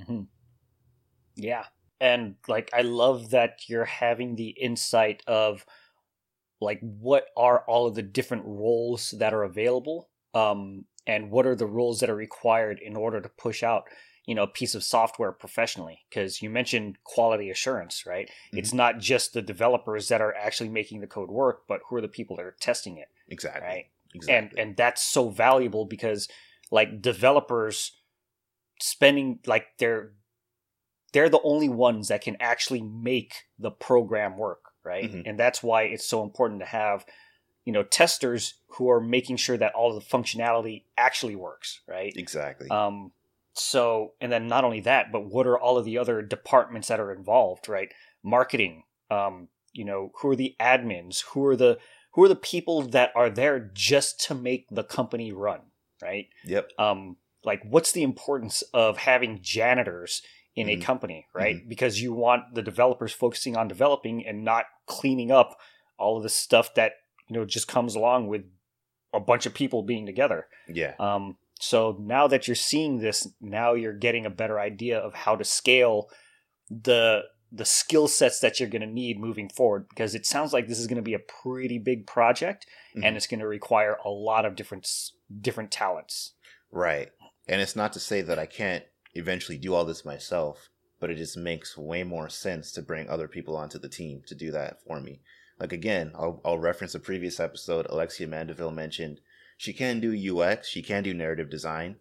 Mm-hmm. 0.00 0.22
Yeah. 1.42 1.64
And 2.00 2.36
like, 2.48 2.70
I 2.72 2.82
love 2.82 3.30
that 3.30 3.68
you're 3.68 3.84
having 3.84 4.36
the 4.36 4.48
insight 4.48 5.22
of 5.26 5.64
like, 6.60 6.80
what 6.80 7.26
are 7.36 7.64
all 7.66 7.86
of 7.86 7.94
the 7.94 8.02
different 8.02 8.44
roles 8.46 9.12
that 9.12 9.34
are 9.34 9.42
available? 9.42 10.08
Um, 10.34 10.84
and 11.06 11.30
what 11.30 11.46
are 11.46 11.56
the 11.56 11.66
roles 11.66 12.00
that 12.00 12.10
are 12.10 12.16
required 12.16 12.78
in 12.80 12.96
order 12.96 13.20
to 13.20 13.28
push 13.28 13.62
out 13.62 13.84
you 14.26 14.34
know 14.34 14.42
a 14.44 14.48
piece 14.48 14.74
of 14.74 14.84
software 14.84 15.32
professionally 15.32 16.00
because 16.08 16.42
you 16.42 16.50
mentioned 16.50 16.98
quality 17.04 17.50
assurance 17.50 18.04
right 18.06 18.28
mm-hmm. 18.28 18.58
it's 18.58 18.72
not 18.72 18.98
just 18.98 19.32
the 19.32 19.42
developers 19.42 20.08
that 20.08 20.20
are 20.20 20.34
actually 20.36 20.68
making 20.68 21.00
the 21.00 21.06
code 21.06 21.30
work 21.30 21.62
but 21.66 21.80
who 21.88 21.96
are 21.96 22.00
the 22.00 22.08
people 22.08 22.36
that 22.36 22.44
are 22.44 22.56
testing 22.60 22.96
it 22.96 23.08
exactly 23.28 23.66
right 23.66 23.86
exactly. 24.14 24.60
and 24.60 24.68
and 24.68 24.76
that's 24.76 25.02
so 25.02 25.30
valuable 25.30 25.84
because 25.84 26.28
like 26.70 27.00
developers 27.02 27.92
spending 28.80 29.38
like 29.46 29.66
they're 29.78 30.12
they're 31.12 31.28
the 31.28 31.42
only 31.42 31.68
ones 31.68 32.08
that 32.08 32.22
can 32.22 32.36
actually 32.40 32.82
make 32.82 33.44
the 33.58 33.70
program 33.70 34.36
work 34.36 34.60
right? 34.84 35.10
Mm-hmm. 35.10 35.22
and 35.28 35.38
that's 35.38 35.62
why 35.62 35.82
it's 35.82 36.06
so 36.06 36.22
important 36.22 36.60
to 36.60 36.66
have 36.66 37.04
you 37.64 37.72
know 37.72 37.82
testers 37.82 38.54
who 38.68 38.90
are 38.90 39.00
making 39.00 39.36
sure 39.36 39.56
that 39.56 39.74
all 39.74 39.94
the 39.94 40.00
functionality 40.00 40.84
actually 40.96 41.36
works 41.36 41.80
right? 41.86 42.12
Exactly. 42.16 42.68
Um 42.70 43.12
so 43.52 44.12
and 44.20 44.30
then 44.30 44.46
not 44.46 44.64
only 44.64 44.80
that 44.80 45.12
but 45.12 45.26
what 45.26 45.46
are 45.46 45.58
all 45.58 45.76
of 45.76 45.84
the 45.84 45.98
other 45.98 46.22
departments 46.22 46.88
that 46.88 47.00
are 47.00 47.12
involved 47.12 47.68
right? 47.68 47.92
Marketing 48.22 48.84
um 49.10 49.48
you 49.72 49.84
know 49.84 50.12
who 50.20 50.30
are 50.30 50.36
the 50.36 50.56
admins? 50.58 51.24
Who 51.32 51.44
are 51.46 51.56
the 51.56 51.78
who 52.14 52.24
are 52.24 52.28
the 52.28 52.36
people 52.36 52.82
that 52.82 53.12
are 53.14 53.30
there 53.30 53.70
just 53.72 54.20
to 54.26 54.34
make 54.34 54.66
the 54.70 54.84
company 54.84 55.32
run 55.32 55.60
right? 56.02 56.28
Yep. 56.44 56.70
Um 56.78 57.16
like 57.44 57.62
what's 57.64 57.92
the 57.92 58.02
importance 58.02 58.62
of 58.72 58.98
having 58.98 59.40
janitors 59.42 60.22
in 60.60 60.68
mm-hmm. 60.68 60.80
a 60.80 60.84
company 60.84 61.26
right 61.34 61.56
mm-hmm. 61.56 61.68
because 61.68 62.00
you 62.00 62.12
want 62.12 62.42
the 62.54 62.62
developers 62.62 63.12
focusing 63.12 63.56
on 63.56 63.68
developing 63.68 64.26
and 64.26 64.44
not 64.44 64.66
cleaning 64.86 65.30
up 65.30 65.56
all 65.98 66.16
of 66.16 66.22
the 66.22 66.28
stuff 66.28 66.74
that 66.74 66.92
you 67.28 67.36
know 67.36 67.44
just 67.44 67.68
comes 67.68 67.94
along 67.94 68.28
with 68.28 68.42
a 69.12 69.20
bunch 69.20 69.46
of 69.46 69.54
people 69.54 69.82
being 69.82 70.06
together 70.06 70.46
yeah 70.68 70.94
um 70.98 71.36
so 71.60 71.94
now 72.00 72.26
that 72.26 72.48
you're 72.48 72.54
seeing 72.54 73.00
this, 73.00 73.28
now 73.40 73.74
you're 73.74 73.92
getting 73.92 74.24
a 74.24 74.30
better 74.30 74.58
idea 74.58 74.98
of 74.98 75.12
how 75.12 75.36
to 75.36 75.44
scale 75.44 76.08
the 76.70 77.22
the 77.52 77.64
skill 77.64 78.06
sets 78.06 78.38
that 78.40 78.60
you're 78.60 78.68
going 78.68 78.80
to 78.80 78.86
need 78.86 79.18
moving 79.18 79.48
forward 79.48 79.88
because 79.88 80.14
it 80.14 80.24
sounds 80.24 80.52
like 80.52 80.68
this 80.68 80.78
is 80.78 80.86
going 80.86 80.96
to 80.96 81.02
be 81.02 81.14
a 81.14 81.18
pretty 81.18 81.78
big 81.78 82.06
project 82.06 82.64
mm-hmm. 82.94 83.04
and 83.04 83.16
it's 83.16 83.26
going 83.26 83.40
to 83.40 83.46
require 83.46 83.98
a 84.04 84.08
lot 84.08 84.46
of 84.46 84.54
different 84.54 84.88
different 85.40 85.70
talents. 85.70 86.32
Right. 86.72 87.10
And 87.46 87.60
it's 87.60 87.76
not 87.76 87.92
to 87.94 88.00
say 88.00 88.22
that 88.22 88.38
I 88.38 88.46
can't 88.46 88.84
eventually 89.14 89.58
do 89.58 89.74
all 89.74 89.84
this 89.84 90.04
myself, 90.04 90.68
but 90.98 91.10
it 91.10 91.16
just 91.16 91.36
makes 91.36 91.76
way 91.76 92.02
more 92.02 92.28
sense 92.28 92.72
to 92.72 92.82
bring 92.82 93.08
other 93.08 93.28
people 93.28 93.56
onto 93.56 93.78
the 93.78 93.88
team 93.88 94.22
to 94.26 94.34
do 94.34 94.50
that 94.52 94.82
for 94.86 95.00
me. 95.00 95.20
Like 95.58 95.72
again, 95.72 96.12
I'll, 96.14 96.40
I'll 96.44 96.58
reference 96.58 96.94
a 96.94 97.00
previous 97.00 97.38
episode 97.38 97.86
Alexia 97.88 98.26
Mandeville 98.26 98.70
mentioned 98.70 99.20
she 99.56 99.72
can 99.72 100.00
do 100.00 100.40
UX, 100.40 100.68
she 100.68 100.82
can 100.82 101.02
do 101.02 101.12
narrative 101.12 101.50
design, 101.50 101.96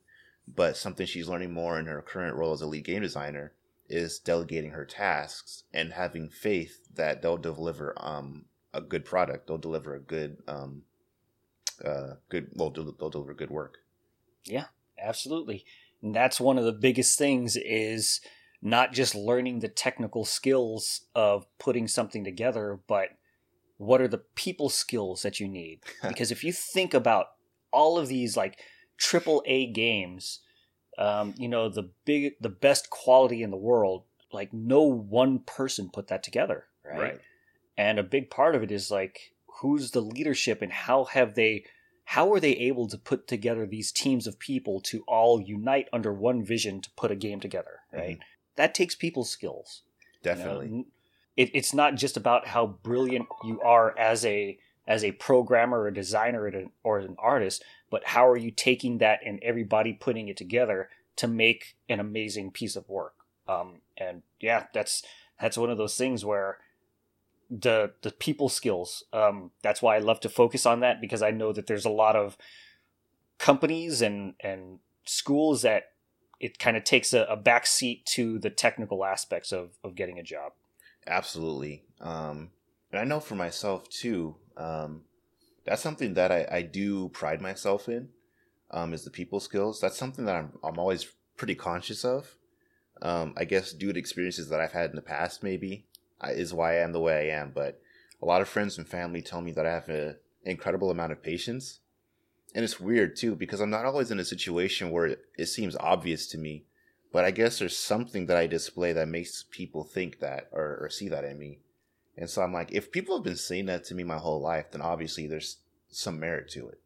but 0.47 0.77
something 0.77 1.05
she's 1.05 1.27
learning 1.27 1.51
more 1.51 1.77
in 1.77 1.87
her 1.87 2.01
current 2.01 2.35
role 2.35 2.53
as 2.53 2.61
a 2.61 2.65
lead 2.65 2.85
game 2.85 3.01
designer 3.01 3.53
is 3.89 4.19
delegating 4.19 4.71
her 4.71 4.85
tasks 4.85 5.63
and 5.73 5.93
having 5.93 6.29
faith 6.29 6.79
that 6.93 7.21
they'll 7.21 7.37
deliver 7.37 7.93
um, 7.97 8.45
a 8.73 8.79
good 8.79 9.03
product. 9.03 9.47
They'll 9.47 9.57
deliver 9.57 9.95
a 9.95 9.99
good, 9.99 10.37
um, 10.47 10.83
uh, 11.83 12.13
good. 12.29 12.49
Well, 12.53 12.69
they'll, 12.69 12.93
they'll 12.93 13.09
deliver 13.09 13.33
good 13.33 13.49
work. 13.49 13.79
Yeah, 14.45 14.65
absolutely. 14.97 15.65
And 16.01 16.15
that's 16.15 16.39
one 16.39 16.57
of 16.57 16.65
the 16.65 16.71
biggest 16.71 17.17
things 17.17 17.57
is 17.57 18.21
not 18.61 18.93
just 18.93 19.15
learning 19.15 19.59
the 19.59 19.67
technical 19.67 20.25
skills 20.25 21.01
of 21.15 21.45
putting 21.57 21.87
something 21.87 22.23
together, 22.23 22.79
but 22.87 23.09
what 23.77 24.01
are 24.01 24.07
the 24.07 24.23
people 24.35 24.69
skills 24.69 25.21
that 25.21 25.39
you 25.39 25.47
need? 25.47 25.79
Because 26.07 26.31
if 26.31 26.43
you 26.43 26.51
think 26.51 26.93
about 26.93 27.27
all 27.71 27.97
of 27.97 28.07
these 28.07 28.35
like 28.35 28.59
triple 28.97 29.43
A 29.45 29.67
games, 29.67 30.39
um, 30.97 31.33
you 31.37 31.47
know, 31.47 31.69
the 31.69 31.89
big, 32.05 32.33
the 32.41 32.49
best 32.49 32.89
quality 32.89 33.41
in 33.41 33.51
the 33.51 33.57
world. 33.57 34.03
Like 34.31 34.53
no 34.53 34.83
one 34.83 35.39
person 35.39 35.89
put 35.91 36.07
that 36.09 36.21
together, 36.21 36.65
right? 36.83 36.99
right? 36.99 37.19
And 37.77 37.97
a 37.97 38.03
big 38.03 38.29
part 38.29 38.53
of 38.53 38.61
it 38.61 38.71
is 38.71 38.91
like 38.91 39.33
who's 39.61 39.91
the 39.91 40.01
leadership 40.01 40.61
and 40.61 40.71
how 40.71 41.05
have 41.05 41.33
they, 41.33 41.63
how 42.09 42.33
are 42.33 42.39
they 42.39 42.53
able 42.53 42.87
to 42.87 42.97
put 42.97 43.27
together 43.27 43.67
these 43.67 43.91
teams 43.91 44.25
of 44.25 44.39
people 44.39 44.81
to 44.81 45.03
all 45.07 45.39
unite 45.39 45.87
under 45.93 46.11
one 46.11 46.43
vision 46.43 46.81
to 46.81 46.89
put 46.97 47.11
a 47.11 47.15
game 47.15 47.39
together, 47.39 47.81
right? 47.93 48.13
Mm-hmm. 48.13 48.21
That 48.55 48.73
takes 48.73 48.95
people 48.95 49.23
skills. 49.23 49.83
Definitely. 50.23 50.65
You 50.65 50.71
know? 50.71 50.85
it, 51.37 51.51
it's 51.53 51.71
not 51.71 51.93
just 51.93 52.17
about 52.17 52.47
how 52.47 52.65
brilliant 52.65 53.27
you 53.43 53.61
are 53.61 53.95
as 53.95 54.25
a 54.25 54.57
as 54.87 55.03
a 55.03 55.11
programmer, 55.11 55.85
a 55.85 55.93
designer, 55.93 56.51
or 56.83 56.97
an 56.97 57.15
artist, 57.19 57.63
but 57.91 58.03
how 58.07 58.27
are 58.27 58.37
you 58.37 58.49
taking 58.49 58.97
that 58.97 59.19
and 59.23 59.39
everybody 59.43 59.93
putting 59.93 60.29
it 60.29 60.37
together 60.37 60.89
to 61.17 61.27
make 61.27 61.77
an 61.87 61.99
amazing 61.99 62.49
piece 62.49 62.75
of 62.75 62.89
work? 62.89 63.13
Um, 63.47 63.81
and 63.97 64.23
yeah, 64.39 64.65
that's 64.73 65.03
that's 65.39 65.59
one 65.59 65.69
of 65.69 65.77
those 65.77 65.95
things 65.95 66.25
where 66.25 66.57
the 67.49 67.93
the 68.01 68.11
people 68.11 68.49
skills. 68.49 69.03
Um, 69.11 69.51
that's 69.61 69.81
why 69.81 69.95
I 69.95 69.99
love 69.99 70.19
to 70.21 70.29
focus 70.29 70.65
on 70.65 70.81
that 70.81 71.01
because 71.01 71.21
I 71.21 71.31
know 71.31 71.51
that 71.53 71.67
there's 71.67 71.85
a 71.85 71.89
lot 71.89 72.15
of 72.15 72.37
companies 73.37 74.01
and 74.01 74.35
and 74.41 74.79
schools 75.05 75.63
that 75.63 75.91
it 76.39 76.59
kind 76.59 76.77
of 76.77 76.83
takes 76.83 77.13
a, 77.13 77.23
a 77.23 77.61
to 78.05 78.39
the 78.39 78.49
technical 78.49 79.03
aspects 79.03 79.51
of 79.51 79.71
of 79.83 79.95
getting 79.95 80.19
a 80.19 80.23
job. 80.23 80.53
Absolutely. 81.07 81.83
Um, 81.99 82.51
and 82.91 83.01
I 83.01 83.03
know 83.03 83.19
for 83.19 83.35
myself 83.35 83.89
too. 83.89 84.35
Um, 84.55 85.03
that's 85.65 85.81
something 85.81 86.13
that 86.15 86.31
I, 86.31 86.47
I 86.51 86.61
do 86.61 87.09
pride 87.09 87.41
myself 87.41 87.89
in. 87.89 88.09
Um, 88.71 88.93
is 88.93 89.03
the 89.03 89.09
people 89.09 89.39
skills. 89.39 89.81
That's 89.81 89.97
something 89.97 90.25
that 90.25 90.35
I'm 90.35 90.51
I'm 90.63 90.77
always 90.77 91.07
pretty 91.37 91.55
conscious 91.55 92.05
of. 92.05 92.35
Um, 93.01 93.33
I 93.37 93.45
guess 93.45 93.71
due 93.71 93.91
to 93.91 93.99
experiences 93.99 94.49
that 94.49 94.59
I've 94.59 94.73
had 94.73 94.91
in 94.91 94.95
the 94.95 95.01
past, 95.01 95.41
maybe 95.41 95.85
is 96.27 96.53
why 96.53 96.73
I 96.73 96.83
am 96.83 96.91
the 96.91 96.99
way 96.99 97.31
I 97.31 97.39
am. 97.39 97.51
But 97.53 97.81
a 98.21 98.25
lot 98.25 98.41
of 98.41 98.49
friends 98.49 98.77
and 98.77 98.87
family 98.87 99.21
tell 99.21 99.41
me 99.41 99.51
that 99.53 99.65
I 99.65 99.71
have 99.71 99.89
an 99.89 100.15
incredible 100.43 100.91
amount 100.91 101.11
of 101.11 101.23
patience, 101.23 101.79
and 102.53 102.63
it's 102.63 102.79
weird 102.79 103.15
too 103.15 103.35
because 103.35 103.61
I'm 103.61 103.69
not 103.69 103.85
always 103.85 104.11
in 104.11 104.19
a 104.19 104.25
situation 104.25 104.91
where 104.91 105.05
it, 105.07 105.19
it 105.37 105.45
seems 105.47 105.75
obvious 105.77 106.27
to 106.27 106.37
me. 106.37 106.65
But 107.11 107.25
I 107.25 107.31
guess 107.31 107.57
there's 107.57 107.77
something 107.77 108.27
that 108.27 108.37
I 108.37 108.45
display 108.45 108.93
that 108.93 109.07
makes 109.07 109.43
people 109.49 109.83
think 109.83 110.19
that 110.19 110.47
or, 110.51 110.77
or 110.81 110.89
see 110.89 111.09
that 111.09 111.23
in 111.23 111.39
me. 111.39 111.59
And 112.15 112.29
so 112.29 112.43
I'm 112.43 112.53
like, 112.53 112.71
if 112.71 112.91
people 112.91 113.15
have 113.15 113.23
been 113.23 113.35
saying 113.35 113.65
that 113.65 113.85
to 113.85 113.95
me 113.95 114.03
my 114.03 114.17
whole 114.17 114.41
life, 114.41 114.71
then 114.71 114.81
obviously 114.81 115.25
there's 115.25 115.57
some 115.89 116.19
merit 116.19 116.49
to 116.51 116.69
it. 116.69 116.81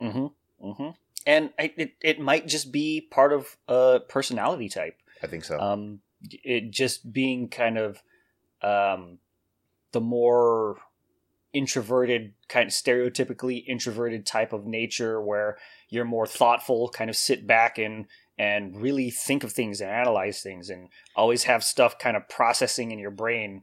Mm-hmm. 0.00 0.66
Mm-hmm. 0.68 0.90
And 1.26 1.50
I, 1.58 1.72
it 1.76 1.94
it 2.00 2.20
might 2.20 2.46
just 2.46 2.70
be 2.70 3.00
part 3.00 3.32
of 3.32 3.56
a 3.66 4.00
personality 4.08 4.68
type. 4.68 4.96
I 5.22 5.26
think 5.26 5.44
so. 5.44 5.58
Um, 5.58 6.00
it 6.30 6.70
just 6.70 7.12
being 7.12 7.48
kind 7.48 7.78
of 7.78 8.02
um, 8.62 9.18
the 9.92 10.00
more 10.00 10.78
introverted, 11.52 12.34
kind 12.48 12.66
of 12.66 12.72
stereotypically 12.72 13.64
introverted 13.66 14.26
type 14.26 14.52
of 14.52 14.66
nature, 14.66 15.20
where 15.20 15.56
you're 15.88 16.04
more 16.04 16.26
thoughtful, 16.26 16.88
kind 16.88 17.10
of 17.10 17.16
sit 17.16 17.46
back 17.46 17.78
and 17.78 18.06
and 18.38 18.80
really 18.82 19.08
think 19.08 19.44
of 19.44 19.52
things 19.52 19.80
and 19.80 19.90
analyze 19.90 20.42
things, 20.42 20.68
and 20.70 20.88
always 21.14 21.44
have 21.44 21.64
stuff 21.64 21.98
kind 21.98 22.16
of 22.16 22.28
processing 22.28 22.90
in 22.90 22.98
your 22.98 23.10
brain. 23.10 23.62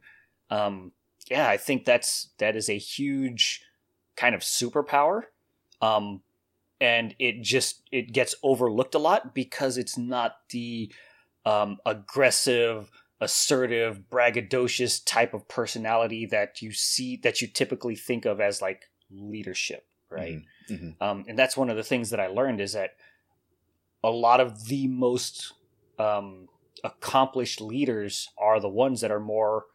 Um, 0.50 0.92
yeah, 1.30 1.48
I 1.48 1.58
think 1.58 1.86
that's 1.86 2.30
that 2.40 2.56
is 2.56 2.70
a 2.70 2.78
huge 2.78 3.64
kind 4.16 4.36
of 4.36 4.42
superpower. 4.42 5.24
Um, 5.82 6.22
and 6.80 7.16
it 7.20 7.42
just 7.42 7.82
it 7.92 8.12
gets 8.12 8.36
overlooked 8.44 8.96
a 8.96 9.00
lot 9.00 9.34
because 9.34 9.78
it's 9.78 9.98
not 9.98 10.38
the 10.50 10.92
um, 11.46 11.78
aggressive, 11.86 12.92
assertive, 13.24 14.04
braggadocious 14.12 15.04
type 15.04 15.34
of 15.34 15.48
personality 15.48 16.26
that 16.28 16.62
you 16.62 16.72
see 16.72 17.18
that 17.24 17.42
you 17.42 17.48
typically 17.48 17.96
think 17.96 18.26
of 18.26 18.40
as 18.40 18.62
like 18.62 18.84
leadership, 19.10 19.86
right? 20.10 20.42
Mm-hmm. 20.70 20.74
Mm-hmm. 20.74 21.04
Um, 21.04 21.26
and 21.28 21.38
that's 21.38 21.58
one 21.58 21.70
of 21.70 21.78
the 21.78 21.84
things 21.84 22.10
that 22.12 22.20
I 22.20 22.28
learned 22.28 22.62
is 22.62 22.74
that 22.74 22.92
a 24.04 24.10
lot 24.10 24.40
of 24.40 24.68
the 24.68 24.88
most 24.88 25.54
um, 25.98 26.48
accomplished 26.84 27.62
leaders 27.62 28.30
are 28.38 28.60
the 28.60 28.70
ones 28.70 29.02
that 29.02 29.12
are 29.12 29.20
more 29.20 29.66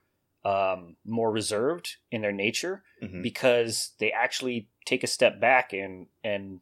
um, 0.45 0.97
more 1.05 1.31
reserved 1.33 1.97
in 2.11 2.23
their 2.23 2.33
nature 2.33 2.83
mm-hmm. 3.03 3.23
because 3.23 3.93
they 3.99 4.13
actually 4.13 4.69
take 4.87 5.03
a 5.03 5.09
step 5.09 5.41
back 5.41 5.73
and 5.73 6.07
and 6.23 6.61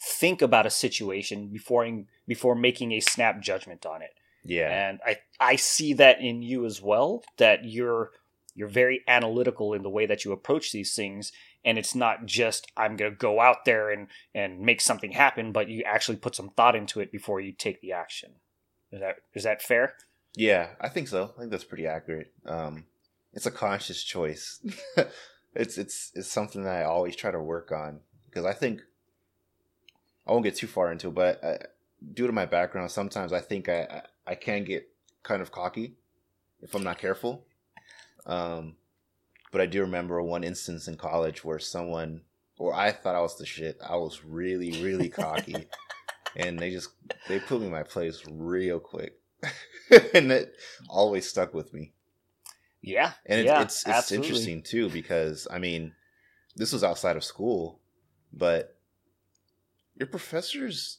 think 0.00 0.40
about 0.40 0.66
a 0.66 0.70
situation 0.70 1.48
before 1.48 1.86
before 2.26 2.54
making 2.54 2.92
a 2.92 3.00
snap 3.00 3.40
judgment 3.40 3.84
on 3.84 4.02
it. 4.02 4.17
Yeah. 4.48 4.88
And 4.88 5.00
I 5.04 5.18
I 5.38 5.56
see 5.56 5.92
that 5.94 6.20
in 6.20 6.42
you 6.42 6.64
as 6.64 6.80
well 6.80 7.22
that 7.36 7.64
you're 7.64 8.12
you're 8.54 8.66
very 8.66 9.02
analytical 9.06 9.74
in 9.74 9.82
the 9.82 9.90
way 9.90 10.06
that 10.06 10.24
you 10.24 10.32
approach 10.32 10.72
these 10.72 10.94
things 10.94 11.32
and 11.64 11.76
it's 11.76 11.94
not 11.94 12.24
just 12.24 12.72
I'm 12.76 12.96
going 12.96 13.12
to 13.12 13.16
go 13.16 13.40
out 13.40 13.66
there 13.66 13.90
and 13.90 14.08
and 14.34 14.60
make 14.60 14.80
something 14.80 15.12
happen 15.12 15.52
but 15.52 15.68
you 15.68 15.82
actually 15.84 16.16
put 16.16 16.34
some 16.34 16.48
thought 16.48 16.74
into 16.74 16.98
it 17.00 17.12
before 17.12 17.40
you 17.40 17.52
take 17.52 17.82
the 17.82 17.92
action. 17.92 18.32
Is 18.90 19.00
that 19.00 19.16
is 19.34 19.44
that 19.44 19.60
fair? 19.60 19.94
Yeah, 20.34 20.70
I 20.80 20.88
think 20.88 21.08
so. 21.08 21.32
I 21.36 21.40
think 21.40 21.50
that's 21.50 21.64
pretty 21.64 21.86
accurate. 21.86 22.32
Um 22.46 22.86
it's 23.34 23.46
a 23.46 23.50
conscious 23.50 24.02
choice. 24.02 24.64
it's 25.54 25.76
it's 25.76 26.10
it's 26.14 26.32
something 26.32 26.62
that 26.64 26.80
I 26.80 26.84
always 26.84 27.16
try 27.16 27.30
to 27.30 27.42
work 27.42 27.70
on 27.70 28.00
because 28.30 28.46
I 28.46 28.54
think 28.54 28.80
I 30.26 30.32
won't 30.32 30.44
get 30.44 30.56
too 30.56 30.66
far 30.66 30.90
into 30.90 31.08
it, 31.08 31.14
but 31.14 31.44
I, 31.44 31.58
due 32.14 32.26
to 32.26 32.32
my 32.32 32.46
background, 32.46 32.90
sometimes 32.90 33.32
I 33.32 33.40
think 33.40 33.68
I, 33.68 34.02
I, 34.28 34.34
can 34.34 34.64
get 34.64 34.88
kind 35.22 35.42
of 35.42 35.50
cocky 35.50 35.94
if 36.60 36.74
I'm 36.74 36.84
not 36.84 36.98
careful. 36.98 37.46
Um, 38.26 38.76
but 39.50 39.60
I 39.60 39.66
do 39.66 39.80
remember 39.80 40.22
one 40.22 40.44
instance 40.44 40.88
in 40.88 40.96
college 40.96 41.44
where 41.44 41.58
someone, 41.58 42.22
or 42.58 42.74
I 42.74 42.92
thought 42.92 43.14
I 43.14 43.20
was 43.20 43.38
the 43.38 43.46
shit. 43.46 43.78
I 43.86 43.96
was 43.96 44.24
really, 44.24 44.82
really 44.82 45.08
cocky, 45.08 45.68
and 46.36 46.58
they 46.58 46.70
just 46.70 46.90
they 47.28 47.38
put 47.38 47.60
me 47.60 47.66
in 47.66 47.72
my 47.72 47.82
place 47.82 48.22
real 48.30 48.78
quick, 48.78 49.18
and 50.14 50.30
it 50.30 50.54
always 50.88 51.28
stuck 51.28 51.54
with 51.54 51.72
me. 51.72 51.92
Yeah, 52.82 53.12
and 53.26 53.40
it, 53.40 53.46
yeah, 53.46 53.62
it's 53.62 53.86
it's 53.86 53.96
absolutely. 53.96 54.28
interesting 54.28 54.62
too 54.62 54.90
because 54.90 55.48
I 55.50 55.58
mean, 55.58 55.94
this 56.56 56.72
was 56.72 56.84
outside 56.84 57.16
of 57.16 57.24
school, 57.24 57.80
but 58.32 58.76
your 59.96 60.08
professors 60.08 60.98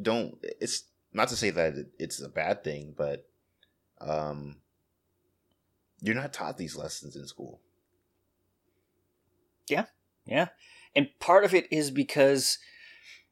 don't 0.00 0.36
it's 0.60 0.84
not 1.14 1.28
to 1.28 1.36
say 1.36 1.50
that 1.50 1.86
it's 1.98 2.20
a 2.20 2.28
bad 2.28 2.62
thing 2.64 2.94
but 2.96 3.26
um 4.00 4.56
you're 6.02 6.14
not 6.14 6.32
taught 6.32 6.58
these 6.58 6.76
lessons 6.76 7.16
in 7.16 7.26
school 7.26 7.60
yeah 9.68 9.86
yeah 10.26 10.48
and 10.94 11.08
part 11.20 11.44
of 11.44 11.54
it 11.54 11.66
is 11.70 11.90
because 11.90 12.58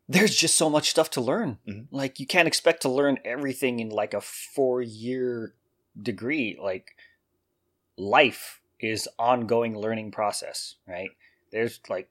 there's 0.09 0.35
just 0.35 0.57
so 0.57 0.71
much 0.71 0.91
stuff 0.91 1.11
to 1.11 1.21
learn 1.21 1.59
mm-hmm. 1.69 1.95
like 1.95 2.19
you 2.19 2.27
can't 2.27 2.49
expect 2.49 2.83
to 2.83 2.89
learn 2.89 3.19
everything 3.25 3.81
in 3.81 3.91
like 3.91 4.15
a 4.15 4.21
four 4.21 4.81
year 4.81 5.55
degree 6.01 6.59
like 6.61 6.93
life 7.99 8.61
is 8.81 9.09
ongoing 9.19 9.77
learning 9.77 10.11
process 10.11 10.77
right 10.87 11.11
there's 11.51 11.81
like 11.89 12.09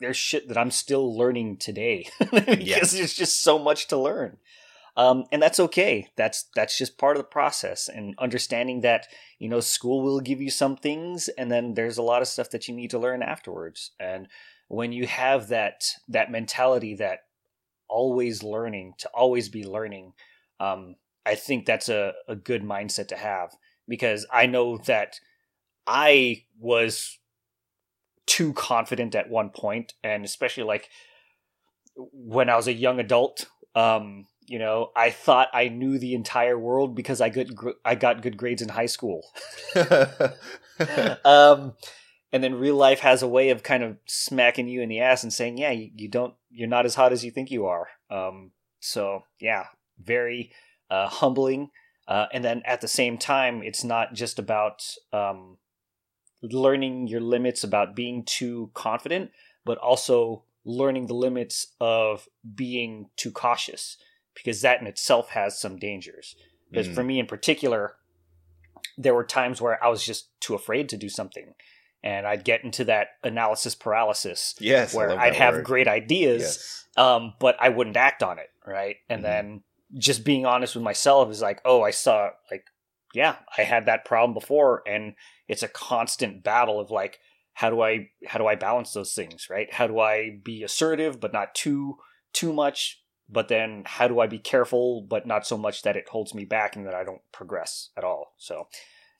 there's 0.00 0.16
shit 0.16 0.48
that 0.48 0.58
I'm 0.58 0.70
still 0.70 1.16
learning 1.16 1.58
today 1.58 2.08
because 2.18 2.58
yes. 2.58 2.92
there's 2.92 3.14
just 3.14 3.42
so 3.42 3.58
much 3.58 3.86
to 3.88 3.96
learn. 3.96 4.38
Um, 5.00 5.24
and 5.32 5.40
that's 5.40 5.58
okay. 5.58 6.08
That's 6.16 6.44
that's 6.54 6.76
just 6.76 6.98
part 6.98 7.16
of 7.16 7.22
the 7.22 7.28
process, 7.28 7.88
and 7.88 8.14
understanding 8.18 8.82
that 8.82 9.06
you 9.38 9.48
know 9.48 9.60
school 9.60 10.02
will 10.02 10.20
give 10.20 10.42
you 10.42 10.50
some 10.50 10.76
things, 10.76 11.28
and 11.38 11.50
then 11.50 11.72
there's 11.72 11.96
a 11.96 12.02
lot 12.02 12.20
of 12.20 12.28
stuff 12.28 12.50
that 12.50 12.68
you 12.68 12.74
need 12.74 12.90
to 12.90 12.98
learn 12.98 13.22
afterwards. 13.22 13.92
And 13.98 14.28
when 14.68 14.92
you 14.92 15.06
have 15.06 15.48
that 15.48 15.84
that 16.08 16.30
mentality 16.30 16.96
that 16.96 17.20
always 17.88 18.42
learning 18.42 18.92
to 18.98 19.08
always 19.14 19.48
be 19.48 19.64
learning, 19.64 20.12
um, 20.60 20.96
I 21.24 21.34
think 21.34 21.64
that's 21.64 21.88
a, 21.88 22.12
a 22.28 22.36
good 22.36 22.62
mindset 22.62 23.08
to 23.08 23.16
have 23.16 23.56
because 23.88 24.26
I 24.30 24.44
know 24.44 24.76
that 24.84 25.18
I 25.86 26.44
was 26.58 27.18
too 28.26 28.52
confident 28.52 29.14
at 29.14 29.30
one 29.30 29.48
point, 29.48 29.94
and 30.04 30.26
especially 30.26 30.64
like 30.64 30.90
when 31.94 32.50
I 32.50 32.56
was 32.56 32.68
a 32.68 32.74
young 32.74 33.00
adult. 33.00 33.46
Um, 33.74 34.26
you 34.50 34.58
know, 34.58 34.90
I 34.96 35.10
thought 35.10 35.46
I 35.54 35.68
knew 35.68 35.96
the 35.96 36.12
entire 36.12 36.58
world 36.58 36.96
because 36.96 37.20
I 37.20 37.28
got 37.28 37.46
I 37.84 37.94
got 37.94 38.20
good 38.20 38.36
grades 38.36 38.60
in 38.60 38.68
high 38.68 38.86
school. 38.86 39.24
um, 41.24 41.74
and 42.32 42.42
then 42.42 42.56
real 42.56 42.74
life 42.74 42.98
has 42.98 43.22
a 43.22 43.28
way 43.28 43.50
of 43.50 43.62
kind 43.62 43.84
of 43.84 43.98
smacking 44.06 44.66
you 44.66 44.82
in 44.82 44.88
the 44.88 44.98
ass 44.98 45.22
and 45.22 45.32
saying, 45.32 45.56
"Yeah, 45.56 45.70
you, 45.70 45.90
you 45.94 46.08
don't, 46.08 46.34
you're 46.50 46.66
not 46.66 46.84
as 46.84 46.96
hot 46.96 47.12
as 47.12 47.24
you 47.24 47.30
think 47.30 47.52
you 47.52 47.66
are." 47.66 47.86
Um, 48.10 48.50
so 48.80 49.22
yeah, 49.38 49.66
very 50.02 50.50
uh, 50.90 51.06
humbling. 51.06 51.70
Uh, 52.08 52.26
and 52.32 52.42
then 52.42 52.62
at 52.64 52.80
the 52.80 52.88
same 52.88 53.18
time, 53.18 53.62
it's 53.62 53.84
not 53.84 54.14
just 54.14 54.40
about 54.40 54.84
um, 55.12 55.58
learning 56.42 57.06
your 57.06 57.20
limits 57.20 57.62
about 57.62 57.94
being 57.94 58.24
too 58.24 58.72
confident, 58.74 59.30
but 59.64 59.78
also 59.78 60.42
learning 60.64 61.06
the 61.06 61.14
limits 61.14 61.68
of 61.80 62.28
being 62.56 63.10
too 63.14 63.30
cautious 63.30 63.96
because 64.34 64.62
that 64.62 64.80
in 64.80 64.86
itself 64.86 65.30
has 65.30 65.60
some 65.60 65.78
dangers. 65.78 66.36
Because 66.70 66.86
mm-hmm. 66.86 66.94
for 66.94 67.04
me 67.04 67.18
in 67.18 67.26
particular, 67.26 67.96
there 68.96 69.14
were 69.14 69.24
times 69.24 69.60
where 69.60 69.82
I 69.82 69.88
was 69.88 70.04
just 70.04 70.28
too 70.40 70.54
afraid 70.54 70.88
to 70.90 70.96
do 70.96 71.08
something. 71.08 71.54
And 72.02 72.26
I'd 72.26 72.44
get 72.44 72.64
into 72.64 72.84
that 72.84 73.08
analysis 73.22 73.74
paralysis. 73.74 74.54
Yes. 74.58 74.94
Where 74.94 75.18
I'd 75.18 75.34
have 75.34 75.54
word. 75.54 75.64
great 75.64 75.88
ideas, 75.88 76.42
yes. 76.42 76.86
um, 76.96 77.34
but 77.38 77.56
I 77.60 77.68
wouldn't 77.68 77.96
act 77.96 78.22
on 78.22 78.38
it. 78.38 78.48
Right. 78.66 78.96
And 79.08 79.22
mm-hmm. 79.22 79.30
then 79.30 79.62
just 79.98 80.24
being 80.24 80.46
honest 80.46 80.74
with 80.74 80.84
myself 80.84 81.30
is 81.30 81.42
like, 81.42 81.60
oh, 81.64 81.82
I 81.82 81.90
saw, 81.90 82.30
like, 82.50 82.64
yeah, 83.12 83.36
I 83.58 83.62
had 83.62 83.86
that 83.86 84.04
problem 84.04 84.32
before. 84.32 84.82
And 84.86 85.14
it's 85.48 85.64
a 85.64 85.68
constant 85.68 86.44
battle 86.44 86.78
of 86.80 86.90
like 86.90 87.18
how 87.54 87.70
do 87.70 87.82
I 87.82 88.08
how 88.26 88.38
do 88.38 88.46
I 88.46 88.54
balance 88.54 88.92
those 88.92 89.12
things, 89.12 89.50
right? 89.50 89.72
How 89.72 89.86
do 89.86 89.98
I 89.98 90.38
be 90.42 90.62
assertive 90.62 91.20
but 91.20 91.32
not 91.32 91.54
too 91.54 91.98
too 92.32 92.52
much, 92.52 92.99
but 93.30 93.48
then 93.48 93.82
how 93.86 94.08
do 94.08 94.20
I 94.20 94.26
be 94.26 94.38
careful 94.38 95.02
but 95.02 95.26
not 95.26 95.46
so 95.46 95.56
much 95.56 95.82
that 95.82 95.96
it 95.96 96.08
holds 96.08 96.34
me 96.34 96.44
back 96.44 96.76
and 96.76 96.86
that 96.86 96.94
I 96.94 97.04
don't 97.04 97.22
progress 97.32 97.90
at 97.96 98.04
all. 98.04 98.34
So, 98.38 98.68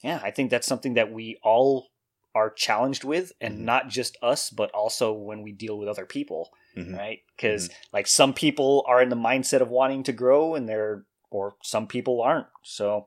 yeah, 0.03 0.21
I 0.23 0.31
think 0.31 0.51
that's 0.51 0.67
something 0.67 0.95
that 0.95 1.13
we 1.13 1.39
all 1.43 1.89
are 2.35 2.51
challenged 2.51 3.05
with 3.05 3.33
and 3.41 3.57
mm-hmm. 3.57 3.65
not 3.65 3.89
just 3.89 4.17
us 4.23 4.51
but 4.51 4.71
also 4.71 5.13
when 5.13 5.43
we 5.43 5.53
deal 5.53 5.79
with 5.79 5.89
other 5.89 6.07
people, 6.07 6.51
mm-hmm. 6.77 6.95
right? 6.95 7.19
Cuz 7.39 7.69
mm-hmm. 7.69 7.75
like 7.93 8.07
some 8.07 8.35
people 8.35 8.85
are 8.89 9.03
in 9.03 9.09
the 9.09 9.17
mindset 9.17 9.61
of 9.61 9.71
wanting 9.71 10.03
to 10.05 10.13
grow 10.13 10.55
and 10.55 10.69
they're 10.69 11.05
or 11.31 11.55
some 11.63 11.87
people 11.87 12.21
aren't. 12.21 12.49
So 12.63 13.07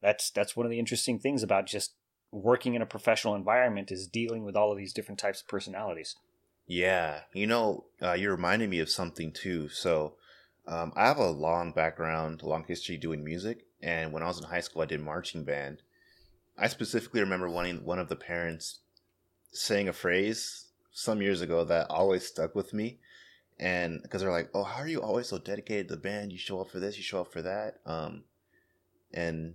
that's 0.00 0.30
that's 0.30 0.56
one 0.56 0.66
of 0.66 0.70
the 0.70 0.78
interesting 0.78 1.18
things 1.18 1.42
about 1.42 1.66
just 1.66 1.94
working 2.32 2.74
in 2.74 2.82
a 2.82 2.86
professional 2.86 3.34
environment 3.34 3.90
is 3.90 4.06
dealing 4.06 4.44
with 4.44 4.56
all 4.56 4.70
of 4.70 4.78
these 4.78 4.92
different 4.92 5.18
types 5.18 5.40
of 5.40 5.48
personalities. 5.48 6.16
Yeah, 6.66 7.20
you 7.32 7.46
know, 7.46 7.84
uh, 8.02 8.12
you 8.12 8.30
reminded 8.30 8.70
me 8.70 8.80
of 8.80 8.90
something 8.90 9.32
too. 9.32 9.68
So, 9.68 10.14
um, 10.66 10.92
I 10.96 11.06
have 11.06 11.18
a 11.18 11.30
long 11.30 11.72
background, 11.72 12.42
long 12.42 12.64
history 12.66 12.96
doing 12.96 13.24
music, 13.24 13.66
and 13.82 14.12
when 14.12 14.22
I 14.22 14.26
was 14.26 14.38
in 14.38 14.44
high 14.44 14.60
school, 14.60 14.82
I 14.82 14.86
did 14.86 15.00
marching 15.00 15.44
band. 15.44 15.82
I 16.58 16.68
specifically 16.68 17.20
remember 17.20 17.48
wanting 17.48 17.84
one 17.84 17.98
of 17.98 18.08
the 18.08 18.16
parents 18.16 18.80
saying 19.52 19.88
a 19.88 19.92
phrase 19.92 20.68
some 20.90 21.22
years 21.22 21.40
ago 21.40 21.64
that 21.64 21.90
always 21.90 22.26
stuck 22.26 22.54
with 22.54 22.72
me, 22.74 22.98
and 23.60 24.02
because 24.02 24.22
they're 24.22 24.32
like, 24.32 24.50
"Oh, 24.54 24.64
how 24.64 24.82
are 24.82 24.88
you 24.88 25.00
always 25.00 25.28
so 25.28 25.38
dedicated 25.38 25.88
to 25.88 25.94
the 25.94 26.00
band? 26.00 26.32
You 26.32 26.38
show 26.38 26.60
up 26.60 26.70
for 26.70 26.80
this, 26.80 26.96
you 26.96 27.02
show 27.04 27.20
up 27.20 27.32
for 27.32 27.42
that." 27.42 27.80
Um, 27.86 28.24
and 29.14 29.54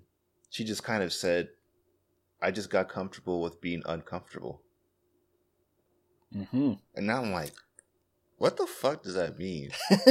she 0.50 0.64
just 0.64 0.84
kind 0.84 1.04
of 1.04 1.12
said, 1.12 1.50
"I 2.42 2.52
just 2.52 2.70
got 2.70 2.88
comfortable 2.88 3.42
with 3.42 3.60
being 3.60 3.84
uncomfortable." 3.86 4.62
Mm-hmm. 6.34 6.74
And 6.96 7.08
now 7.08 7.22
I'm 7.22 7.34
like, 7.34 7.54
what 8.42 8.58
the 8.58 8.66
fuck 8.66 9.04
does 9.04 9.14
that 9.14 9.38
mean? 9.38 9.70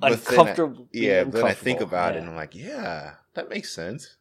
But 0.00 0.10
then 0.24 0.38
I- 0.38 0.40
uncomfortable. 0.42 0.88
yeah, 0.92 1.24
but 1.24 1.32
then 1.32 1.44
I 1.44 1.54
think 1.54 1.80
uncomfortable. 1.80 1.88
about 1.88 2.16
it 2.16 2.18
and 2.20 2.28
I'm 2.28 2.36
like, 2.36 2.54
yeah, 2.54 3.14
that 3.34 3.48
makes 3.48 3.72
sense. 3.72 4.16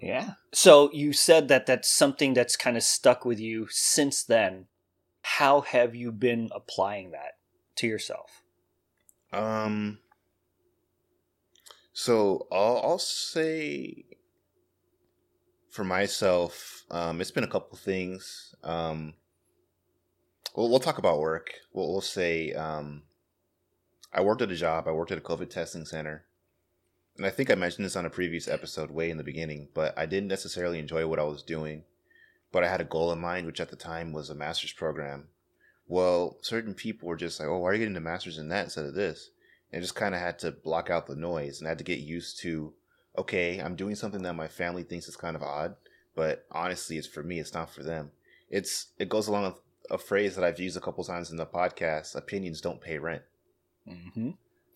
Yeah. 0.00 0.32
So 0.52 0.90
you 0.92 1.12
said 1.12 1.48
that 1.48 1.66
that's 1.66 1.88
something 1.88 2.34
that's 2.34 2.56
kind 2.56 2.76
of 2.76 2.82
stuck 2.82 3.24
with 3.24 3.38
you 3.38 3.68
since 3.70 4.24
then. 4.24 4.66
How 5.22 5.60
have 5.60 5.94
you 5.94 6.10
been 6.10 6.50
applying 6.52 7.12
that 7.12 7.36
to 7.76 7.86
yourself? 7.86 8.42
Um, 9.32 10.00
so 11.92 12.46
I'll, 12.50 12.80
I'll 12.82 12.98
say 12.98 14.04
for 15.72 15.84
myself, 15.84 16.84
um, 16.90 17.22
it's 17.22 17.30
been 17.30 17.44
a 17.44 17.48
couple 17.48 17.78
things. 17.78 18.54
Um, 18.62 19.14
we'll, 20.54 20.68
we'll 20.68 20.78
talk 20.78 20.98
about 20.98 21.18
work. 21.18 21.54
We'll, 21.72 21.90
we'll 21.90 22.02
say, 22.02 22.52
um, 22.52 23.04
I 24.12 24.20
worked 24.20 24.42
at 24.42 24.50
a 24.50 24.54
job. 24.54 24.86
I 24.86 24.92
worked 24.92 25.12
at 25.12 25.18
a 25.18 25.22
COVID 25.22 25.48
testing 25.48 25.86
center. 25.86 26.26
And 27.16 27.24
I 27.24 27.30
think 27.30 27.50
I 27.50 27.54
mentioned 27.54 27.86
this 27.86 27.96
on 27.96 28.04
a 28.04 28.10
previous 28.10 28.48
episode 28.48 28.90
way 28.90 29.08
in 29.08 29.16
the 29.16 29.24
beginning, 29.24 29.68
but 29.72 29.98
I 29.98 30.04
didn't 30.04 30.28
necessarily 30.28 30.78
enjoy 30.78 31.06
what 31.06 31.18
I 31.18 31.24
was 31.24 31.42
doing. 31.42 31.84
But 32.52 32.64
I 32.64 32.68
had 32.68 32.82
a 32.82 32.84
goal 32.84 33.10
in 33.10 33.18
mind, 33.18 33.46
which 33.46 33.60
at 33.60 33.70
the 33.70 33.76
time 33.76 34.12
was 34.12 34.28
a 34.28 34.34
master's 34.34 34.74
program. 34.74 35.28
Well, 35.86 36.36
certain 36.42 36.74
people 36.74 37.08
were 37.08 37.16
just 37.16 37.40
like, 37.40 37.48
oh, 37.48 37.58
why 37.58 37.70
are 37.70 37.72
you 37.72 37.78
getting 37.78 37.96
a 37.96 38.00
master's 38.00 38.36
in 38.36 38.48
that 38.50 38.64
instead 38.64 38.84
of 38.84 38.94
this? 38.94 39.30
And 39.70 39.78
I 39.78 39.82
just 39.82 39.94
kind 39.94 40.14
of 40.14 40.20
had 40.20 40.38
to 40.40 40.52
block 40.52 40.90
out 40.90 41.06
the 41.06 41.16
noise 41.16 41.60
and 41.60 41.66
I 41.66 41.70
had 41.70 41.78
to 41.78 41.84
get 41.84 42.00
used 42.00 42.40
to, 42.40 42.74
okay, 43.16 43.58
I'm 43.58 43.76
doing 43.76 43.94
something 43.94 44.22
that 44.22 44.34
my 44.34 44.48
family 44.48 44.82
thinks 44.82 45.08
is 45.08 45.16
kind 45.16 45.36
of 45.36 45.42
odd, 45.42 45.76
but 46.14 46.46
honestly, 46.50 46.98
it's 46.98 47.06
for 47.06 47.22
me, 47.22 47.38
it's 47.38 47.54
not 47.54 47.70
for 47.70 47.82
them. 47.82 48.10
It's 48.50 48.88
It 48.98 49.08
goes 49.08 49.28
along 49.28 49.44
with 49.44 49.60
a 49.90 49.98
phrase 49.98 50.36
that 50.36 50.44
I've 50.44 50.60
used 50.60 50.76
a 50.76 50.80
couple 50.80 51.04
times 51.04 51.30
in 51.30 51.36
the 51.36 51.46
podcast 51.46 52.14
opinions 52.14 52.60
don't 52.60 52.80
pay 52.80 52.98
rent. 52.98 53.22
Mm-hmm. 53.88 54.30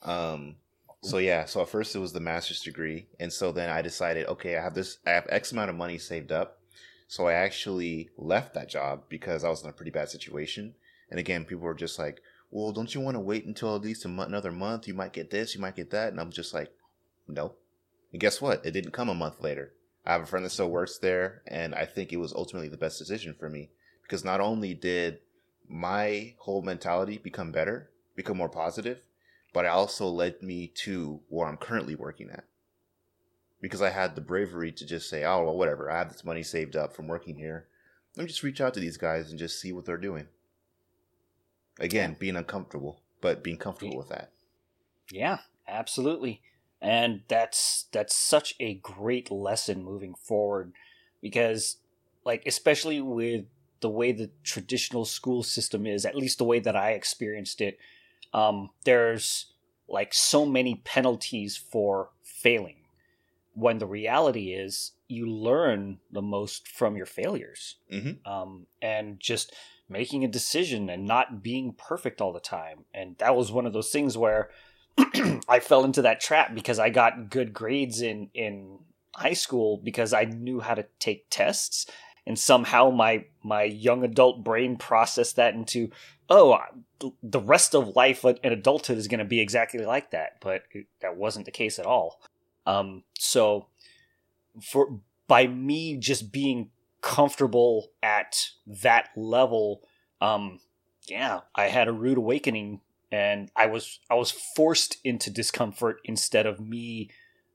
Um, 0.08 0.56
so 1.02 1.18
yeah, 1.18 1.44
so 1.44 1.62
at 1.62 1.68
first 1.68 1.94
it 1.94 2.00
was 2.00 2.12
the 2.12 2.20
master's 2.20 2.60
degree, 2.60 3.06
and 3.20 3.32
so 3.32 3.52
then 3.52 3.70
I 3.70 3.82
decided, 3.82 4.26
okay, 4.26 4.56
I 4.56 4.62
have 4.62 4.74
this, 4.74 4.98
I 5.06 5.10
have 5.10 5.26
X 5.28 5.52
amount 5.52 5.70
of 5.70 5.76
money 5.76 5.98
saved 5.98 6.32
up, 6.32 6.58
so 7.06 7.28
I 7.28 7.34
actually 7.34 8.10
left 8.16 8.54
that 8.54 8.68
job 8.68 9.04
because 9.08 9.44
I 9.44 9.48
was 9.48 9.62
in 9.62 9.70
a 9.70 9.72
pretty 9.72 9.92
bad 9.92 10.08
situation. 10.08 10.74
And 11.10 11.20
again, 11.20 11.44
people 11.44 11.64
were 11.64 11.74
just 11.74 11.98
like, 11.98 12.20
"Well, 12.50 12.72
don't 12.72 12.92
you 12.92 13.00
want 13.00 13.14
to 13.14 13.20
wait 13.20 13.46
until 13.46 13.76
at 13.76 13.82
least 13.82 14.04
a 14.04 14.08
month, 14.08 14.28
another 14.28 14.50
month? 14.50 14.88
You 14.88 14.94
might 14.94 15.12
get 15.12 15.30
this, 15.30 15.54
you 15.54 15.60
might 15.60 15.76
get 15.76 15.90
that," 15.90 16.08
and 16.08 16.20
I'm 16.20 16.32
just 16.32 16.52
like, 16.52 16.72
"No." 17.28 17.54
And 18.12 18.20
guess 18.20 18.40
what? 18.40 18.64
It 18.64 18.72
didn't 18.72 18.92
come 18.92 19.08
a 19.08 19.14
month 19.14 19.42
later. 19.42 19.72
I 20.04 20.12
have 20.12 20.22
a 20.22 20.26
friend 20.26 20.44
that 20.44 20.50
still 20.50 20.70
works 20.70 20.98
there, 20.98 21.42
and 21.48 21.74
I 21.74 21.84
think 21.84 22.12
it 22.12 22.18
was 22.18 22.32
ultimately 22.32 22.68
the 22.68 22.76
best 22.76 22.98
decision 22.98 23.34
for 23.34 23.48
me 23.48 23.70
because 24.02 24.24
not 24.24 24.40
only 24.40 24.72
did 24.72 25.18
my 25.68 26.34
whole 26.38 26.62
mentality 26.62 27.18
become 27.18 27.50
better, 27.50 27.90
become 28.14 28.36
more 28.36 28.48
positive, 28.48 29.00
but 29.52 29.64
it 29.64 29.68
also 29.68 30.06
led 30.06 30.42
me 30.42 30.68
to 30.68 31.20
where 31.28 31.48
I'm 31.48 31.56
currently 31.56 31.96
working 31.96 32.30
at. 32.30 32.44
Because 33.60 33.82
I 33.82 33.90
had 33.90 34.14
the 34.14 34.20
bravery 34.20 34.70
to 34.70 34.86
just 34.86 35.10
say, 35.10 35.24
oh, 35.24 35.44
well, 35.44 35.56
whatever, 35.56 35.90
I 35.90 35.98
have 35.98 36.12
this 36.12 36.24
money 36.24 36.42
saved 36.42 36.76
up 36.76 36.94
from 36.94 37.08
working 37.08 37.36
here. 37.36 37.66
Let 38.16 38.24
me 38.24 38.28
just 38.28 38.42
reach 38.42 38.60
out 38.60 38.74
to 38.74 38.80
these 38.80 38.96
guys 38.96 39.30
and 39.30 39.38
just 39.38 39.60
see 39.60 39.72
what 39.72 39.86
they're 39.86 39.96
doing. 39.96 40.28
Again, 41.80 42.16
being 42.18 42.36
uncomfortable, 42.36 43.00
but 43.20 43.42
being 43.42 43.58
comfortable 43.58 43.96
with 43.96 44.08
that. 44.10 44.30
Yeah, 45.10 45.38
absolutely. 45.66 46.42
And 46.86 47.22
that's 47.26 47.86
that's 47.90 48.14
such 48.14 48.54
a 48.60 48.74
great 48.74 49.30
lesson 49.30 49.82
moving 49.82 50.14
forward 50.14 50.72
because 51.20 51.78
like 52.24 52.44
especially 52.46 53.00
with 53.00 53.46
the 53.80 53.90
way 53.90 54.12
the 54.12 54.30
traditional 54.44 55.04
school 55.04 55.42
system 55.42 55.86
is, 55.86 56.06
at 56.06 56.14
least 56.14 56.38
the 56.38 56.44
way 56.44 56.60
that 56.60 56.76
I 56.76 56.92
experienced 56.92 57.60
it, 57.60 57.78
um, 58.32 58.70
there's 58.84 59.52
like 59.88 60.14
so 60.14 60.46
many 60.46 60.76
penalties 60.84 61.56
for 61.56 62.10
failing. 62.22 62.76
When 63.54 63.78
the 63.78 63.86
reality 63.86 64.52
is 64.52 64.92
you 65.08 65.26
learn 65.26 65.98
the 66.12 66.22
most 66.22 66.68
from 66.68 66.96
your 66.96 67.06
failures. 67.06 67.76
Mm-hmm. 67.92 68.30
um, 68.30 68.66
and 68.80 69.18
just 69.18 69.52
making 69.88 70.24
a 70.24 70.28
decision 70.28 70.88
and 70.88 71.04
not 71.04 71.42
being 71.42 71.72
perfect 71.72 72.20
all 72.20 72.32
the 72.32 72.40
time. 72.40 72.84
And 72.92 73.16
that 73.18 73.36
was 73.36 73.52
one 73.52 73.66
of 73.66 73.72
those 73.72 73.90
things 73.90 74.16
where 74.16 74.50
I 75.48 75.60
fell 75.60 75.84
into 75.84 76.02
that 76.02 76.20
trap 76.20 76.54
because 76.54 76.78
I 76.78 76.90
got 76.90 77.30
good 77.30 77.52
grades 77.52 78.00
in 78.00 78.30
in 78.34 78.78
high 79.14 79.34
school 79.34 79.80
because 79.82 80.12
I 80.12 80.24
knew 80.24 80.60
how 80.60 80.74
to 80.74 80.86
take 80.98 81.26
tests. 81.30 81.86
And 82.26 82.38
somehow 82.38 82.90
my 82.90 83.26
my 83.42 83.62
young 83.62 84.02
adult 84.04 84.42
brain 84.42 84.76
processed 84.76 85.36
that 85.36 85.54
into, 85.54 85.90
oh, 86.28 86.58
the 87.22 87.40
rest 87.40 87.74
of 87.74 87.94
life 87.94 88.24
and 88.24 88.38
adulthood 88.44 88.98
is 88.98 89.06
going 89.06 89.20
to 89.20 89.24
be 89.24 89.40
exactly 89.40 89.84
like 89.84 90.10
that. 90.10 90.40
But 90.40 90.62
it, 90.72 90.86
that 91.00 91.16
wasn't 91.16 91.44
the 91.44 91.52
case 91.52 91.78
at 91.78 91.86
all. 91.86 92.20
Um, 92.66 93.04
so 93.16 93.68
for 94.62 95.00
by 95.26 95.46
me 95.46 95.96
just 95.96 96.32
being 96.32 96.70
comfortable 97.00 97.90
at 98.02 98.50
that 98.66 99.10
level 99.16 99.82
um 100.20 100.58
yeah 101.08 101.40
i 101.54 101.64
had 101.64 101.88
a 101.88 101.92
rude 101.92 102.18
awakening 102.18 102.80
and 103.10 103.50
i 103.56 103.66
was 103.66 103.98
i 104.10 104.14
was 104.14 104.30
forced 104.30 104.98
into 105.04 105.30
discomfort 105.30 106.00
instead 106.04 106.46
of 106.46 106.60
me 106.60 107.08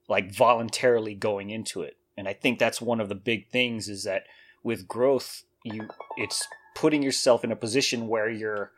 like 0.08 0.34
voluntarily 0.34 1.14
going 1.14 1.50
into 1.50 1.82
it 1.82 1.98
and 2.18 2.28
i 2.28 2.34
think 2.34 2.60
that's 2.60 2.82
one 2.82 3.00
of 3.00 3.10
the 3.10 3.16
big 3.16 3.50
things 3.50 3.88
is 3.88 4.04
that 4.04 4.24
with 4.64 4.88
growth 4.88 5.44
you 5.64 5.88
it's 6.18 6.48
putting 6.76 7.04
yourself 7.04 7.44
in 7.44 7.52
a 7.52 7.56
position 7.56 8.08
where 8.08 8.30
you're 8.30 8.72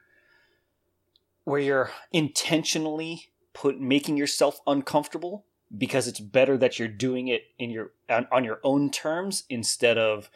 where 1.43 1.59
you're 1.59 1.91
intentionally 2.11 3.29
put 3.53 3.79
making 3.79 4.17
yourself 4.17 4.59
uncomfortable 4.65 5.45
because 5.75 6.07
it's 6.07 6.19
better 6.19 6.57
that 6.57 6.77
you're 6.77 6.87
doing 6.87 7.27
it 7.27 7.43
in 7.57 7.69
your 7.69 7.91
on, 8.09 8.27
on 8.31 8.43
your 8.43 8.59
own 8.63 8.89
terms 8.89 9.43
instead 9.49 9.97
of 9.97 10.29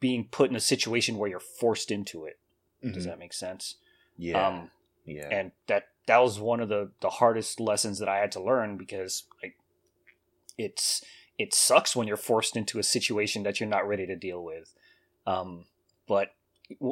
being 0.00 0.28
put 0.30 0.50
in 0.50 0.56
a 0.56 0.60
situation 0.60 1.18
where 1.18 1.28
you're 1.28 1.40
forced 1.40 1.90
into 1.90 2.24
it. 2.24 2.38
Does 2.92 3.04
that 3.06 3.18
make 3.18 3.32
sense? 3.32 3.76
Mm-hmm. 4.18 4.22
Yeah. 4.22 4.48
Um, 4.48 4.70
yeah. 5.04 5.28
and 5.30 5.52
that 5.66 5.88
that 6.06 6.18
was 6.18 6.38
one 6.38 6.60
of 6.60 6.68
the 6.68 6.90
the 7.00 7.10
hardest 7.10 7.60
lessons 7.60 7.98
that 7.98 8.08
I 8.08 8.18
had 8.18 8.32
to 8.32 8.42
learn 8.42 8.76
because 8.76 9.24
like 9.42 9.56
it's 10.58 11.02
it 11.38 11.54
sucks 11.54 11.96
when 11.96 12.06
you're 12.06 12.16
forced 12.16 12.56
into 12.56 12.78
a 12.78 12.82
situation 12.82 13.42
that 13.42 13.58
you're 13.58 13.68
not 13.68 13.88
ready 13.88 14.06
to 14.06 14.16
deal 14.16 14.42
with. 14.42 14.74
Um, 15.26 15.64
but 16.06 16.28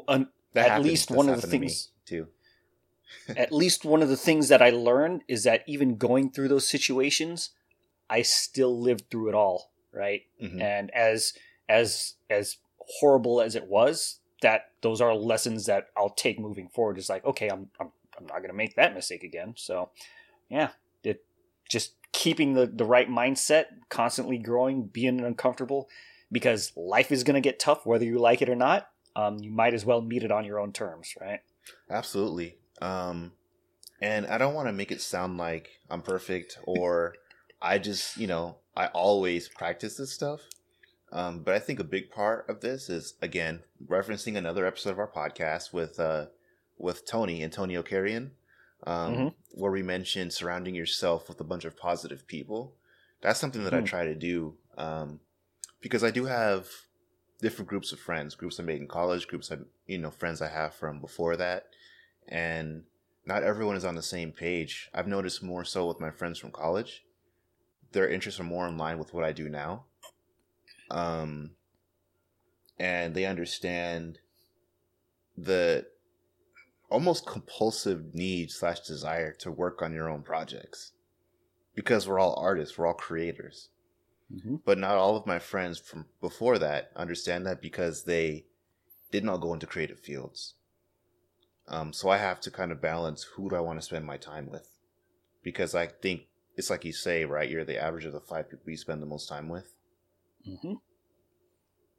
un- 0.08 0.28
at 0.54 0.68
happens. 0.68 0.86
least 0.86 1.08
That's 1.08 1.16
one 1.16 1.28
of 1.28 1.40
the 1.40 1.46
happened 1.46 1.52
to 1.52 1.68
things 1.68 1.88
too. 2.04 2.28
at 3.36 3.52
least 3.52 3.84
one 3.84 4.02
of 4.02 4.08
the 4.08 4.16
things 4.16 4.48
that 4.48 4.62
I 4.62 4.70
learned 4.70 5.22
is 5.28 5.44
that 5.44 5.62
even 5.66 5.96
going 5.96 6.30
through 6.30 6.48
those 6.48 6.66
situations, 6.68 7.50
I 8.08 8.22
still 8.22 8.80
lived 8.80 9.10
through 9.10 9.28
it 9.28 9.34
all, 9.34 9.70
right? 9.92 10.22
Mhm. 10.42 10.60
And 10.60 10.90
as 10.90 11.34
as 11.68 12.14
as 12.28 12.56
horrible 13.00 13.40
as 13.40 13.54
it 13.54 13.66
was, 13.66 14.20
that 14.40 14.70
those 14.80 15.00
are 15.00 15.14
lessons 15.14 15.66
that 15.66 15.88
I'll 15.96 16.10
take 16.10 16.38
moving 16.38 16.68
forward. 16.68 16.98
It's 16.98 17.08
like, 17.08 17.24
okay, 17.24 17.48
I'm 17.48 17.70
I'm 17.78 17.92
I'm 18.18 18.26
not 18.26 18.40
gonna 18.40 18.52
make 18.52 18.76
that 18.76 18.94
mistake 18.94 19.22
again. 19.22 19.54
So 19.56 19.90
yeah, 20.48 20.70
it 21.02 21.24
just 21.68 21.94
keeping 22.12 22.54
the, 22.54 22.66
the 22.66 22.84
right 22.84 23.08
mindset, 23.08 23.66
constantly 23.88 24.38
growing, 24.38 24.84
being 24.84 25.20
uncomfortable, 25.20 25.88
because 26.30 26.72
life 26.76 27.10
is 27.10 27.24
gonna 27.24 27.40
get 27.40 27.58
tough 27.58 27.86
whether 27.86 28.04
you 28.04 28.18
like 28.18 28.42
it 28.42 28.48
or 28.48 28.56
not. 28.56 28.88
Um, 29.14 29.38
you 29.38 29.50
might 29.50 29.74
as 29.74 29.84
well 29.84 30.00
meet 30.00 30.22
it 30.22 30.32
on 30.32 30.44
your 30.44 30.58
own 30.58 30.72
terms, 30.72 31.14
right? 31.20 31.40
Absolutely. 31.90 32.56
Um, 32.80 33.32
and 34.00 34.26
I 34.26 34.38
don't 34.38 34.54
want 34.54 34.68
to 34.68 34.72
make 34.72 34.90
it 34.90 35.00
sound 35.00 35.38
like 35.38 35.70
I'm 35.88 36.02
perfect 36.02 36.58
or 36.64 37.14
I 37.60 37.78
just, 37.78 38.16
you 38.16 38.26
know, 38.26 38.56
I 38.76 38.86
always 38.88 39.48
practice 39.48 39.96
this 39.96 40.12
stuff. 40.12 40.40
Um, 41.12 41.40
but 41.40 41.54
I 41.54 41.58
think 41.58 41.78
a 41.78 41.84
big 41.84 42.10
part 42.10 42.48
of 42.48 42.60
this 42.60 42.88
is 42.88 43.14
again 43.20 43.62
referencing 43.86 44.36
another 44.36 44.66
episode 44.66 44.90
of 44.90 44.98
our 44.98 45.10
podcast 45.10 45.72
with 45.72 46.00
uh, 46.00 46.26
with 46.78 47.06
Tony 47.06 47.42
Antonio 47.42 47.82
Carrion. 47.82 48.32
um, 48.84 49.14
Mhm. 49.14 49.34
where 49.52 49.70
we 49.70 49.82
mentioned 49.82 50.32
surrounding 50.32 50.74
yourself 50.74 51.28
with 51.28 51.40
a 51.40 51.44
bunch 51.44 51.64
of 51.64 51.76
positive 51.76 52.26
people. 52.26 52.74
That's 53.20 53.38
something 53.38 53.62
that 53.62 53.72
I 53.74 53.78
Hmm. 53.78 53.84
try 53.86 54.04
to 54.04 54.14
do 54.16 54.56
um, 54.76 55.20
because 55.80 56.02
I 56.02 56.10
do 56.10 56.24
have 56.24 56.68
different 57.40 57.68
groups 57.68 57.92
of 57.92 58.00
friends, 58.00 58.34
groups 58.34 58.58
I 58.58 58.64
made 58.64 58.80
in 58.80 58.88
college, 58.88 59.28
groups 59.28 59.52
I, 59.52 59.58
you 59.86 59.98
know, 59.98 60.10
friends 60.10 60.42
I 60.42 60.48
have 60.48 60.74
from 60.74 61.00
before 61.00 61.36
that, 61.36 61.68
and 62.26 62.84
not 63.24 63.44
everyone 63.44 63.76
is 63.76 63.84
on 63.84 63.94
the 63.94 64.02
same 64.02 64.32
page. 64.32 64.90
I've 64.92 65.06
noticed 65.06 65.42
more 65.44 65.64
so 65.64 65.86
with 65.86 66.00
my 66.00 66.10
friends 66.10 66.38
from 66.40 66.50
college, 66.50 67.04
their 67.92 68.08
interests 68.08 68.40
are 68.40 68.44
more 68.44 68.66
in 68.66 68.76
line 68.76 68.98
with 68.98 69.14
what 69.14 69.22
I 69.22 69.30
do 69.30 69.48
now, 69.48 69.84
um, 70.90 71.52
and 72.78 73.14
they 73.14 73.26
understand 73.26 74.18
the 75.36 75.86
almost 76.92 77.26
compulsive 77.26 78.14
need 78.14 78.50
slash 78.50 78.80
desire 78.80 79.32
to 79.32 79.50
work 79.50 79.82
on 79.82 79.92
your 79.92 80.08
own 80.08 80.22
projects. 80.22 80.92
Because 81.74 82.06
we're 82.06 82.18
all 82.18 82.38
artists 82.38 82.76
we're 82.76 82.86
all 82.86 82.94
creators. 82.94 83.70
Hmm 84.30 84.56
but 84.64 84.78
not 84.78 84.96
all 84.96 85.16
of 85.16 85.26
my 85.26 85.38
friends 85.38 85.78
from 85.78 86.06
before 86.20 86.58
that 86.58 86.90
understand 86.94 87.46
that 87.46 87.60
because 87.60 88.04
they 88.04 88.44
did 89.10 89.24
not 89.24 89.40
go 89.40 89.52
into 89.52 89.66
creative 89.66 89.98
fields. 89.98 90.54
Um, 91.68 91.92
so 91.92 92.08
i 92.08 92.18
have 92.18 92.40
to 92.40 92.50
kind 92.50 92.72
of 92.72 92.80
balance 92.80 93.22
who 93.22 93.48
do 93.48 93.56
i 93.56 93.60
want 93.60 93.78
to 93.78 93.84
spend 93.84 94.04
my 94.04 94.16
time 94.16 94.50
with. 94.50 94.68
Because 95.42 95.74
i 95.74 95.86
think 95.86 96.22
it's 96.56 96.70
like 96.70 96.84
you 96.84 96.92
say 96.92 97.24
right 97.24 97.50
you're 97.50 97.64
the 97.64 97.82
average 97.82 98.04
of 98.04 98.12
the 98.12 98.20
five 98.20 98.50
people 98.50 98.70
you 98.70 98.76
spend 98.76 99.00
the 99.02 99.06
most 99.06 99.28
time 99.28 99.48
with. 99.48 99.74
Hmm 100.44 100.74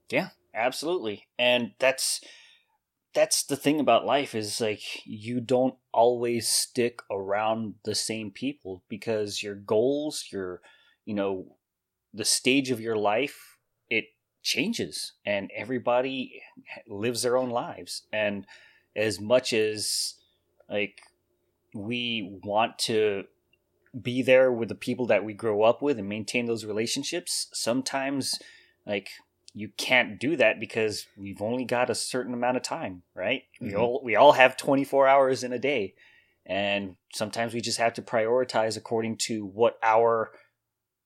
Yeah, 0.09 0.29
absolutely. 0.53 1.27
And 1.39 1.73
that's 1.79 2.21
that's 3.13 3.43
the 3.43 3.55
thing 3.55 3.79
about 3.79 4.05
life 4.05 4.33
is 4.33 4.59
like 4.59 5.05
you 5.05 5.39
don't 5.39 5.75
always 5.91 6.47
stick 6.47 7.01
around 7.11 7.75
the 7.85 7.95
same 7.95 8.31
people 8.31 8.83
because 8.89 9.43
your 9.43 9.55
goals, 9.55 10.25
your 10.31 10.61
you 11.05 11.13
know, 11.13 11.55
the 12.13 12.25
stage 12.25 12.71
of 12.71 12.79
your 12.79 12.95
life, 12.95 13.57
it 13.89 14.05
changes 14.41 15.13
and 15.25 15.51
everybody 15.55 16.41
lives 16.87 17.21
their 17.21 17.37
own 17.37 17.49
lives. 17.49 18.03
And 18.11 18.45
as 18.95 19.19
much 19.19 19.53
as 19.53 20.15
like 20.69 21.01
we 21.73 22.39
want 22.43 22.79
to 22.79 23.25
be 23.99 24.21
there 24.23 24.51
with 24.51 24.69
the 24.69 24.75
people 24.75 25.05
that 25.07 25.23
we 25.23 25.33
grow 25.33 25.61
up 25.61 25.81
with 25.81 25.99
and 25.99 26.09
maintain 26.09 26.45
those 26.47 26.65
relationships, 26.65 27.47
sometimes 27.53 28.39
like 28.87 29.09
you 29.53 29.69
can't 29.77 30.19
do 30.19 30.35
that 30.35 30.59
because 30.59 31.05
we've 31.15 31.41
only 31.41 31.63
got 31.63 31.89
a 31.89 31.95
certain 31.95 32.33
amount 32.33 32.57
of 32.57 32.63
time, 32.63 33.03
right? 33.13 33.43
We 33.61 33.71
Mhm. 33.73 33.79
all 33.79 34.01
we 34.03 34.15
all 34.15 34.31
have 34.33 34.57
24 34.57 35.07
hours 35.07 35.43
in 35.43 35.53
a 35.53 35.59
day. 35.59 35.93
And 36.45 36.97
sometimes 37.13 37.53
we 37.53 37.61
just 37.61 37.77
have 37.77 37.93
to 37.93 38.01
prioritize 38.01 38.75
according 38.75 39.17
to 39.27 39.45
what 39.45 39.77
our 39.83 40.31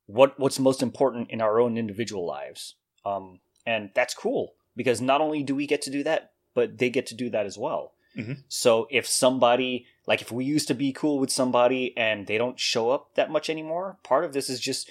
what 0.06 0.40
what's 0.40 0.60
most 0.60 0.82
important 0.82 1.30
in 1.30 1.42
our 1.42 1.60
own 1.60 1.78
individual 1.78 2.26
lives. 2.26 2.76
Um 3.06 3.40
and 3.66 3.92
that's 3.94 4.14
cool 4.14 4.54
because 4.76 5.02
not 5.02 5.20
only 5.22 5.44
do 5.44 5.54
we 5.56 5.68
get 5.68 5.82
to 5.84 5.92
do 5.92 6.04
that, 6.04 6.32
but 6.54 6.78
they 6.78 6.90
get 6.90 7.06
to 7.08 7.16
do 7.16 7.30
that 7.30 7.46
as 7.46 7.58
well. 7.58 7.94
Mhm. 8.16 8.44
So 8.48 8.88
if 8.90 9.06
somebody 9.06 9.86
like 10.08 10.22
if 10.22 10.32
we 10.32 10.46
used 10.46 10.70
to 10.70 10.74
be 10.74 10.94
cool 10.94 11.20
with 11.20 11.32
somebody 11.32 11.96
and 11.98 12.26
they 12.28 12.38
don't 12.38 12.60
show 12.60 12.92
up 12.92 13.14
that 13.16 13.30
much 13.30 13.50
anymore, 13.50 13.98
part 14.04 14.24
of 14.24 14.32
this 14.34 14.50
is 14.50 14.60
just 14.62 14.90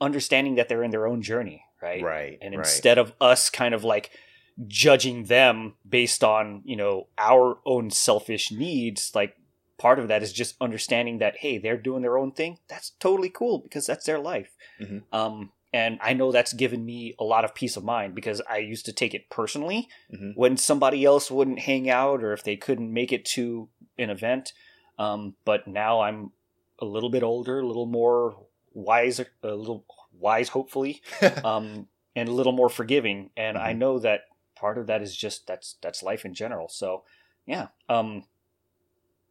understanding 0.00 0.56
that 0.56 0.68
they're 0.68 0.82
in 0.84 0.90
their 0.90 1.06
own 1.06 1.22
journey, 1.22 1.64
right? 1.82 2.02
right 2.02 2.38
And 2.40 2.54
right. 2.54 2.60
instead 2.66 2.98
of 2.98 3.12
us 3.20 3.50
kind 3.50 3.74
of 3.74 3.84
like 3.84 4.10
judging 4.66 5.24
them 5.24 5.74
based 5.88 6.24
on, 6.24 6.62
you 6.64 6.76
know, 6.76 7.06
our 7.16 7.58
own 7.64 7.90
selfish 7.90 8.50
needs, 8.50 9.12
like 9.14 9.36
part 9.78 9.98
of 9.98 10.08
that 10.08 10.22
is 10.22 10.32
just 10.32 10.56
understanding 10.60 11.18
that 11.18 11.36
hey, 11.38 11.58
they're 11.58 11.76
doing 11.76 12.02
their 12.02 12.18
own 12.18 12.32
thing. 12.32 12.58
That's 12.68 12.90
totally 12.98 13.30
cool 13.30 13.58
because 13.60 13.86
that's 13.86 14.04
their 14.06 14.18
life. 14.18 14.56
Mhm. 14.80 15.02
Um 15.12 15.52
and 15.72 15.98
I 16.02 16.14
know 16.14 16.32
that's 16.32 16.54
given 16.54 16.84
me 16.86 17.14
a 17.18 17.24
lot 17.24 17.44
of 17.44 17.54
peace 17.54 17.76
of 17.76 17.84
mind 17.84 18.14
because 18.14 18.40
I 18.48 18.56
used 18.56 18.86
to 18.86 18.92
take 18.92 19.12
it 19.14 19.28
personally 19.30 19.88
Mhm. 20.12 20.32
when 20.34 20.56
somebody 20.56 21.04
else 21.04 21.30
wouldn't 21.30 21.60
hang 21.60 21.90
out 21.90 22.24
or 22.24 22.32
if 22.32 22.42
they 22.42 22.56
couldn't 22.56 22.92
make 22.92 23.12
it 23.12 23.24
to 23.36 23.68
an 23.98 24.08
event. 24.10 24.54
Um, 24.98 25.36
but 25.44 25.68
now 25.68 26.00
I'm 26.00 26.32
a 26.80 26.84
little 26.84 27.10
bit 27.10 27.22
older, 27.22 27.60
a 27.60 27.66
little 27.66 27.86
more 27.86 28.46
wise, 28.72 29.20
a 29.20 29.26
little 29.42 29.84
wise, 30.18 30.48
hopefully, 30.50 31.02
um, 31.44 31.88
and 32.16 32.28
a 32.28 32.32
little 32.32 32.52
more 32.52 32.68
forgiving. 32.68 33.30
And 33.36 33.56
I 33.58 33.72
Mhm. 33.72 33.78
know 33.78 33.98
that 34.00 34.22
part 34.54 34.78
of 34.78 34.86
that 34.88 35.02
is 35.02 35.16
just 35.16 35.46
that's 35.46 35.76
that's 35.80 36.02
life 36.02 36.24
in 36.24 36.34
general. 36.34 36.68
So 36.68 37.04
yeah, 37.46 37.68
um, 37.88 38.24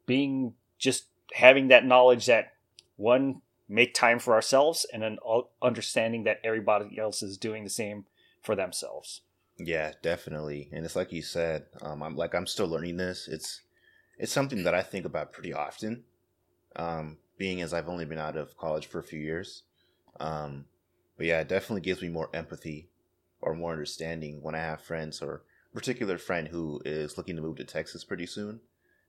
being 0.06 0.54
just 0.78 1.08
having 1.34 1.68
that 1.68 1.86
knowledge 1.86 2.26
that 2.28 2.54
one 2.96 3.42
make 3.70 3.94
time 3.94 4.20
for 4.20 4.34
ourselves 4.34 4.86
and 4.94 5.04
then 5.04 5.18
understanding 5.62 6.24
that 6.24 6.40
everybody 6.44 6.98
else 6.98 7.22
is 7.22 7.38
doing 7.38 7.64
the 7.64 7.70
same 7.70 8.06
for 8.42 8.56
themselves. 8.56 9.22
Yeah, 9.58 9.92
definitely. 10.02 10.70
And 10.72 10.86
it's 10.86 10.96
like 10.96 11.12
you 11.12 11.22
said, 11.22 11.66
um, 11.82 12.02
I'm 12.02 12.16
like 12.16 12.34
I'm 12.34 12.48
still 12.48 12.68
learning 12.68 12.98
this. 12.98 13.28
It's 13.28 13.62
it's 14.18 14.32
something 14.32 14.64
that 14.64 14.74
I 14.74 14.82
think 14.82 15.06
about 15.06 15.34
pretty 15.34 15.54
often. 15.54 16.04
Um, 16.76 17.18
being 17.38 17.62
as 17.62 17.74
I've 17.74 17.90
only 17.90 18.06
been 18.06 18.18
out 18.20 18.38
of 18.38 18.56
college 18.58 18.88
for 18.88 19.00
a 19.00 19.04
few 19.04 19.20
years. 19.20 19.64
Um, 20.20 20.66
but 21.18 21.26
yeah, 21.26 21.42
it 21.42 21.50
definitely 21.50 21.82
gives 21.82 22.02
me 22.02 22.10
more 22.10 22.30
empathy 22.34 22.90
or 23.42 23.56
more 23.56 23.72
understanding 23.72 24.42
when 24.42 24.56
I 24.56 24.60
have 24.60 24.82
friends 24.82 25.22
or 25.22 25.44
a 25.72 25.76
particular 25.76 26.18
friend 26.18 26.48
who 26.48 26.82
is 26.86 27.18
looking 27.18 27.36
to 27.36 27.42
move 27.42 27.58
to 27.58 27.64
Texas 27.64 28.04
pretty 28.04 28.26
soon. 28.26 28.62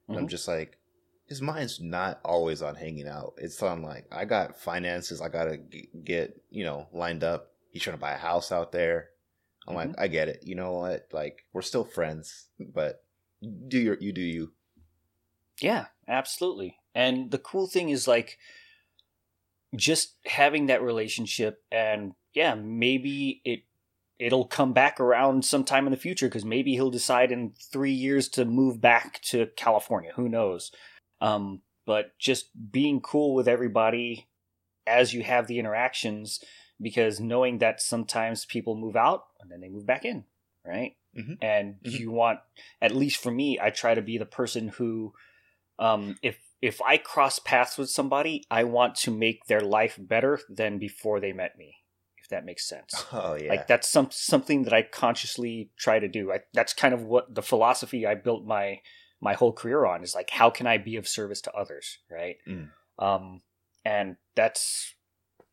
And 0.08 0.16
I'm 0.16 0.24
mm-hmm. 0.24 0.28
just 0.28 0.48
like, 0.48 0.78
his 1.26 1.42
mind's 1.42 1.80
not 1.80 2.20
always 2.24 2.62
on 2.62 2.74
hanging 2.74 3.06
out. 3.06 3.34
It's 3.36 3.62
on 3.62 3.82
like, 3.82 4.06
I 4.10 4.24
got 4.24 4.58
finances 4.58 5.20
I 5.20 5.28
gotta 5.28 5.58
g- 5.58 5.90
get, 6.04 6.40
you 6.50 6.64
know, 6.64 6.88
lined 6.92 7.22
up. 7.22 7.52
He's 7.70 7.82
trying 7.82 7.96
to 7.96 8.00
buy 8.00 8.12
a 8.12 8.18
house 8.18 8.50
out 8.50 8.72
there. 8.72 9.10
I'm 9.66 9.74
like, 9.74 9.90
mm-hmm. 9.90 10.00
I 10.00 10.08
get 10.08 10.28
it. 10.28 10.40
You 10.42 10.54
know 10.54 10.72
what? 10.72 11.08
Like, 11.12 11.44
we're 11.52 11.60
still 11.60 11.84
friends, 11.84 12.46
but 12.58 13.04
do 13.68 13.78
your, 13.78 13.98
you 14.00 14.12
do 14.12 14.22
you. 14.22 14.52
Yeah, 15.60 15.86
absolutely. 16.08 16.78
And 16.94 17.30
the 17.30 17.38
cool 17.38 17.66
thing 17.66 17.90
is 17.90 18.08
like 18.08 18.38
just 19.76 20.16
having 20.26 20.66
that 20.66 20.82
relationship 20.82 21.62
and 21.70 22.12
yeah, 22.34 22.54
maybe 22.54 23.40
it 23.44 23.60
it'll 24.18 24.46
come 24.46 24.72
back 24.72 24.98
around 25.00 25.44
sometime 25.44 25.86
in 25.86 25.92
the 25.92 25.96
future 25.96 26.26
because 26.26 26.44
maybe 26.44 26.72
he'll 26.72 26.90
decide 26.90 27.30
in 27.30 27.52
3 27.72 27.92
years 27.92 28.28
to 28.28 28.44
move 28.44 28.80
back 28.80 29.20
to 29.22 29.46
California, 29.56 30.12
who 30.14 30.28
knows. 30.28 30.72
Um 31.20 31.62
but 31.86 32.18
just 32.18 32.50
being 32.70 33.00
cool 33.00 33.34
with 33.34 33.48
everybody 33.48 34.28
as 34.86 35.12
you 35.14 35.22
have 35.22 35.46
the 35.46 35.58
interactions 35.58 36.42
because 36.80 37.20
knowing 37.20 37.58
that 37.58 37.80
sometimes 37.80 38.44
people 38.44 38.76
move 38.76 38.96
out 38.96 39.26
and 39.40 39.50
then 39.50 39.60
they 39.60 39.68
move 39.68 39.86
back 39.86 40.04
in, 40.04 40.24
right? 40.64 40.96
Mhm. 41.16 41.38
And 41.42 41.76
Mhm. 41.84 41.98
you 41.98 42.10
want 42.10 42.40
at 42.80 42.94
least 42.94 43.18
for 43.18 43.30
me, 43.30 43.58
I 43.60 43.70
try 43.70 43.94
to 43.94 44.02
be 44.02 44.18
the 44.18 44.26
person 44.26 44.68
who 44.68 45.14
um, 45.78 46.18
if 46.22 46.38
if 46.60 46.80
I 46.82 46.96
cross 46.96 47.38
paths 47.38 47.78
with 47.78 47.90
somebody, 47.90 48.44
I 48.50 48.64
want 48.64 48.96
to 48.96 49.10
make 49.10 49.46
their 49.46 49.60
life 49.60 49.96
better 49.98 50.40
than 50.48 50.78
before 50.78 51.20
they 51.20 51.32
met 51.32 51.56
me. 51.56 51.76
If 52.20 52.28
that 52.30 52.44
makes 52.44 52.68
sense. 52.68 53.06
Oh, 53.12 53.34
yeah. 53.34 53.50
Like 53.50 53.66
that's 53.66 53.88
some 53.88 54.08
something 54.10 54.64
that 54.64 54.72
I 54.72 54.82
consciously 54.82 55.70
try 55.78 55.98
to 55.98 56.08
do. 56.08 56.32
I, 56.32 56.40
that's 56.52 56.72
kind 56.72 56.92
of 56.92 57.02
what 57.02 57.34
the 57.34 57.42
philosophy 57.42 58.06
I 58.06 58.14
built 58.14 58.44
my 58.44 58.80
my 59.20 59.34
whole 59.34 59.52
career 59.52 59.84
on 59.84 60.02
is 60.02 60.14
like 60.14 60.30
how 60.30 60.50
can 60.50 60.66
I 60.66 60.78
be 60.78 60.96
of 60.96 61.08
service 61.08 61.40
to 61.42 61.52
others, 61.52 61.98
right? 62.10 62.36
Mm. 62.46 62.70
Um, 62.98 63.40
and 63.84 64.16
that's 64.34 64.94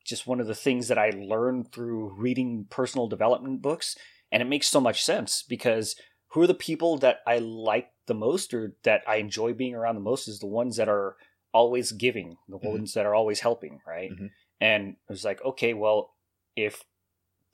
just 0.06 0.28
one 0.28 0.40
of 0.40 0.48
the 0.48 0.56
things 0.56 0.88
that 0.88 0.98
I 0.98 1.12
learned 1.12 1.72
through 1.72 2.14
reading 2.18 2.68
personal 2.70 3.08
development 3.08 3.62
books, 3.62 3.98
and 4.32 4.42
it 4.42 4.46
makes 4.46 4.68
so 4.68 4.80
much 4.80 5.04
sense 5.04 5.44
because 5.48 5.96
who 6.36 6.42
are 6.42 6.48
the 6.48 6.54
people 6.54 6.98
that 6.98 7.22
I 7.26 7.38
like 7.38 7.92
the 8.08 8.14
most 8.14 8.54
or 8.54 8.76
that 8.84 9.04
I 9.08 9.16
enjoy 9.16 9.54
being 9.54 9.74
around 9.74 9.96
the 9.96 10.02
most 10.02 10.28
is 10.28 10.40
the 10.40 10.48
ones 10.48 10.76
that 10.76 10.90
are 10.90 11.16
always 11.54 11.94
giving, 11.94 12.36
the 12.50 12.58
Mhm. 12.58 12.72
ones 12.72 12.94
that 12.94 13.06
are 13.06 13.16
always 13.16 13.40
helping, 13.40 13.80
right? 13.88 14.12
Mhm. 14.12 14.32
And 14.60 14.90
it 14.90 15.10
was 15.10 15.24
like, 15.24 15.42
okay, 15.46 15.74
well, 15.74 16.14
if 16.58 16.84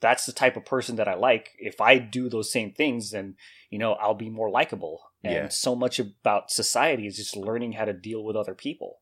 that's 0.00 0.26
the 0.26 0.32
type 0.32 0.56
of 0.56 0.64
person 0.64 0.96
that 0.96 1.06
I 1.06 1.14
like, 1.14 1.50
if 1.60 1.80
I 1.80 1.98
do 1.98 2.28
those 2.28 2.50
same 2.50 2.72
things, 2.72 3.12
then 3.12 3.36
you 3.70 3.78
know 3.78 3.92
I'll 3.92 4.14
be 4.14 4.30
more 4.30 4.50
likable. 4.50 5.00
And 5.22 5.32
Yeah. 5.32 5.48
so 5.48 5.76
much 5.76 6.00
about 6.00 6.50
society 6.50 7.06
is 7.06 7.16
just 7.16 7.36
learning 7.36 7.72
how 7.72 7.84
to 7.84 7.92
deal 7.92 8.24
with 8.24 8.34
other 8.34 8.56
people. 8.56 8.98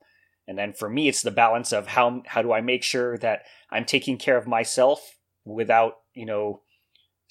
And 0.47 0.59
then 0.59 0.75
for 0.75 0.91
me, 0.91 1.09
it's 1.09 1.23
the 1.23 1.31
balance 1.31 1.73
of 1.73 1.87
how 1.87 2.23
how 2.27 2.43
do 2.43 2.53
I 2.53 2.61
make 2.61 2.83
sure 2.83 3.17
that 3.19 3.45
I'm 3.71 3.87
taking 3.87 4.19
care 4.19 4.37
of 4.37 4.47
myself 4.47 5.17
without 5.47 5.95
you 6.13 6.27
know 6.27 6.61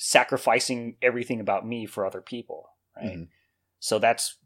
sacrificing 0.02 0.96
everything 1.02 1.40
about 1.42 1.68
me 1.68 1.86
for 1.86 2.06
other 2.06 2.22
people, 2.22 2.70
right? 2.96 3.18
Mhm. 3.18 3.28
So 3.80 4.00
that's 4.00 4.38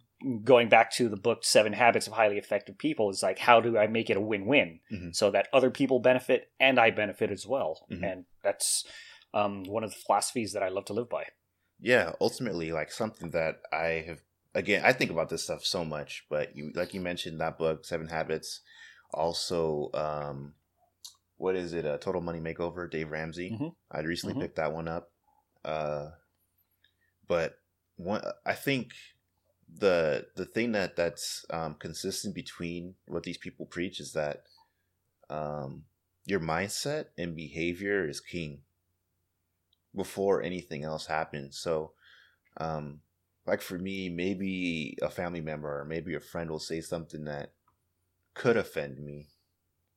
going 0.44 0.68
back 0.68 0.92
to 0.94 1.08
the 1.10 1.16
book 1.18 1.44
Seven 1.46 1.74
Habits 1.74 2.08
of 2.08 2.14
Highly 2.14 2.38
Effective 2.40 2.78
People. 2.78 3.10
Is 3.12 3.22
like 3.22 3.38
how 3.40 3.62
do 3.62 3.78
I 3.78 3.86
make 3.88 4.10
it 4.10 4.18
a 4.18 4.22
win-win 4.22 4.80
Mhm. 4.92 5.16
so 5.16 5.30
that 5.32 5.48
other 5.54 5.70
people 5.70 6.00
benefit 6.00 6.52
and 6.60 6.80
I 6.80 6.90
benefit 6.92 7.30
as 7.32 7.46
well, 7.46 7.86
Mhm. 7.92 8.04
and 8.12 8.26
that's 8.44 8.86
um, 9.36 9.64
one 9.64 9.84
of 9.84 9.90
the 9.90 9.96
philosophies 9.98 10.54
that 10.54 10.62
I 10.62 10.70
love 10.70 10.86
to 10.86 10.94
live 10.94 11.10
by. 11.10 11.26
yeah 11.80 12.14
ultimately 12.22 12.72
like 12.72 12.92
something 12.92 13.32
that 13.32 13.56
i 13.74 13.88
have 14.08 14.22
again, 14.56 14.86
I 14.86 14.94
think 14.94 15.10
about 15.12 15.30
this 15.30 15.44
stuff 15.44 15.66
so 15.66 15.84
much, 15.84 16.26
but 16.30 16.56
you 16.56 16.72
like 16.76 16.94
you 16.94 17.02
mentioned 17.02 17.40
that 17.42 17.58
book, 17.58 17.84
Seven 17.86 18.08
Habits. 18.10 18.62
Also, 19.12 19.90
um, 19.96 20.54
what 21.38 21.56
is 21.56 21.74
it? 21.74 21.86
A 21.86 21.98
Total 21.98 22.22
Money 22.22 22.40
Makeover, 22.40 22.90
Dave 22.90 23.10
Ramsey. 23.12 23.50
Mm-hmm. 23.52 23.70
I 23.92 24.00
recently 24.02 24.36
Mhm. 24.36 24.42
picked 24.42 24.56
that 24.58 24.72
one 24.74 24.88
up. 24.88 25.12
Uh, 25.64 26.10
but 27.28 27.58
one, 27.96 28.22
I 28.46 28.54
think 28.54 28.94
the 29.76 30.28
the 30.36 30.46
thing 30.46 30.72
that 30.74 30.96
that's 30.96 31.46
um, 31.50 31.76
consistent 31.76 32.36
between 32.36 32.96
what 33.08 33.24
these 33.24 33.38
people 33.38 33.66
preach 33.66 34.00
is 34.00 34.14
that 34.14 34.44
um, 35.30 35.84
your 36.26 36.40
mindset 36.40 37.06
and 37.18 37.36
behavior 37.36 38.08
is 38.08 38.20
king 38.20 38.60
before 39.96 40.42
anything 40.42 40.84
else 40.84 41.06
happens. 41.06 41.58
So, 41.58 41.92
um, 42.58 43.02
like 43.46 43.62
for 43.62 43.78
me, 43.78 44.10
maybe 44.10 44.98
a 45.02 45.10
family 45.10 45.42
member 45.42 45.82
or 45.82 45.86
maybe 45.86 46.16
a 46.16 46.20
friend 46.20 46.50
will 46.50 46.60
say 46.60 46.82
something 46.82 47.26
that 47.26 47.54
could 48.34 48.58
offend 48.58 49.00
me. 49.00 49.28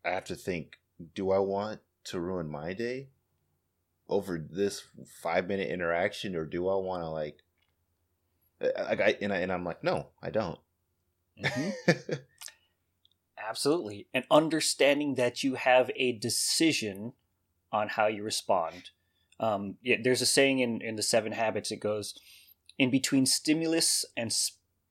I 0.04 0.10
have 0.10 0.24
to 0.24 0.36
think: 0.36 0.78
Do 1.14 1.30
I 1.32 1.38
want 1.38 1.80
to 2.04 2.20
ruin 2.20 2.48
my 2.48 2.72
day 2.72 3.08
over 4.08 4.38
this 4.38 4.84
five 5.22 5.48
minute 5.48 5.70
interaction, 5.70 6.36
or 6.36 6.44
do 6.44 6.68
I 6.68 6.76
want 6.76 7.02
to 7.02 7.08
like? 7.08 7.38
Like 8.60 9.00
I 9.00 9.16
and, 9.20 9.32
I 9.32 9.38
and 9.38 9.52
I'm 9.52 9.64
like, 9.64 9.84
no, 9.84 10.08
I 10.22 10.30
don't. 10.30 10.58
Mhm. 11.42 11.72
Absolutely. 13.48 14.08
And 14.14 14.24
understanding 14.30 15.14
that 15.16 15.44
you 15.44 15.54
have 15.54 15.90
a 15.94 16.12
decision 16.12 17.12
on 17.70 17.88
how 17.88 18.06
you 18.06 18.22
respond. 18.22 18.90
Um, 19.38 19.76
yeah, 19.82 19.96
there's 20.02 20.22
a 20.22 20.26
saying 20.26 20.60
in, 20.60 20.80
in 20.80 20.96
the 20.96 21.02
Seven 21.02 21.32
Habits. 21.32 21.70
It 21.70 21.76
goes, 21.76 22.14
"In 22.78 22.90
between 22.90 23.26
stimulus 23.26 24.04
and 24.16 24.34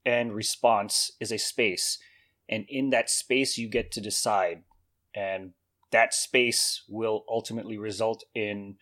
and 0.06 0.34
response 0.36 1.12
is 1.20 1.32
a 1.32 1.38
space, 1.38 1.98
and 2.48 2.66
in 2.70 2.92
that 2.92 3.10
space 3.10 3.58
you 3.58 3.68
get 3.68 3.92
to 3.94 4.02
decide, 4.02 4.64
and 5.16 5.54
that 5.92 6.14
space 6.14 6.84
will 6.88 7.26
ultimately 7.28 7.78
result 7.78 8.24
in, 8.36 8.76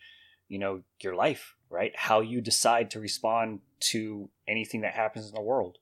you 0.48 0.58
know, 0.58 0.82
your 1.02 1.14
life, 1.14 1.54
right? 1.70 1.92
How 1.96 2.20
you 2.20 2.40
decide 2.40 2.90
to 2.90 3.00
respond 3.00 3.60
to 3.80 4.30
anything 4.46 4.82
that 4.82 4.94
happens 4.94 5.28
in 5.28 5.34
the 5.34 5.40
world, 5.40 5.78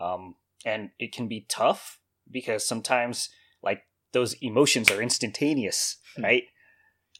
um, 0.00 0.36
and 0.64 0.90
it 0.98 1.12
can 1.12 1.28
be 1.28 1.46
tough 1.48 2.00
because 2.30 2.66
sometimes 2.66 3.28
like 3.62 3.82
those 4.12 4.34
emotions 4.40 4.90
are 4.90 5.02
instantaneous, 5.02 5.96
Hmm. 6.16 6.24
right? 6.24 6.44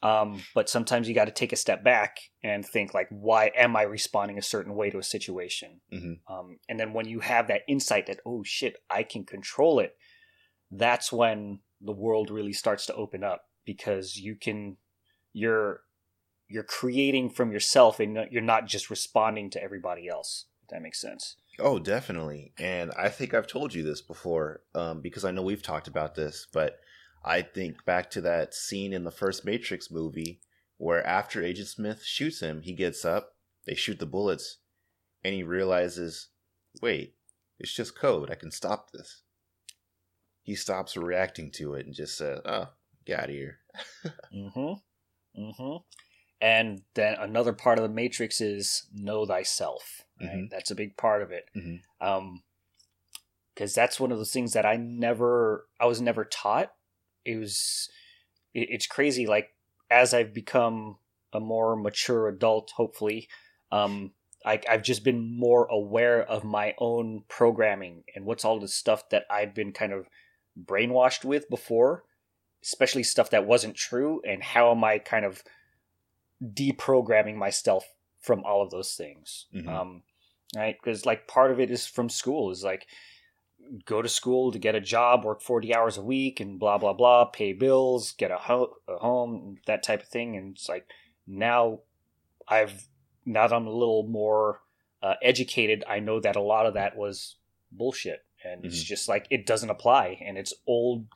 Um, 0.02 0.42
but 0.54 0.68
sometimes 0.68 1.08
you 1.08 1.14
got 1.14 1.26
to 1.26 1.30
take 1.30 1.52
a 1.52 1.56
step 1.56 1.82
back 1.82 2.18
and 2.42 2.64
think 2.66 2.92
like, 2.92 3.08
why 3.10 3.50
am 3.56 3.74
I 3.74 3.82
responding 3.82 4.36
a 4.36 4.42
certain 4.42 4.74
way 4.74 4.90
to 4.90 4.98
a 4.98 5.02
situation? 5.02 5.80
Mhm. 5.90 6.20
Um, 6.28 6.58
and 6.68 6.78
then 6.78 6.92
when 6.92 7.08
you 7.08 7.20
have 7.20 7.48
that 7.48 7.62
insight 7.66 8.06
that 8.06 8.20
oh 8.26 8.42
shit, 8.42 8.76
I 8.90 9.02
can 9.02 9.24
control 9.24 9.78
it, 9.80 9.96
that's 10.70 11.10
when 11.10 11.60
the 11.80 11.92
world 11.92 12.30
really 12.30 12.52
starts 12.52 12.86
to 12.86 12.94
open 12.94 13.24
up 13.24 13.48
because 13.64 14.16
you 14.16 14.36
can, 14.36 14.76
you're 15.32 15.80
you're 16.48 16.62
creating 16.62 17.30
from 17.30 17.52
yourself 17.52 18.00
and 18.00 18.28
you're 18.30 18.42
not 18.42 18.66
just 18.66 18.90
responding 18.90 19.50
to 19.50 19.62
everybody 19.62 20.08
else. 20.08 20.46
If 20.62 20.68
that 20.68 20.82
makes 20.82 21.00
sense. 21.00 21.36
Oh, 21.58 21.78
definitely. 21.78 22.52
And 22.58 22.90
I 22.96 23.08
think 23.08 23.34
I've 23.34 23.46
told 23.46 23.74
you 23.74 23.82
this 23.82 24.00
before 24.00 24.62
um, 24.74 25.00
because 25.00 25.24
I 25.24 25.30
know 25.30 25.42
we've 25.42 25.62
talked 25.62 25.88
about 25.88 26.14
this, 26.14 26.46
but 26.52 26.78
I 27.24 27.42
think 27.42 27.84
back 27.84 28.10
to 28.10 28.20
that 28.22 28.54
scene 28.54 28.92
in 28.92 29.04
the 29.04 29.10
first 29.10 29.44
Matrix 29.44 29.90
movie 29.90 30.40
where 30.76 31.06
after 31.06 31.42
Agent 31.42 31.68
Smith 31.68 32.02
shoots 32.02 32.40
him, 32.40 32.62
he 32.62 32.74
gets 32.74 33.04
up, 33.04 33.36
they 33.66 33.74
shoot 33.74 33.98
the 33.98 34.06
bullets, 34.06 34.58
and 35.22 35.34
he 35.34 35.42
realizes, 35.42 36.28
wait, 36.82 37.14
it's 37.58 37.74
just 37.74 37.98
code. 37.98 38.30
I 38.30 38.34
can 38.34 38.50
stop 38.50 38.90
this. 38.90 39.22
He 40.42 40.54
stops 40.54 40.96
reacting 40.96 41.50
to 41.52 41.74
it 41.74 41.86
and 41.86 41.94
just 41.94 42.18
says, 42.18 42.40
oh, 42.44 42.68
get 43.06 43.20
out 43.20 43.24
of 43.30 43.30
here. 43.30 43.58
Mm-hmm. 44.34 45.40
Mm-hmm. 45.40 45.76
And 46.44 46.82
then 46.92 47.14
another 47.14 47.54
part 47.54 47.78
of 47.78 47.84
the 47.84 47.88
matrix 47.88 48.42
is 48.42 48.86
know 48.92 49.24
thyself. 49.24 50.04
Right? 50.20 50.30
Mhm. 50.30 50.50
That's 50.50 50.70
a 50.70 50.74
big 50.74 50.94
part 50.98 51.22
of 51.22 51.30
it. 51.32 51.48
Mhm. 51.56 51.80
Um, 52.02 52.42
because 53.54 53.74
that's 53.74 53.98
one 53.98 54.12
of 54.12 54.18
those 54.18 54.32
things 54.32 54.52
that 54.52 54.66
I 54.66 54.76
never, 54.76 55.66
I 55.80 55.86
was 55.86 56.02
never 56.02 56.24
taught. 56.24 56.74
It 57.24 57.36
was, 57.38 57.88
it, 58.52 58.68
it's 58.70 58.86
crazy. 58.86 59.26
Like 59.26 59.54
as 59.90 60.12
I've 60.12 60.34
become 60.34 60.98
a 61.32 61.40
more 61.40 61.76
mature 61.76 62.28
adult, 62.28 62.72
hopefully, 62.72 63.28
um, 63.72 64.12
I, 64.44 64.60
I've 64.68 64.82
just 64.82 65.02
been 65.02 65.38
more 65.38 65.64
aware 65.66 66.22
of 66.22 66.44
my 66.44 66.74
own 66.76 67.22
programming 67.28 68.04
and 68.14 68.26
what's 68.26 68.44
all 68.44 68.60
the 68.60 68.68
stuff 68.68 69.08
that 69.08 69.24
I've 69.30 69.54
been 69.54 69.72
kind 69.72 69.94
of 69.94 70.10
brainwashed 70.62 71.24
with 71.24 71.48
before, 71.48 72.04
especially 72.62 73.02
stuff 73.02 73.30
that 73.30 73.46
wasn't 73.46 73.76
true, 73.76 74.20
and 74.28 74.42
how 74.42 74.70
am 74.72 74.84
I 74.84 74.98
kind 74.98 75.24
of 75.24 75.42
deprogramming 76.42 77.36
myself 77.36 77.84
from 78.20 78.42
all 78.44 78.62
of 78.62 78.70
those 78.70 78.94
things. 78.94 79.46
Mhm. 79.54 79.68
Um, 79.68 80.02
right? 80.56 80.76
Because 80.82 81.04
like 81.06 81.26
part 81.28 81.50
of 81.50 81.60
it 81.60 81.70
is 81.70 81.86
from 81.86 82.08
school 82.08 82.50
is 82.50 82.64
like 82.64 82.86
go 83.86 84.02
to 84.02 84.08
school 84.08 84.52
to 84.52 84.58
get 84.58 84.74
a 84.74 84.80
job, 84.80 85.24
work 85.24 85.40
forty 85.40 85.74
hours 85.74 85.96
a 85.96 86.02
week, 86.02 86.40
and 86.40 86.58
blah 86.58 86.78
blah 86.78 86.92
blah, 86.92 87.24
pay 87.26 87.52
bills, 87.52 88.12
get 88.12 88.30
a, 88.30 88.36
ho- 88.36 88.76
a 88.88 88.96
home, 88.96 89.58
that 89.66 89.82
type 89.82 90.02
of 90.02 90.08
thing. 90.08 90.36
And 90.36 90.56
it's 90.56 90.68
like 90.68 90.86
now 91.26 91.80
I've 92.48 92.88
now 93.24 93.46
that 93.46 93.54
I'm 93.54 93.66
a 93.66 93.70
little 93.72 94.06
more 94.06 94.60
uh, 95.02 95.14
educated, 95.22 95.84
I 95.88 96.00
know 96.00 96.18
that 96.20 96.36
a 96.36 96.40
lot 96.40 96.66
of 96.66 96.74
that 96.74 96.96
was 96.96 97.36
bullshit, 97.70 98.24
and 98.42 98.64
it's 98.64 98.82
Mhm. 98.82 98.86
just 98.86 99.08
like 99.08 99.26
it 99.30 99.44
doesn't 99.46 99.70
apply, 99.70 100.18
and 100.24 100.38
it's 100.38 100.54
old. 100.66 101.06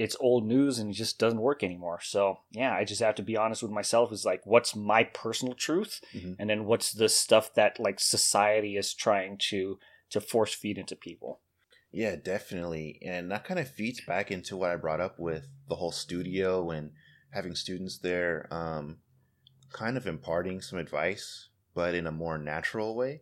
It's 0.00 0.16
old 0.18 0.46
news 0.46 0.78
and 0.78 0.90
it 0.90 0.94
just 0.94 1.18
doesn't 1.18 1.42
work 1.42 1.62
anymore. 1.62 2.00
So 2.00 2.38
yeah, 2.52 2.74
I 2.74 2.84
just 2.84 3.02
have 3.02 3.16
to 3.16 3.22
be 3.22 3.36
honest 3.36 3.62
with 3.62 3.70
myself. 3.70 4.12
Is 4.12 4.24
like, 4.24 4.46
what's 4.46 4.74
my 4.74 5.04
personal 5.04 5.54
truth, 5.54 6.00
Mhm. 6.14 6.36
and 6.38 6.48
then 6.48 6.64
what's 6.64 6.90
the 6.92 7.08
stuff 7.10 7.52
that 7.54 7.78
like 7.78 8.00
society 8.00 8.76
is 8.76 8.94
trying 8.94 9.36
to 9.50 9.78
to 10.08 10.20
force 10.20 10.54
feed 10.54 10.78
into 10.78 10.96
people. 10.96 11.40
Yeah, 11.92 12.16
definitely. 12.16 12.98
And 13.02 13.30
that 13.30 13.44
kind 13.44 13.60
of 13.60 13.68
feeds 13.68 14.00
back 14.00 14.30
into 14.30 14.56
what 14.56 14.70
I 14.70 14.76
brought 14.76 15.00
up 15.00 15.18
with 15.18 15.46
the 15.68 15.76
whole 15.76 15.92
studio 15.92 16.70
and 16.70 16.92
having 17.30 17.54
students 17.54 17.98
there, 17.98 18.48
um, 18.50 19.02
kind 19.70 19.96
of 19.96 20.06
imparting 20.06 20.62
some 20.62 20.78
advice, 20.78 21.50
but 21.74 21.94
in 21.94 22.06
a 22.06 22.12
more 22.12 22.38
natural 22.38 22.96
way. 22.96 23.20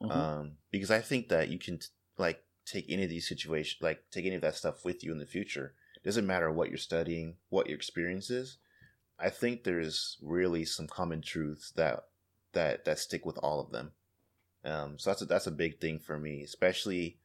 Mhm. 0.00 0.10
Um, 0.10 0.58
because 0.70 0.90
I 0.90 1.00
think 1.00 1.28
that 1.28 1.48
you 1.48 1.58
can, 1.58 1.78
t- 1.78 1.86
like, 2.18 2.44
take 2.64 2.86
any 2.88 3.02
of 3.04 3.10
these 3.10 3.28
situations, 3.28 3.82
like, 3.82 4.10
take 4.10 4.26
any 4.26 4.36
of 4.36 4.42
that 4.42 4.54
stuff 4.54 4.84
with 4.84 5.02
you 5.04 5.12
in 5.12 5.18
the 5.18 5.26
future. 5.26 5.74
Doesn't 6.04 6.26
matter 6.26 6.50
what 6.50 6.68
you're 6.68 6.78
studying, 6.78 7.36
what 7.48 7.66
your 7.66 7.76
experience 7.76 8.30
is. 8.30 8.58
I 9.18 9.30
think 9.30 9.64
there's 9.64 10.18
really 10.22 10.64
some 10.64 10.86
common 10.86 11.22
truths 11.22 11.72
that 11.72 12.04
that 12.52 12.84
that 12.84 12.98
stick 12.98 13.24
with 13.24 13.38
all 13.38 13.60
of 13.60 13.70
them. 13.70 13.92
Um, 14.64 14.98
so 14.98 15.10
that's 15.10 15.22
a, 15.22 15.24
that's 15.26 15.46
a 15.46 15.52
big 15.52 15.80
thing 15.80 15.98
for 15.98 16.18
me, 16.18 16.42
especially 16.42 17.18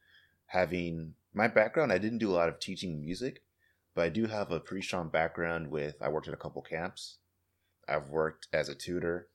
having 0.47 1.13
my 1.33 1.47
background. 1.47 1.91
I 1.91 1.97
didn't 1.97 2.17
do 2.19 2.31
a 2.31 2.35
lot 2.35 2.49
of 2.49 2.59
teaching 2.59 3.01
music, 3.01 3.43
but 3.95 4.05
I 4.05 4.09
do 4.09 4.27
have 4.27 4.51
a 4.51 4.59
pretty 4.59 4.85
strong 4.85 5.09
background 5.09 5.69
with. 5.69 6.01
I 6.01 6.09
worked 6.09 6.27
at 6.27 6.33
a 6.33 6.37
couple 6.37 6.61
camps. 6.61 7.17
I've 7.87 8.09
worked 8.09 8.47
as 8.53 8.69
a 8.69 8.75
tutor, 8.75 9.29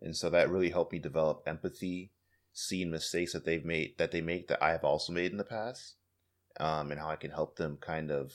and 0.00 0.16
so 0.16 0.30
that 0.30 0.50
really 0.50 0.70
helped 0.70 0.92
me 0.92 0.98
develop 0.98 1.42
empathy, 1.46 2.12
seeing 2.52 2.90
mistakes 2.90 3.32
that 3.32 3.44
they've 3.44 3.64
made 3.64 3.96
that 3.98 4.10
they 4.10 4.20
make 4.20 4.48
that 4.48 4.62
I 4.62 4.72
have 4.72 4.84
also 4.84 5.12
made 5.12 5.30
in 5.30 5.38
the 5.38 5.44
past, 5.44 5.94
um, 6.58 6.90
and 6.90 7.00
how 7.00 7.08
I 7.08 7.16
can 7.16 7.30
help 7.30 7.56
them 7.56 7.78
kind 7.80 8.10
of 8.10 8.32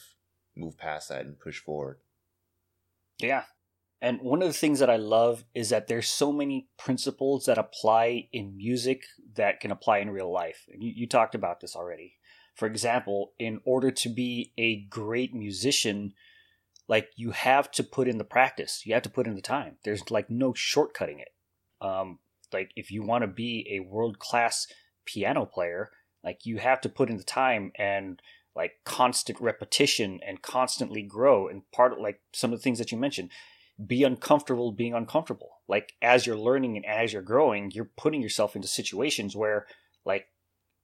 move 0.56 0.78
past 0.78 1.10
that 1.10 1.26
and 1.26 1.40
push 1.40 1.60
forward. 1.60 1.98
Yeah. 3.20 3.44
And 4.02 4.22
one 4.22 4.42
of 4.42 4.48
the 4.48 4.54
things 4.54 4.80
that 4.80 4.90
I 4.90 4.98
love 4.98 5.46
is 5.54 5.70
that 5.70 5.88
there's 5.88 6.08
so 6.08 6.32
many 6.32 6.68
principles 6.78 7.46
that 7.46 7.58
apply 7.58 8.28
in 8.32 8.58
music 8.58 9.04
that 9.36 9.60
can 9.60 9.72
apply 9.72 10.00
in 10.00 10.10
real 10.10 10.32
life. 10.32 10.66
And 10.72 10.84
you, 10.84 10.92
you 10.96 11.08
talked 11.08 11.34
about 11.34 11.62
this 11.62 11.76
already. 11.76 12.16
For 12.56 12.68
example, 12.68 13.34
in 13.40 13.62
order 13.66 13.92
to 13.92 14.10
be 14.10 14.54
a 14.58 14.82
great 14.84 15.34
musician, 15.34 16.14
like 16.88 17.10
you 17.16 17.32
have 17.32 17.72
to 17.72 17.84
put 17.84 18.08
in 18.08 18.18
the 18.18 18.24
practice, 18.24 18.86
you 18.86 18.94
have 18.94 19.04
to 19.04 19.10
put 19.10 19.28
in 19.28 19.36
the 19.36 19.42
time. 19.42 19.78
There's 19.84 20.10
like 20.12 20.30
no 20.30 20.54
shortcutting 20.54 21.20
it. 21.20 21.34
Um, 21.82 22.20
like 22.54 22.72
if 22.76 22.92
you 22.92 23.04
want 23.04 23.24
to 23.24 23.28
be 23.28 23.68
a 23.72 23.80
world 23.80 24.20
class 24.20 24.68
piano 25.06 25.46
player, 25.46 25.92
like 26.24 26.46
you 26.46 26.58
have 26.58 26.82
to 26.82 26.90
put 26.90 27.10
in 27.10 27.18
the 27.18 27.24
time 27.24 27.72
and 27.78 28.22
like 28.56 28.74
constant 28.86 29.40
repetition 29.42 30.20
and 30.26 30.42
constantly 30.42 31.04
grow. 31.04 31.48
And 31.48 31.70
part 31.72 31.94
of 31.94 32.00
like 32.00 32.22
some 32.34 32.54
of 32.54 32.60
the 32.60 32.64
things 32.64 32.80
that 32.80 32.92
you 32.92 32.98
mentioned, 32.98 33.32
be 33.86 34.04
uncomfortable 34.04 34.72
being 34.72 34.94
uncomfortable. 34.94 35.60
Like 35.68 35.94
as 36.02 36.26
you're 36.26 36.38
learning 36.38 36.78
and 36.78 36.86
as 36.86 37.12
you're 37.12 37.22
growing, 37.22 37.72
you're 37.72 37.92
putting 37.98 38.22
yourself 38.22 38.56
into 38.56 38.68
situations 38.68 39.36
where 39.36 39.68
like 40.06 40.28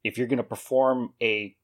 if 0.04 0.18
you're 0.18 0.28
going 0.28 0.38
to 0.38 0.44
perform 0.44 1.14
a 1.22 1.56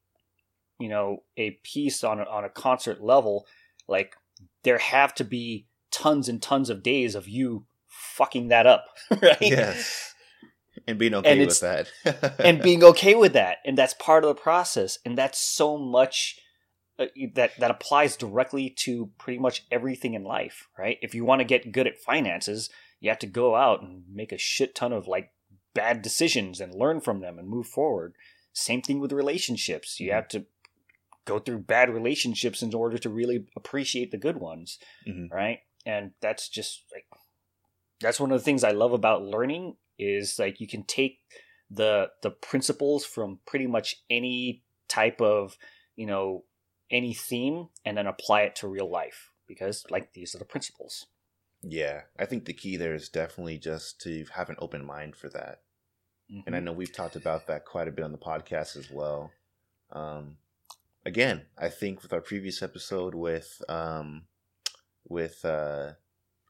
you 0.80 0.90
know 0.90 1.24
a 1.36 1.52
piece 1.64 2.04
on 2.04 2.20
a, 2.20 2.24
on 2.24 2.46
a 2.46 2.50
concert 2.50 3.02
level, 3.04 3.46
like 3.88 4.16
there 4.64 4.78
have 4.78 5.14
to 5.16 5.24
be 5.24 5.68
tons 5.92 6.30
and 6.30 6.42
tons 6.42 6.70
of 6.70 6.84
days 6.84 7.16
of 7.16 7.28
you 7.28 7.66
fucking 7.88 8.48
that 8.50 8.68
up, 8.68 8.86
right? 9.22 9.38
Yes. 9.42 10.14
And 10.88 10.98
being 10.98 11.14
okay 11.16 11.46
with 11.46 11.60
that, 11.60 11.90
and 12.40 12.62
being 12.62 12.84
okay 12.84 13.16
with 13.16 13.34
that, 13.34 13.58
and 13.66 13.78
that's 13.78 13.94
part 13.96 14.24
of 14.24 14.30
the 14.30 14.42
process, 14.42 15.00
and 15.06 15.18
that's 15.18 15.40
so 15.40 15.78
much 15.78 16.40
uh, 17.00 17.06
that 17.36 17.52
that 17.60 17.72
applies 17.72 18.16
directly 18.16 18.70
to 18.70 19.12
pretty 19.18 19.40
much 19.40 19.66
everything 19.72 20.14
in 20.14 20.24
life, 20.24 20.68
right? 20.78 20.98
If 21.02 21.14
you 21.14 21.26
want 21.26 21.40
to 21.40 21.46
get 21.46 21.72
good 21.72 21.88
at 21.88 22.00
finances, 22.00 22.70
you 23.00 23.10
have 23.10 23.20
to 23.20 23.28
go 23.28 23.56
out 23.56 23.82
and 23.82 24.04
make 24.12 24.32
a 24.32 24.38
shit 24.38 24.74
ton 24.74 24.94
of 24.94 25.08
like 25.08 25.32
bad 25.74 26.02
decisions 26.02 26.60
and 26.60 26.74
learn 26.74 27.02
from 27.02 27.22
them 27.22 27.38
and 27.38 27.48
move 27.48 27.68
forward. 27.68 28.16
Same 28.54 28.82
thing 28.82 29.00
with 29.00 29.12
relationships. 29.12 30.00
You 30.00 30.08
mm-hmm. 30.08 30.16
have 30.16 30.28
to 30.30 30.46
go 31.26 31.38
through 31.38 31.60
bad 31.60 31.90
relationships 31.90 32.64
in 32.64 32.74
order 32.74 32.98
to 32.98 33.10
really 33.10 33.46
appreciate 33.56 34.10
the 34.10 34.18
good 34.18 34.38
ones, 34.38 34.80
mm-hmm. 35.08 35.32
right? 35.32 35.60
And 35.86 36.12
that's 36.22 36.50
just 36.50 36.86
like 36.92 37.06
that's 38.00 38.20
one 38.20 38.32
of 38.32 38.40
the 38.40 38.44
things 38.44 38.64
I 38.64 38.72
love 38.72 38.94
about 38.94 39.24
learning 39.24 39.76
is 40.00 40.38
like 40.40 40.60
you 40.60 40.68
can 40.68 40.84
take 40.84 41.20
the 41.70 42.10
the 42.22 42.32
principles 42.32 43.06
from 43.06 43.40
pretty 43.46 43.68
much 43.68 43.98
any 44.10 44.64
type 44.88 45.22
of 45.22 45.58
you 45.96 46.06
know 46.06 46.44
any 46.90 47.14
theme 47.14 47.68
and 47.86 47.98
then 47.98 48.08
apply 48.08 48.42
it 48.42 48.56
to 48.56 48.68
real 48.68 48.90
life 48.90 49.32
because 49.48 49.86
like 49.90 50.14
these 50.14 50.34
are 50.34 50.40
the 50.40 50.46
principles 50.46 51.08
yeah 51.62 52.02
i 52.18 52.26
think 52.26 52.46
the 52.46 52.54
key 52.54 52.78
there 52.78 52.96
is 52.96 53.10
definitely 53.10 53.58
just 53.58 54.00
to 54.00 54.26
have 54.34 54.50
an 54.50 54.56
open 54.60 54.86
mind 54.86 55.16
for 55.16 55.28
that 55.30 55.62
mm-hmm. 56.32 56.40
and 56.46 56.56
i 56.56 56.60
mm-hmm. 56.60 56.66
know 56.66 56.72
we've 56.72 56.94
talked 56.94 57.16
about 57.16 57.48
that 57.48 57.66
quite 57.66 57.88
a 57.88 57.92
bit 57.92 58.06
on 58.06 58.12
the 58.12 58.18
podcast 58.18 58.78
as 58.78 58.90
well 58.90 59.32
um, 59.92 60.38
again 61.06 61.42
i 61.58 61.68
think 61.68 62.02
with 62.02 62.14
our 62.14 62.22
previous 62.22 62.62
episode 62.62 63.14
with 63.14 63.62
um, 63.68 64.24
with 65.10 65.44
uh, 65.44 65.92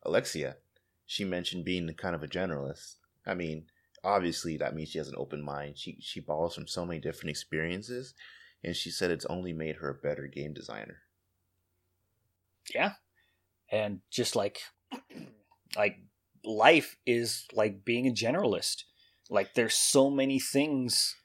alexia 0.03 0.57
she 1.05 1.23
mentioned 1.23 1.65
being 1.65 1.91
kind 1.93 2.13
of 2.13 2.21
a 2.21 2.27
generalist 2.27 2.95
i 3.27 3.33
mean 3.33 3.65
obviously 4.03 4.57
that 4.57 4.73
means 4.73 4.89
she 4.89 4.97
has 4.97 5.09
an 5.09 5.15
open 5.17 5.43
mind 5.43 5.77
she 5.77 5.97
she 5.99 6.19
borrows 6.19 6.55
from 6.55 6.67
so 6.67 6.85
many 6.85 6.99
different 6.99 7.29
experiences 7.29 8.13
and 8.63 8.75
she 8.75 8.89
said 8.89 9.11
it's 9.11 9.25
only 9.25 9.53
made 9.53 9.77
her 9.77 9.89
a 9.89 9.95
better 9.95 10.27
game 10.27 10.53
designer. 10.53 10.97
Yeah. 12.73 12.93
And 13.71 14.01
just 14.11 14.35
like 14.35 14.59
like 15.75 15.97
life 16.43 16.97
is 17.05 17.45
like 17.53 17.85
being 17.85 18.07
a 18.07 18.11
generalist. 18.11 18.83
Like 19.29 19.53
there's 19.53 19.75
so 19.75 20.09
many 20.09 20.39
things 20.39 21.15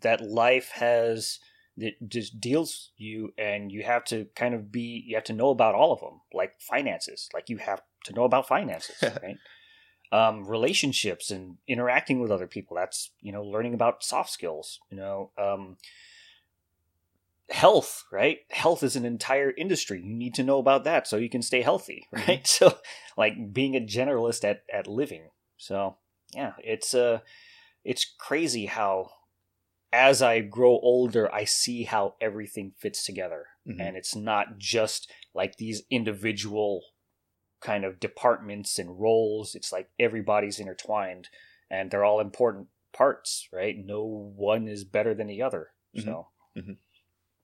that 0.00 0.20
life 0.20 0.70
has 0.74 1.38
that 1.76 1.94
just 2.08 2.40
deals 2.40 2.92
you 2.96 3.32
and 3.36 3.70
you 3.70 3.82
have 3.82 4.04
to 4.04 4.26
kind 4.36 4.54
of 4.54 4.70
be 4.70 5.04
you 5.06 5.16
have 5.16 5.24
to 5.24 5.32
know 5.32 5.50
about 5.50 5.74
all 5.74 5.92
of 5.92 5.98
them 5.98 6.20
like 6.32 6.52
finances 6.60 7.28
like 7.34 7.48
you 7.48 7.56
have 7.56 7.82
to 8.04 8.12
know 8.12 8.22
about 8.22 8.46
finances 8.46 8.96
right 9.02 9.36
um, 10.12 10.46
relationships 10.46 11.30
and 11.30 11.56
interacting 11.66 12.20
with 12.20 12.30
other 12.30 12.46
people 12.46 12.76
that's 12.76 13.10
you 13.20 13.32
know 13.32 13.42
learning 13.42 13.74
about 13.74 14.04
soft 14.04 14.30
skills 14.30 14.78
you 14.90 14.96
know 14.96 15.30
um, 15.38 15.76
health, 17.50 18.04
right? 18.10 18.38
Health 18.50 18.82
is 18.82 18.96
an 18.96 19.04
entire 19.04 19.52
industry. 19.56 20.00
You 20.02 20.14
need 20.14 20.34
to 20.34 20.42
know 20.42 20.58
about 20.58 20.84
that 20.84 21.06
so 21.06 21.16
you 21.16 21.28
can 21.28 21.42
stay 21.42 21.62
healthy, 21.62 22.06
mm-hmm. 22.14 22.28
right? 22.28 22.44
Mm-hmm. 22.44 22.70
So 22.70 22.78
like 23.16 23.52
being 23.52 23.76
a 23.76 23.80
generalist 23.80 24.44
at 24.44 24.62
at 24.72 24.86
living. 24.86 25.28
So, 25.56 25.96
yeah, 26.34 26.52
it's 26.58 26.94
uh 26.94 27.20
it's 27.84 28.06
crazy 28.18 28.66
how 28.66 29.10
as 29.92 30.22
I 30.22 30.40
grow 30.40 30.80
older, 30.82 31.32
I 31.32 31.44
see 31.44 31.84
how 31.84 32.14
everything 32.20 32.72
fits 32.76 33.04
together. 33.04 33.46
Mm-hmm. 33.68 33.80
And 33.80 33.96
it's 33.96 34.16
not 34.16 34.58
just 34.58 35.10
like 35.34 35.56
these 35.56 35.82
individual 35.90 36.82
kind 37.64 37.84
of 37.84 37.98
departments 37.98 38.78
and 38.78 39.00
roles. 39.00 39.56
It's 39.56 39.72
like 39.72 39.88
everybody's 39.98 40.60
intertwined 40.60 41.30
and 41.70 41.90
they're 41.90 42.04
all 42.04 42.20
important 42.20 42.68
parts, 42.92 43.48
right? 43.52 43.76
No 43.76 44.04
one 44.04 44.68
is 44.68 44.84
better 44.84 45.14
than 45.14 45.26
the 45.26 45.42
other. 45.42 45.70
Mm-hmm. 45.96 46.06
So, 46.06 46.28
mm-hmm. 46.56 46.72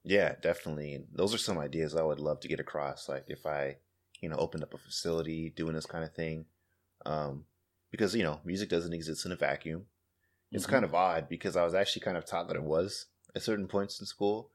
Yeah, 0.04 0.34
definitely. 0.40 1.02
Those 1.12 1.34
are 1.34 1.38
some 1.38 1.58
ideas 1.58 1.96
I 1.96 2.02
would 2.02 2.20
love 2.20 2.40
to 2.40 2.48
get 2.48 2.60
across. 2.60 3.08
Like 3.08 3.24
if 3.28 3.46
I, 3.46 3.78
you 4.20 4.28
know, 4.28 4.36
opened 4.36 4.62
up 4.62 4.74
a 4.74 4.78
facility 4.78 5.52
doing 5.56 5.74
this 5.74 5.86
kind 5.86 6.04
of 6.04 6.14
thing, 6.14 6.44
um, 7.06 7.44
because 7.90 8.14
you 8.14 8.22
know, 8.22 8.40
music 8.44 8.68
doesn't 8.68 8.92
exist 8.92 9.26
in 9.26 9.32
a 9.32 9.36
vacuum. 9.36 9.86
It's 10.52 10.64
mm-hmm. 10.64 10.72
kind 10.72 10.84
of 10.84 10.94
odd 10.94 11.28
because 11.28 11.56
I 11.56 11.64
was 11.64 11.74
actually 11.74 12.02
kind 12.02 12.16
of 12.16 12.26
taught 12.26 12.48
that 12.48 12.56
it 12.56 12.62
was 12.62 13.06
at 13.34 13.42
certain 13.42 13.66
points 13.66 14.00
in 14.00 14.06
school, 14.06 14.50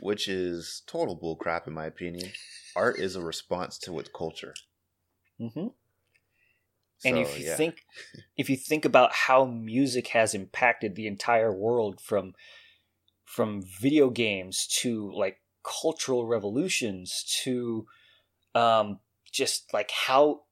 which 0.00 0.28
is 0.28 0.82
total 0.86 1.18
bullcrap 1.18 1.66
in 1.66 1.74
my 1.74 1.86
opinion. 1.86 2.30
Art 2.76 2.98
is 2.98 3.16
a 3.16 3.20
response 3.20 3.78
to 3.78 3.98
its 3.98 4.10
culture. 4.14 4.54
Mm-hmm. 5.40 5.68
So, 6.98 7.08
and 7.08 7.18
if 7.18 7.38
you 7.38 7.46
yeah. 7.46 7.54
think, 7.54 7.86
if 8.36 8.50
you 8.50 8.56
think 8.56 8.84
about 8.84 9.12
how 9.12 9.44
music 9.44 10.08
has 10.08 10.34
impacted 10.34 10.96
the 10.96 11.06
entire 11.06 11.52
world 11.52 12.00
from 12.00 12.34
from 13.24 13.62
video 13.62 14.08
games 14.10 14.66
to 14.66 15.12
like 15.12 15.40
cultural 15.62 16.26
revolutions 16.26 17.24
to 17.44 17.86
um, 18.54 18.98
just 19.30 19.72
like 19.72 19.90
how 19.90 20.42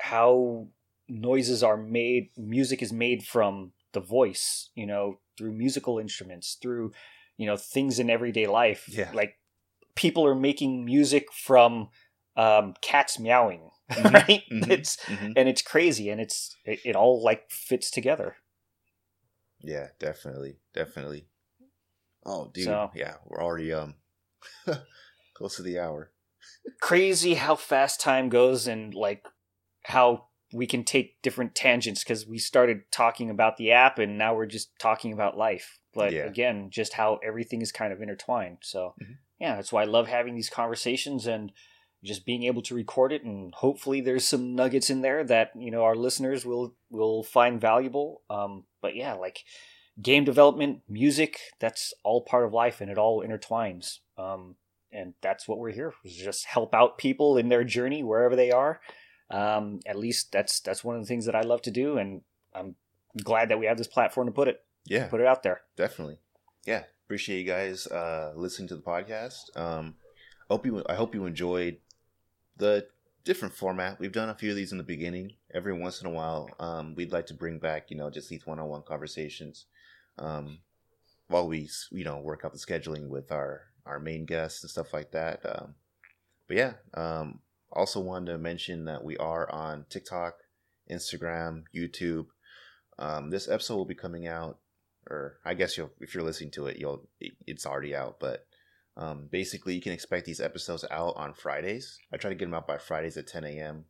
how 0.00 0.66
noises 1.08 1.62
are 1.62 1.76
made 1.76 2.30
music 2.36 2.82
is 2.82 2.92
made 2.92 3.22
from 3.22 3.72
the 3.92 4.00
voice 4.00 4.70
you 4.74 4.86
know 4.86 5.18
through 5.36 5.52
musical 5.52 5.98
instruments 5.98 6.56
through 6.60 6.92
you 7.36 7.46
know 7.46 7.56
things 7.56 7.98
in 7.98 8.08
everyday 8.08 8.46
life 8.46 8.84
yeah. 8.88 9.10
like 9.12 9.38
people 9.94 10.24
are 10.26 10.34
making 10.34 10.84
music 10.84 11.32
from 11.32 11.88
um, 12.36 12.74
cats 12.80 13.18
meowing 13.18 13.70
right 14.04 14.42
mm-hmm. 14.52 14.70
it's 14.70 14.96
mm-hmm. 15.06 15.32
and 15.36 15.48
it's 15.48 15.62
crazy 15.62 16.10
and 16.10 16.20
it's 16.20 16.56
it, 16.64 16.80
it 16.84 16.96
all 16.96 17.22
like 17.22 17.50
fits 17.50 17.90
together 17.90 18.36
yeah 19.62 19.88
definitely 19.98 20.58
definitely 20.74 21.26
Oh, 22.26 22.50
dude, 22.52 22.64
so, 22.64 22.90
yeah, 22.94 23.14
we're 23.26 23.42
already 23.42 23.72
um 23.72 23.94
close 25.34 25.56
to 25.56 25.62
the 25.62 25.78
hour. 25.78 26.10
crazy 26.80 27.34
how 27.34 27.56
fast 27.56 28.00
time 28.00 28.28
goes 28.28 28.66
and 28.66 28.94
like 28.94 29.24
how 29.84 30.26
we 30.52 30.66
can 30.66 30.84
take 30.84 31.22
different 31.22 31.54
tangents 31.54 32.02
because 32.02 32.26
we 32.26 32.38
started 32.38 32.82
talking 32.90 33.30
about 33.30 33.56
the 33.56 33.70
app 33.70 33.98
and 33.98 34.18
now 34.18 34.34
we're 34.34 34.46
just 34.46 34.70
talking 34.78 35.12
about 35.12 35.38
life. 35.38 35.78
But 35.94 36.12
yeah. 36.12 36.24
again, 36.24 36.68
just 36.70 36.94
how 36.94 37.20
everything 37.24 37.62
is 37.62 37.72
kind 37.72 37.92
of 37.92 38.02
intertwined. 38.02 38.58
So 38.62 38.94
mm-hmm. 39.02 39.12
yeah, 39.38 39.56
that's 39.56 39.72
why 39.72 39.82
I 39.82 39.86
love 39.86 40.08
having 40.08 40.34
these 40.34 40.50
conversations 40.50 41.26
and 41.26 41.52
just 42.02 42.24
being 42.24 42.44
able 42.44 42.62
to 42.62 42.74
record 42.74 43.12
it 43.12 43.24
and 43.24 43.54
hopefully 43.54 44.00
there's 44.00 44.26
some 44.26 44.54
nuggets 44.54 44.88
in 44.88 45.02
there 45.02 45.22
that 45.22 45.50
you 45.54 45.70
know 45.70 45.84
our 45.84 45.94
listeners 45.94 46.46
will 46.46 46.74
will 46.90 47.22
find 47.22 47.60
valuable 47.60 48.22
um 48.30 48.64
but 48.80 48.96
yeah 48.96 49.12
like 49.12 49.44
game 50.00 50.24
development, 50.24 50.80
music, 50.88 51.38
that's 51.58 51.92
all 52.02 52.22
part 52.22 52.44
of 52.44 52.52
life 52.52 52.80
and 52.80 52.90
it 52.90 52.98
all 52.98 53.24
intertwines. 53.24 53.98
Um, 54.18 54.56
and 54.92 55.14
that's 55.20 55.46
what 55.46 55.58
we're 55.58 55.72
here 55.72 55.90
for, 55.90 56.08
just 56.08 56.46
help 56.46 56.74
out 56.74 56.98
people 56.98 57.36
in 57.36 57.48
their 57.48 57.64
journey 57.64 58.02
wherever 58.02 58.34
they 58.34 58.50
are. 58.50 58.80
Um, 59.30 59.80
at 59.86 59.96
least 59.96 60.32
that's 60.32 60.58
that's 60.60 60.82
one 60.82 60.96
of 60.96 61.02
the 61.02 61.06
things 61.06 61.26
that 61.26 61.36
I 61.36 61.42
love 61.42 61.62
to 61.62 61.70
do, 61.70 61.98
and 61.98 62.22
I'm 62.52 62.74
glad 63.22 63.48
that 63.50 63.60
we 63.60 63.66
have 63.66 63.78
this 63.78 63.86
platform 63.86 64.26
to 64.26 64.32
put 64.32 64.48
it. 64.48 64.64
Yeah, 64.86 65.06
put 65.06 65.20
it 65.20 65.26
out 65.26 65.44
there. 65.44 65.60
Definitely. 65.76 66.18
Yeah, 66.66 66.82
appreciate 67.06 67.38
you 67.38 67.44
guys 67.44 67.86
uh, 67.86 68.32
listening 68.34 68.66
to 68.68 68.74
the 68.74 68.82
podcast. 68.82 69.56
Um, 69.56 69.94
hope 70.48 70.66
you 70.66 70.82
I 70.88 70.96
hope 70.96 71.14
you 71.14 71.26
enjoyed 71.26 71.76
the 72.60 72.86
different 73.24 73.54
format. 73.54 73.98
We've 73.98 74.12
done 74.12 74.28
a 74.28 74.34
few 74.34 74.50
of 74.50 74.56
these 74.56 74.72
in 74.72 74.78
the 74.78 74.84
beginning. 74.84 75.32
Every 75.52 75.72
once 75.72 76.00
in 76.00 76.06
a 76.06 76.10
while, 76.10 76.48
um, 76.58 76.94
we'd 76.94 77.12
like 77.12 77.26
to 77.26 77.34
bring 77.34 77.58
back, 77.58 77.90
you 77.90 77.96
know, 77.96 78.10
just 78.10 78.28
these 78.28 78.46
one-on-one 78.46 78.82
conversations 78.82 79.66
um, 80.18 80.58
while 81.28 81.48
we 81.48 81.68
you 81.90 82.04
know 82.04 82.18
work 82.18 82.42
out 82.44 82.52
the 82.52 82.58
scheduling 82.58 83.08
with 83.08 83.32
our 83.32 83.62
our 83.86 83.98
main 83.98 84.26
guests 84.26 84.62
and 84.62 84.70
stuff 84.70 84.92
like 84.92 85.10
that. 85.12 85.40
Um, 85.44 85.74
but 86.46 86.56
yeah, 86.56 86.72
um, 86.94 87.40
also 87.72 88.00
wanted 88.00 88.32
to 88.32 88.38
mention 88.38 88.84
that 88.84 89.02
we 89.02 89.16
are 89.16 89.50
on 89.50 89.86
TikTok, 89.88 90.34
Instagram, 90.90 91.64
YouTube. 91.74 92.26
Um, 92.98 93.30
this 93.30 93.48
episode 93.48 93.76
will 93.76 93.84
be 93.86 93.94
coming 93.94 94.26
out, 94.26 94.58
or 95.08 95.38
I 95.44 95.54
guess 95.54 95.76
you'll 95.76 95.92
if 96.00 96.14
you're 96.14 96.24
listening 96.24 96.50
to 96.52 96.66
it, 96.66 96.78
you'll 96.78 97.08
it's 97.46 97.66
already 97.66 97.94
out. 97.94 98.20
But 98.20 98.46
um, 99.00 99.28
basically, 99.30 99.74
you 99.74 99.80
can 99.80 99.92
expect 99.92 100.26
these 100.26 100.40
episodes 100.40 100.84
out 100.90 101.16
on 101.16 101.32
Fridays. 101.32 101.98
I 102.12 102.18
try 102.18 102.28
to 102.28 102.36
get 102.36 102.44
them 102.44 102.54
out 102.54 102.66
by 102.66 102.76
Fridays 102.76 103.16
at 103.16 103.26
10 103.26 103.44
a.m. 103.44 103.86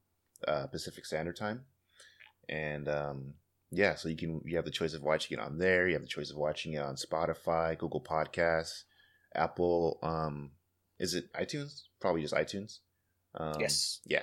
Uh, 0.46 0.68
Pacific 0.68 1.04
Standard 1.04 1.36
Time, 1.36 1.64
and 2.48 2.88
um, 2.88 3.34
yeah, 3.72 3.96
so 3.96 4.08
you 4.08 4.16
can 4.16 4.40
you 4.44 4.56
have 4.56 4.64
the 4.64 4.70
choice 4.70 4.94
of 4.94 5.02
watching 5.02 5.36
it 5.36 5.42
on 5.42 5.58
there. 5.58 5.88
You 5.88 5.94
have 5.94 6.02
the 6.02 6.08
choice 6.08 6.30
of 6.30 6.36
watching 6.36 6.74
it 6.74 6.82
on 6.82 6.94
Spotify, 6.94 7.76
Google 7.76 8.00
Podcasts, 8.00 8.84
Apple. 9.34 9.98
Um, 10.02 10.52
is 11.00 11.14
it 11.14 11.32
iTunes? 11.32 11.82
Probably 12.00 12.22
just 12.22 12.34
iTunes. 12.34 12.78
Um, 13.34 13.60
yes. 13.60 14.00
Yeah. 14.06 14.22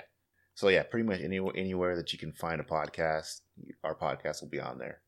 So 0.54 0.68
yeah, 0.68 0.82
pretty 0.84 1.06
much 1.06 1.20
any, 1.20 1.38
anywhere 1.54 1.96
that 1.96 2.12
you 2.12 2.18
can 2.18 2.32
find 2.32 2.60
a 2.60 2.64
podcast, 2.64 3.42
our 3.84 3.94
podcast 3.94 4.40
will 4.40 4.48
be 4.48 4.58
on 4.58 4.78
there. 4.78 5.02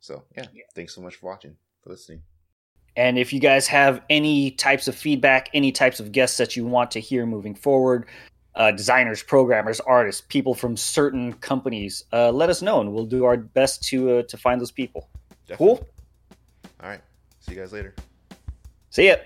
So 0.00 0.24
yeah, 0.36 0.46
yeah. 0.52 0.64
thanks 0.74 0.94
so 0.94 1.00
much 1.00 1.14
for 1.14 1.26
watching, 1.26 1.56
for 1.82 1.90
listening. 1.90 2.22
And 2.96 3.18
if 3.18 3.32
you 3.32 3.40
guys 3.40 3.66
have 3.68 4.02
any 4.10 4.50
types 4.50 4.86
of 4.88 4.94
feedback, 4.94 5.48
any 5.54 5.72
types 5.72 6.00
of 6.00 6.12
guests 6.12 6.36
that 6.36 6.56
you 6.56 6.66
want 6.66 6.90
to 6.92 7.00
hear 7.00 7.24
moving 7.24 7.54
forward, 7.54 8.06
uh, 8.54 8.70
designers, 8.70 9.22
programmers, 9.22 9.80
artists, 9.80 10.20
people 10.20 10.54
from 10.54 10.76
certain 10.76 11.32
companies, 11.34 12.04
uh, 12.12 12.30
let 12.30 12.50
us 12.50 12.60
know, 12.60 12.80
and 12.80 12.92
we'll 12.92 13.06
do 13.06 13.24
our 13.24 13.36
best 13.36 13.82
to 13.84 14.18
uh, 14.18 14.22
to 14.24 14.36
find 14.36 14.60
those 14.60 14.70
people. 14.70 15.08
Definitely. 15.46 15.76
Cool. 15.76 15.88
All 16.82 16.88
right. 16.88 17.00
See 17.40 17.54
you 17.54 17.60
guys 17.60 17.72
later. 17.72 17.94
See 18.90 19.08
ya. 19.08 19.16